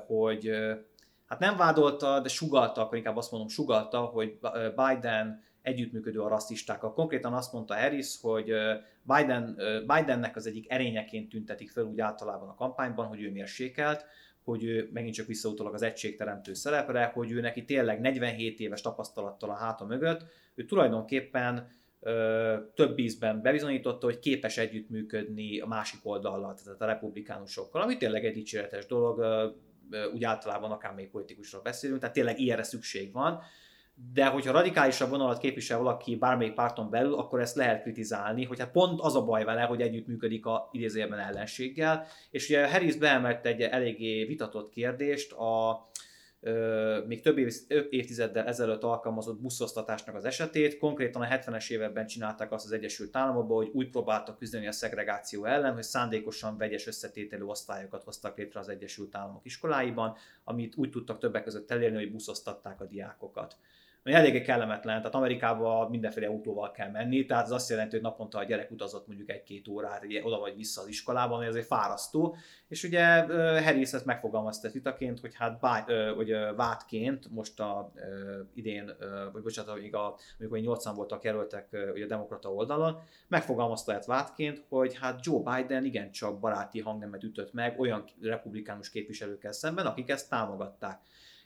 hogy 0.08 0.50
hát 1.28 1.40
nem 1.40 1.58
vádolta, 1.58 2.20
de 2.20 2.30
sugalta, 2.30 2.82
akkor 2.82 2.98
inkább 2.98 3.18
azt 3.18 3.32
mondom, 3.32 3.50
sugalta, 3.50 4.00
hogy 4.00 4.38
Biden 4.76 5.44
együttműködő 5.62 6.20
a 6.20 6.28
rasszistákkal. 6.28 6.94
Konkrétan 6.94 7.34
azt 7.34 7.54
mondta 7.54 7.76
Harris, 7.76 8.18
hogy 8.22 8.54
Biden, 9.04 9.60
Bidennek 9.88 10.36
az 10.36 10.48
egyik 10.48 10.72
erényeként 10.72 11.30
tüntetik 11.30 11.72
fel 11.72 11.84
úgy 11.84 12.00
általában 12.00 12.50
a 12.50 12.56
kampányban, 12.56 13.08
hogy 13.08 13.22
ő 13.22 13.32
mérsékelt, 13.32 14.06
hogy 14.44 14.64
ő 14.64 14.90
megint 14.94 15.14
csak 15.14 15.28
visszautólag 15.28 15.74
az 15.74 15.82
egységteremtő 15.82 16.54
szerepre, 16.54 17.06
hogy 17.06 17.32
ő 17.32 17.42
neki 17.42 17.66
tényleg 17.66 18.00
47 18.00 18.60
éves 18.60 18.82
tapasztalattal 18.82 19.50
a 19.50 19.56
háta 19.56 19.86
mögött, 19.86 20.26
ő 20.56 20.66
tulajdonképpen 20.66 21.68
ö, 22.00 22.56
több 22.76 23.00
ízben 23.00 23.42
bebizonyította, 23.42 24.06
hogy 24.06 24.20
képes 24.20 24.58
együttműködni 24.58 25.60
a 25.60 25.68
másik 25.68 26.00
oldallal, 26.04 26.54
tehát 26.54 26.82
a 26.82 26.86
republikánusokkal, 26.86 27.82
ami 27.82 27.98
tényleg 27.98 28.26
egy 28.26 28.34
dicséretes 28.34 28.86
dolog, 28.86 29.20
ö, 29.20 29.48
úgy 30.14 30.24
általában 30.24 30.72
akár 30.72 30.94
még 30.94 31.10
politikusról 31.10 31.62
beszélünk, 31.62 32.00
tehát 32.00 32.16
tényleg 32.16 32.40
ilyenre 32.40 32.64
szükség 32.64 33.12
van 33.12 33.42
de 34.14 34.26
hogyha 34.26 34.52
radikálisabb 34.52 35.10
vonalat 35.10 35.38
képvisel 35.38 35.78
valaki 35.78 36.16
bármelyik 36.16 36.54
párton 36.54 36.90
belül, 36.90 37.14
akkor 37.14 37.40
ezt 37.40 37.56
lehet 37.56 37.82
kritizálni, 37.82 38.46
hogy 38.46 38.60
hát 38.60 38.72
pont 38.72 39.00
az 39.02 39.16
a 39.16 39.24
baj 39.24 39.44
vele, 39.44 39.62
hogy 39.62 39.82
együttműködik 39.82 40.46
a 40.46 40.70
idézőjelben 40.72 41.20
ellenséggel. 41.20 42.06
És 42.32 42.50
ugye 42.50 42.72
Harris 42.72 42.96
beemelt 42.96 43.46
egy 43.46 43.62
eléggé 43.62 44.24
vitatott 44.24 44.70
kérdést, 44.70 45.32
a 45.32 45.82
ö, 46.42 47.04
még 47.08 47.22
több 47.22 47.38
év, 47.38 47.54
évtizeddel 47.90 48.46
ezelőtt 48.46 48.84
alkalmazott 48.84 49.42
buszosztatásnak 49.42 50.16
az 50.16 50.26
esetét. 50.26 50.78
Konkrétan 50.78 51.22
a 51.22 51.28
70-es 51.28 51.70
években 51.70 52.08
csinálták 52.08 52.52
azt 52.52 52.66
az 52.66 52.72
Egyesült 52.72 53.16
Államokban, 53.16 53.58
hogy 53.58 53.70
úgy 53.74 53.90
próbáltak 53.90 54.38
küzdeni 54.38 54.68
a 54.68 54.72
szegregáció 54.72 55.46
ellen, 55.46 55.74
hogy 55.74 55.84
szándékosan 55.84 56.58
vegyes 56.58 56.88
összetételű 56.88 57.44
osztályokat 57.44 58.04
hoztak 58.04 58.38
létre 58.38 58.60
az 58.60 58.70
Egyesült 58.70 59.16
Államok 59.16 59.46
iskoláiban, 59.46 60.16
amit 60.44 60.76
úgy 60.76 60.90
tudtak 60.90 61.20
többek 61.20 61.44
között 61.44 61.72
elérni, 61.72 61.98
hogy 61.98 62.12
buszosztatták 62.12 62.82
a 62.82 62.86
diákokat 62.86 63.58
ami 64.04 64.16
eléggé 64.16 64.42
kellemetlen, 64.42 64.98
tehát 64.98 65.16
Amerikában 65.16 65.90
mindenféle 65.90 66.28
autóval 66.28 66.72
kell 66.72 66.90
menni, 66.90 67.26
tehát 67.26 67.46
ez 67.46 67.52
azt 67.52 67.70
jelenti, 67.70 67.96
hogy 67.96 68.04
naponta 68.04 68.38
a 68.38 68.44
gyerek 68.44 68.72
utazott 68.72 69.08
mondjuk 69.08 69.30
egy-két 69.30 69.68
órát 69.68 70.06
oda 70.22 70.40
vagy 70.40 70.56
vissza 70.56 70.82
az 70.82 70.88
iskolában, 70.88 71.38
ami 71.38 71.48
azért 71.48 71.66
fárasztó, 71.66 72.36
és 72.68 72.84
ugye 72.84 73.22
Harris 73.64 73.92
ezt 73.92 74.06
megfogalmazta 74.06 74.70
vitaként, 74.70 75.20
hogy 75.20 75.36
hát 75.36 75.60
bá, 75.60 75.86
hogy 76.16 76.32
vádként 76.56 77.30
most 77.32 77.60
a 77.60 77.92
idén, 78.54 78.92
vagy 79.32 79.42
bocsánat, 79.42 79.80
még 79.80 79.96
a, 79.96 80.16
amikor 80.40 80.60
80 80.60 80.96
voltak 80.96 81.24
jelöltek 81.24 81.68
ugye 81.94 82.04
a 82.04 82.08
demokrata 82.08 82.54
oldalon, 82.54 83.00
megfogalmazta 83.28 83.94
ezt 83.94 84.08
vádként, 84.08 84.64
hogy 84.70 84.98
hát 84.98 85.26
Joe 85.26 85.40
Biden 85.40 85.86
igencsak 85.86 86.40
baráti 86.40 86.80
hangnemet 86.80 87.24
ütött 87.24 87.54
meg 87.54 87.80
olyan 87.80 88.04
republikánus 88.22 88.90
képviselőkkel 88.90 89.52
szemben, 89.52 89.86
akik 89.86 90.10
ezt 90.10 90.30
támogatták. 90.30 91.02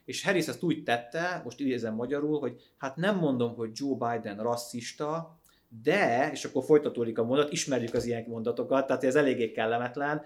És 0.06 0.24
Harris 0.24 0.48
ezt 0.48 0.64
úgy 0.64 0.84
tette, 0.84 1.42
most 1.44 1.60
idézem 1.60 1.94
magyarul, 1.94 2.40
hogy 2.40 2.62
hát 2.78 2.96
nem 2.96 3.18
mondom, 3.18 3.56
hogy 3.56 3.70
Joe 3.74 3.96
Biden 3.96 4.38
rasszista, 4.38 5.40
de, 5.84 6.32
és 6.32 6.46
akkor 6.46 6.64
folytatódik 6.64 7.18
a 7.18 7.24
mondat, 7.24 7.52
ismerjük 7.52 7.94
az 7.94 8.06
ilyen 8.06 8.26
mondatokat, 8.28 8.88
tehát 8.88 9.04
ez 9.04 9.16
eléggé 9.16 9.52
kellemetlen, 9.52 10.22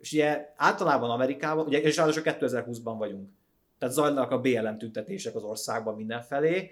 és 0.00 0.12
ugye 0.12 0.52
általában 0.56 1.10
Amerikában, 1.10 1.66
ugye, 1.66 1.80
és 1.80 1.96
ráadásul 1.96 2.22
2020-ban 2.24 2.94
vagyunk, 2.98 3.28
tehát 3.78 3.94
zajlanak 3.94 4.30
a 4.30 4.40
BLM 4.40 4.78
tüntetések 4.78 5.34
az 5.34 5.42
országban 5.42 5.96
mindenfelé, 5.96 6.70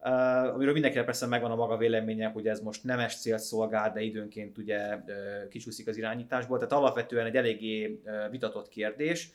Uh, 0.00 0.54
amiről 0.54 0.72
mindenkinek 0.72 1.04
persze 1.04 1.26
megvan 1.26 1.50
a 1.50 1.54
maga 1.54 1.76
véleménye, 1.76 2.28
hogy 2.28 2.46
ez 2.46 2.60
most 2.60 2.84
nemes 2.84 3.20
célt 3.20 3.40
szolgál, 3.40 3.92
de 3.92 4.00
időnként 4.00 4.58
ugye 4.58 4.96
uh, 4.96 5.02
kicsúszik 5.48 5.88
az 5.88 5.96
irányításból, 5.96 6.58
tehát 6.58 6.72
alapvetően 6.72 7.26
egy 7.26 7.36
eléggé 7.36 8.00
uh, 8.04 8.30
vitatott 8.30 8.68
kérdés, 8.68 9.30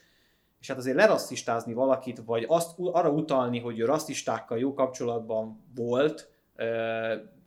és 0.63 0.69
hát 0.69 0.77
azért 0.77 0.95
lerasszistázni 0.95 1.73
valakit, 1.73 2.21
vagy 2.25 2.45
azt 2.47 2.71
arra 2.77 3.09
utalni, 3.09 3.59
hogy 3.59 3.79
ő 3.79 3.85
rasszistákkal 3.85 4.59
jó 4.59 4.73
kapcsolatban 4.73 5.63
volt, 5.75 6.29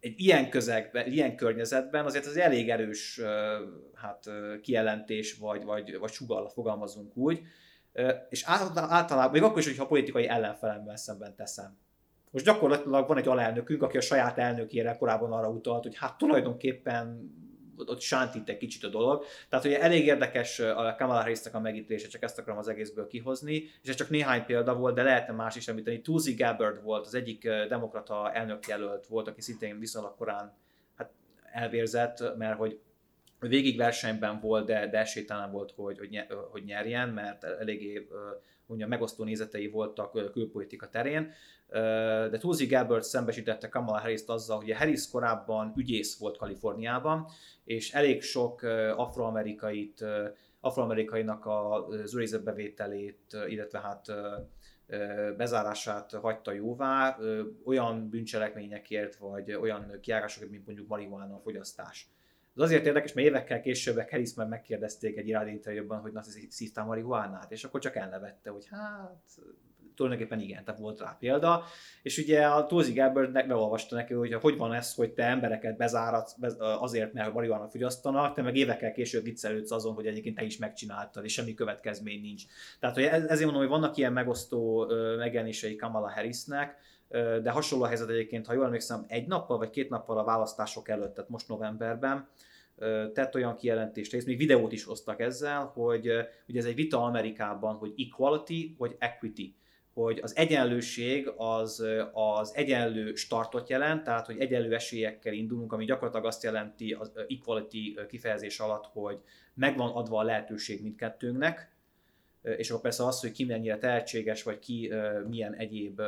egy 0.00 0.14
ilyen 0.16 0.50
közegben, 0.50 1.06
ilyen 1.06 1.36
környezetben 1.36 2.04
azért 2.04 2.26
az 2.26 2.36
elég 2.36 2.70
erős 2.70 3.20
hát, 3.94 4.24
kijelentés, 4.62 5.36
vagy, 5.36 5.64
vagy, 5.64 5.98
vagy 5.98 6.10
sugal 6.10 6.48
fogalmazunk 6.48 7.16
úgy, 7.16 7.40
és 8.28 8.44
általában, 8.46 9.30
még 9.30 9.42
akkor 9.42 9.58
is, 9.58 9.66
hogyha 9.66 9.86
politikai 9.86 10.28
ellenfelemmel 10.28 10.96
szemben 10.96 11.34
teszem. 11.34 11.78
Most 12.30 12.44
gyakorlatilag 12.44 13.08
van 13.08 13.16
egy 13.16 13.28
alelnökünk, 13.28 13.82
aki 13.82 13.96
a 13.96 14.00
saját 14.00 14.38
elnökére 14.38 14.96
korábban 14.96 15.32
arra 15.32 15.48
utalt, 15.48 15.82
hogy 15.82 15.96
hát 15.96 16.18
tulajdonképpen 16.18 17.30
ott 17.76 18.00
sántít 18.00 18.48
egy 18.48 18.56
kicsit 18.56 18.84
a 18.84 18.88
dolog. 18.88 19.24
Tehát 19.48 19.64
ugye 19.64 19.80
elég 19.80 20.06
érdekes 20.06 20.58
a 20.58 20.94
Kamala 20.98 21.20
harris 21.20 21.40
a 21.52 21.60
megítélése, 21.60 22.08
csak 22.08 22.22
ezt 22.22 22.38
akarom 22.38 22.58
az 22.58 22.68
egészből 22.68 23.06
kihozni, 23.06 23.54
és 23.82 23.88
ez 23.88 23.94
csak 23.94 24.10
néhány 24.10 24.44
példa 24.44 24.74
volt, 24.74 24.94
de 24.94 25.02
lehetne 25.02 25.34
más 25.34 25.56
is 25.56 25.68
említeni. 25.68 26.00
Tulsi 26.00 26.34
Gabbard 26.34 26.82
volt, 26.82 27.06
az 27.06 27.14
egyik 27.14 27.48
demokrata 27.68 28.32
elnökjelölt 28.32 29.06
volt, 29.06 29.28
aki 29.28 29.40
szintén 29.40 29.78
viszonylag 29.78 30.14
korán 30.16 30.54
hát 30.96 31.12
elvérzett, 31.52 32.36
mert 32.36 32.58
hogy 32.58 32.80
végig 33.38 33.76
versenyben 33.76 34.40
volt, 34.40 34.66
de, 34.66 34.88
de 34.88 34.98
esélytelen 34.98 35.50
volt, 35.50 35.72
hogy, 35.76 35.98
hogy, 35.98 36.26
hogy 36.50 36.64
nyerjen, 36.64 37.08
mert 37.08 37.44
eléggé 37.44 38.08
mondja, 38.66 38.86
megosztó 38.86 39.24
nézetei 39.24 39.68
voltak 39.68 40.32
külpolitika 40.32 40.88
terén. 40.88 41.32
De 42.30 42.38
Tulsi 42.38 42.66
Gabbard 42.66 43.02
szembesítette 43.02 43.68
Kamala 43.68 43.98
harris 43.98 44.22
azzal, 44.26 44.56
hogy 44.56 44.70
a 44.70 44.76
Harris 44.76 45.10
korábban 45.10 45.72
ügyész 45.76 46.18
volt 46.18 46.36
Kaliforniában, 46.36 47.26
és 47.64 47.92
elég 47.92 48.22
sok 48.22 48.62
afroamerikait, 48.96 50.04
afroamerikainak 50.60 51.46
az 51.46 52.14
őrizetbevételét, 52.14 53.36
illetve 53.48 53.80
hát 53.80 54.06
bezárását 55.36 56.12
hagyta 56.12 56.52
jóvá 56.52 57.18
olyan 57.64 58.08
bűncselekményekért, 58.08 59.16
vagy 59.16 59.54
olyan 59.54 59.98
kiárásokért, 60.00 60.50
mint 60.50 60.66
mondjuk 60.66 60.88
marihuana 60.88 61.40
fogyasztás. 61.40 62.08
Ez 62.56 62.62
azért 62.62 62.86
érdekes, 62.86 63.12
mert 63.12 63.26
évekkel 63.26 63.60
később 63.60 64.10
Harris 64.10 64.34
már 64.34 64.46
megkérdezték 64.46 65.16
egy 65.16 65.28
irány 65.28 65.48
interjúban, 65.48 66.00
hogy 66.00 66.12
na, 66.12 66.22
szívtál 66.48 66.84
marihuánát, 66.84 67.52
és 67.52 67.64
akkor 67.64 67.80
csak 67.80 67.96
elnevette, 67.96 68.50
hogy 68.50 68.66
hát 68.70 69.24
tulajdonképpen 69.96 70.40
igen, 70.40 70.64
tehát 70.64 70.80
volt 70.80 71.00
rá 71.00 71.16
példa. 71.18 71.64
És 72.02 72.18
ugye 72.18 72.46
a 72.46 72.66
Tulsi 72.66 72.92
Gabbard 72.92 73.32
beolvasta 73.32 73.94
neki, 73.94 74.14
hogy 74.14 74.34
hogy 74.34 74.56
van 74.56 74.72
ez, 74.72 74.94
hogy 74.94 75.12
te 75.12 75.24
embereket 75.24 75.76
bezáratsz 75.76 76.36
azért, 76.58 77.12
mert 77.12 77.32
marihuana 77.32 77.68
fogyasztanak, 77.68 78.34
te 78.34 78.42
meg 78.42 78.56
évekkel 78.56 78.92
később 78.92 79.24
viccelődsz 79.24 79.70
azon, 79.70 79.94
hogy 79.94 80.06
egyébként 80.06 80.36
te 80.36 80.44
is 80.44 80.58
megcsináltad, 80.58 81.24
és 81.24 81.32
semmi 81.32 81.54
következmény 81.54 82.20
nincs. 82.20 82.42
Tehát 82.80 82.94
hogy 82.94 83.04
ezért 83.04 83.40
mondom, 83.40 83.60
hogy 83.60 83.80
vannak 83.80 83.96
ilyen 83.96 84.12
megosztó 84.12 84.86
megjelenései 85.16 85.76
Kamala 85.76 86.12
Harrisnek, 86.12 86.76
de 87.42 87.50
hasonló 87.50 87.84
a 87.84 87.88
helyzet 87.88 88.08
egyébként, 88.08 88.46
ha 88.46 88.52
jól 88.52 88.64
emlékszem, 88.64 89.04
egy 89.08 89.26
nappal 89.26 89.58
vagy 89.58 89.70
két 89.70 89.88
nappal 89.88 90.18
a 90.18 90.24
választások 90.24 90.88
előtt, 90.88 91.14
tehát 91.14 91.30
most 91.30 91.48
novemberben, 91.48 92.28
tett 93.12 93.34
olyan 93.34 93.56
kijelentést, 93.56 94.14
és 94.14 94.24
még 94.24 94.36
videót 94.36 94.72
is 94.72 94.84
hoztak 94.84 95.20
ezzel, 95.20 95.64
hogy 95.74 96.06
ugye 96.48 96.58
ez 96.58 96.64
egy 96.64 96.74
vita 96.74 97.02
Amerikában, 97.02 97.74
hogy 97.74 97.92
equality 97.96 98.74
vagy 98.78 98.96
equity. 98.98 99.54
Hogy 99.94 100.18
az 100.22 100.36
egyenlőség 100.36 101.32
az, 101.36 101.84
az 102.12 102.54
egyenlő 102.54 103.14
startot 103.14 103.68
jelent, 103.68 104.02
tehát 104.02 104.26
hogy 104.26 104.38
egyenlő 104.38 104.74
esélyekkel 104.74 105.32
indulunk, 105.32 105.72
ami 105.72 105.84
gyakorlatilag 105.84 106.26
azt 106.26 106.42
jelenti 106.42 106.92
az 106.92 107.12
equality 107.28 107.98
kifejezés 108.08 108.58
alatt, 108.58 108.86
hogy 108.92 109.18
megvan 109.54 109.90
adva 109.90 110.18
a 110.18 110.22
lehetőség 110.22 110.82
mindkettőnknek, 110.82 111.74
és 112.56 112.70
akkor 112.70 112.82
persze 112.82 113.06
az, 113.06 113.20
hogy 113.20 113.32
ki 113.32 113.44
mennyire 113.44 113.78
tehetséges, 113.78 114.42
vagy 114.42 114.58
ki 114.58 114.92
milyen 115.28 115.54
egyéb 115.54 116.00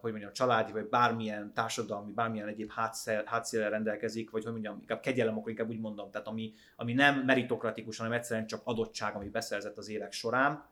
hogy 0.00 0.10
mondjam, 0.10 0.32
családi, 0.32 0.72
vagy 0.72 0.88
bármilyen 0.88 1.52
társadalmi, 1.54 2.12
bármilyen 2.12 2.48
egyéb 2.48 2.70
hátszél, 3.24 3.68
rendelkezik, 3.68 4.30
vagy 4.30 4.42
hogy 4.42 4.52
mondjam, 4.52 4.78
inkább 4.80 5.00
kegyelem, 5.00 5.36
akkor 5.38 5.50
inkább 5.50 5.68
úgy 5.68 5.80
mondom, 5.80 6.10
tehát 6.10 6.26
ami, 6.26 6.52
ami 6.76 6.92
nem 6.92 7.22
meritokratikus, 7.26 7.96
hanem 7.96 8.12
egyszerűen 8.12 8.46
csak 8.46 8.60
adottság, 8.64 9.14
ami 9.14 9.28
beszerzett 9.28 9.78
az 9.78 9.88
évek 9.88 10.12
során, 10.12 10.64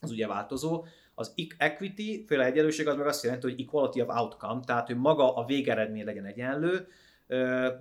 az 0.00 0.10
ugye 0.10 0.26
változó. 0.26 0.84
Az 1.14 1.34
equity, 1.58 2.24
féle 2.26 2.44
egyenlőség 2.44 2.88
az 2.88 2.96
meg 2.96 3.06
azt 3.06 3.22
jelenti, 3.22 3.50
hogy 3.50 3.60
equality 3.60 4.00
of 4.00 4.16
outcome, 4.16 4.60
tehát 4.64 4.86
hogy 4.86 4.96
maga 4.96 5.34
a 5.34 5.44
végeredmény 5.44 6.04
legyen 6.04 6.24
egyenlő, 6.24 6.88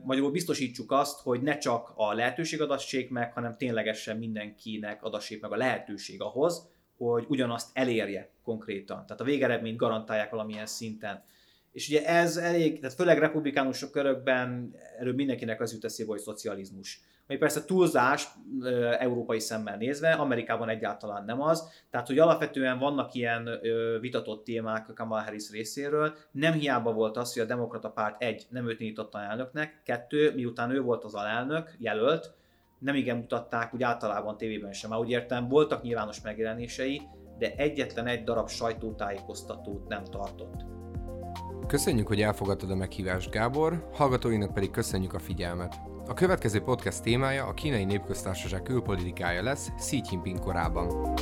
magyarul 0.04 0.32
biztosítsuk 0.32 0.92
azt, 0.92 1.22
hogy 1.22 1.42
ne 1.42 1.58
csak 1.58 1.92
a 1.96 2.14
lehetőség 2.14 2.62
adassék 2.62 3.10
meg, 3.10 3.34
hanem 3.34 3.58
ténylegesen 3.58 4.18
mindenkinek 4.18 5.04
adassék 5.04 5.42
meg 5.42 5.52
a 5.52 5.56
lehetőség 5.56 6.22
ahhoz, 6.22 6.71
hogy 7.08 7.26
ugyanazt 7.28 7.70
elérje 7.74 8.30
konkrétan. 8.44 9.06
Tehát 9.06 9.22
a 9.22 9.24
végeredményt 9.24 9.78
garantálják 9.78 10.30
valamilyen 10.30 10.66
szinten. 10.66 11.24
És 11.72 11.88
ugye 11.88 12.06
ez 12.06 12.38
elég, 12.38 12.80
tehát 12.80 12.96
főleg 12.96 13.18
republikánusok 13.18 13.92
körökben 13.92 14.76
erről 15.00 15.14
mindenkinek 15.14 15.62
az 15.62 15.74
jut 15.74 15.86
eszébe, 15.86 16.10
hogy 16.10 16.20
szocializmus 16.20 17.02
ami 17.32 17.40
persze 17.40 17.66
túlzás 17.66 18.28
európai 19.00 19.40
szemmel 19.40 19.78
nézve, 19.78 20.12
Amerikában 20.12 20.70
egyáltalán 20.70 21.26
nem 21.26 21.42
az. 21.42 21.70
Tehát, 21.90 22.08
hogy 22.08 22.20
alapvetően 22.20 22.80
vannak 22.80 23.14
ilyen 23.14 23.50
vitatott 24.02 24.44
témák 24.44 24.90
a 24.90 24.94
Kamala 24.94 25.22
Harris 25.22 25.50
részéről. 25.52 26.14
Nem 26.32 26.54
hiába 26.54 26.94
volt 26.94 27.18
az, 27.18 27.34
hogy 27.34 27.42
a 27.42 27.46
demokrata 27.46 27.90
párt 27.90 28.22
egy, 28.22 28.46
nem 28.50 28.70
őt 28.70 28.80
indította 28.80 29.22
elnöknek, 29.22 29.82
kettő, 29.84 30.34
miután 30.36 30.72
ő 30.72 30.82
volt 30.82 31.04
az 31.04 31.14
alelnök, 31.14 31.76
jelölt, 31.78 32.34
nem 32.82 32.96
igen 32.96 33.18
mutatták 33.18 33.74
úgy 33.74 33.84
általában 33.84 34.38
tévében 34.38 34.72
sem. 34.72 34.90
Már 34.90 35.00
értem, 35.08 35.48
voltak 35.48 35.82
nyilvános 35.82 36.22
megjelenései, 36.22 37.02
de 37.38 37.54
egyetlen 37.56 38.08
egy 38.08 38.24
darab 38.24 38.50
sajtótájékoztatót 38.50 39.88
nem 39.88 40.04
tartott. 40.04 40.66
Köszönjük, 41.68 42.08
hogy 42.08 42.22
elfogadtad 42.22 42.72
a 42.72 42.76
meghívást, 42.76 43.30
Gábor, 43.30 43.90
hallgatóinak 43.94 44.54
pedig 44.54 44.72
köszönjük 44.72 45.14
a 45.14 45.20
figyelmet. 45.20 45.76
A 46.08 46.14
következő 46.14 46.62
podcast 46.62 47.04
témája 47.04 47.46
a 47.46 47.54
kínai 47.54 47.86
népköztársaság 47.86 48.62
külpolitikája 48.62 49.44
lesz 49.44 49.72
Xi 49.76 50.02
Jinping 50.10 50.40
korában. 50.40 51.14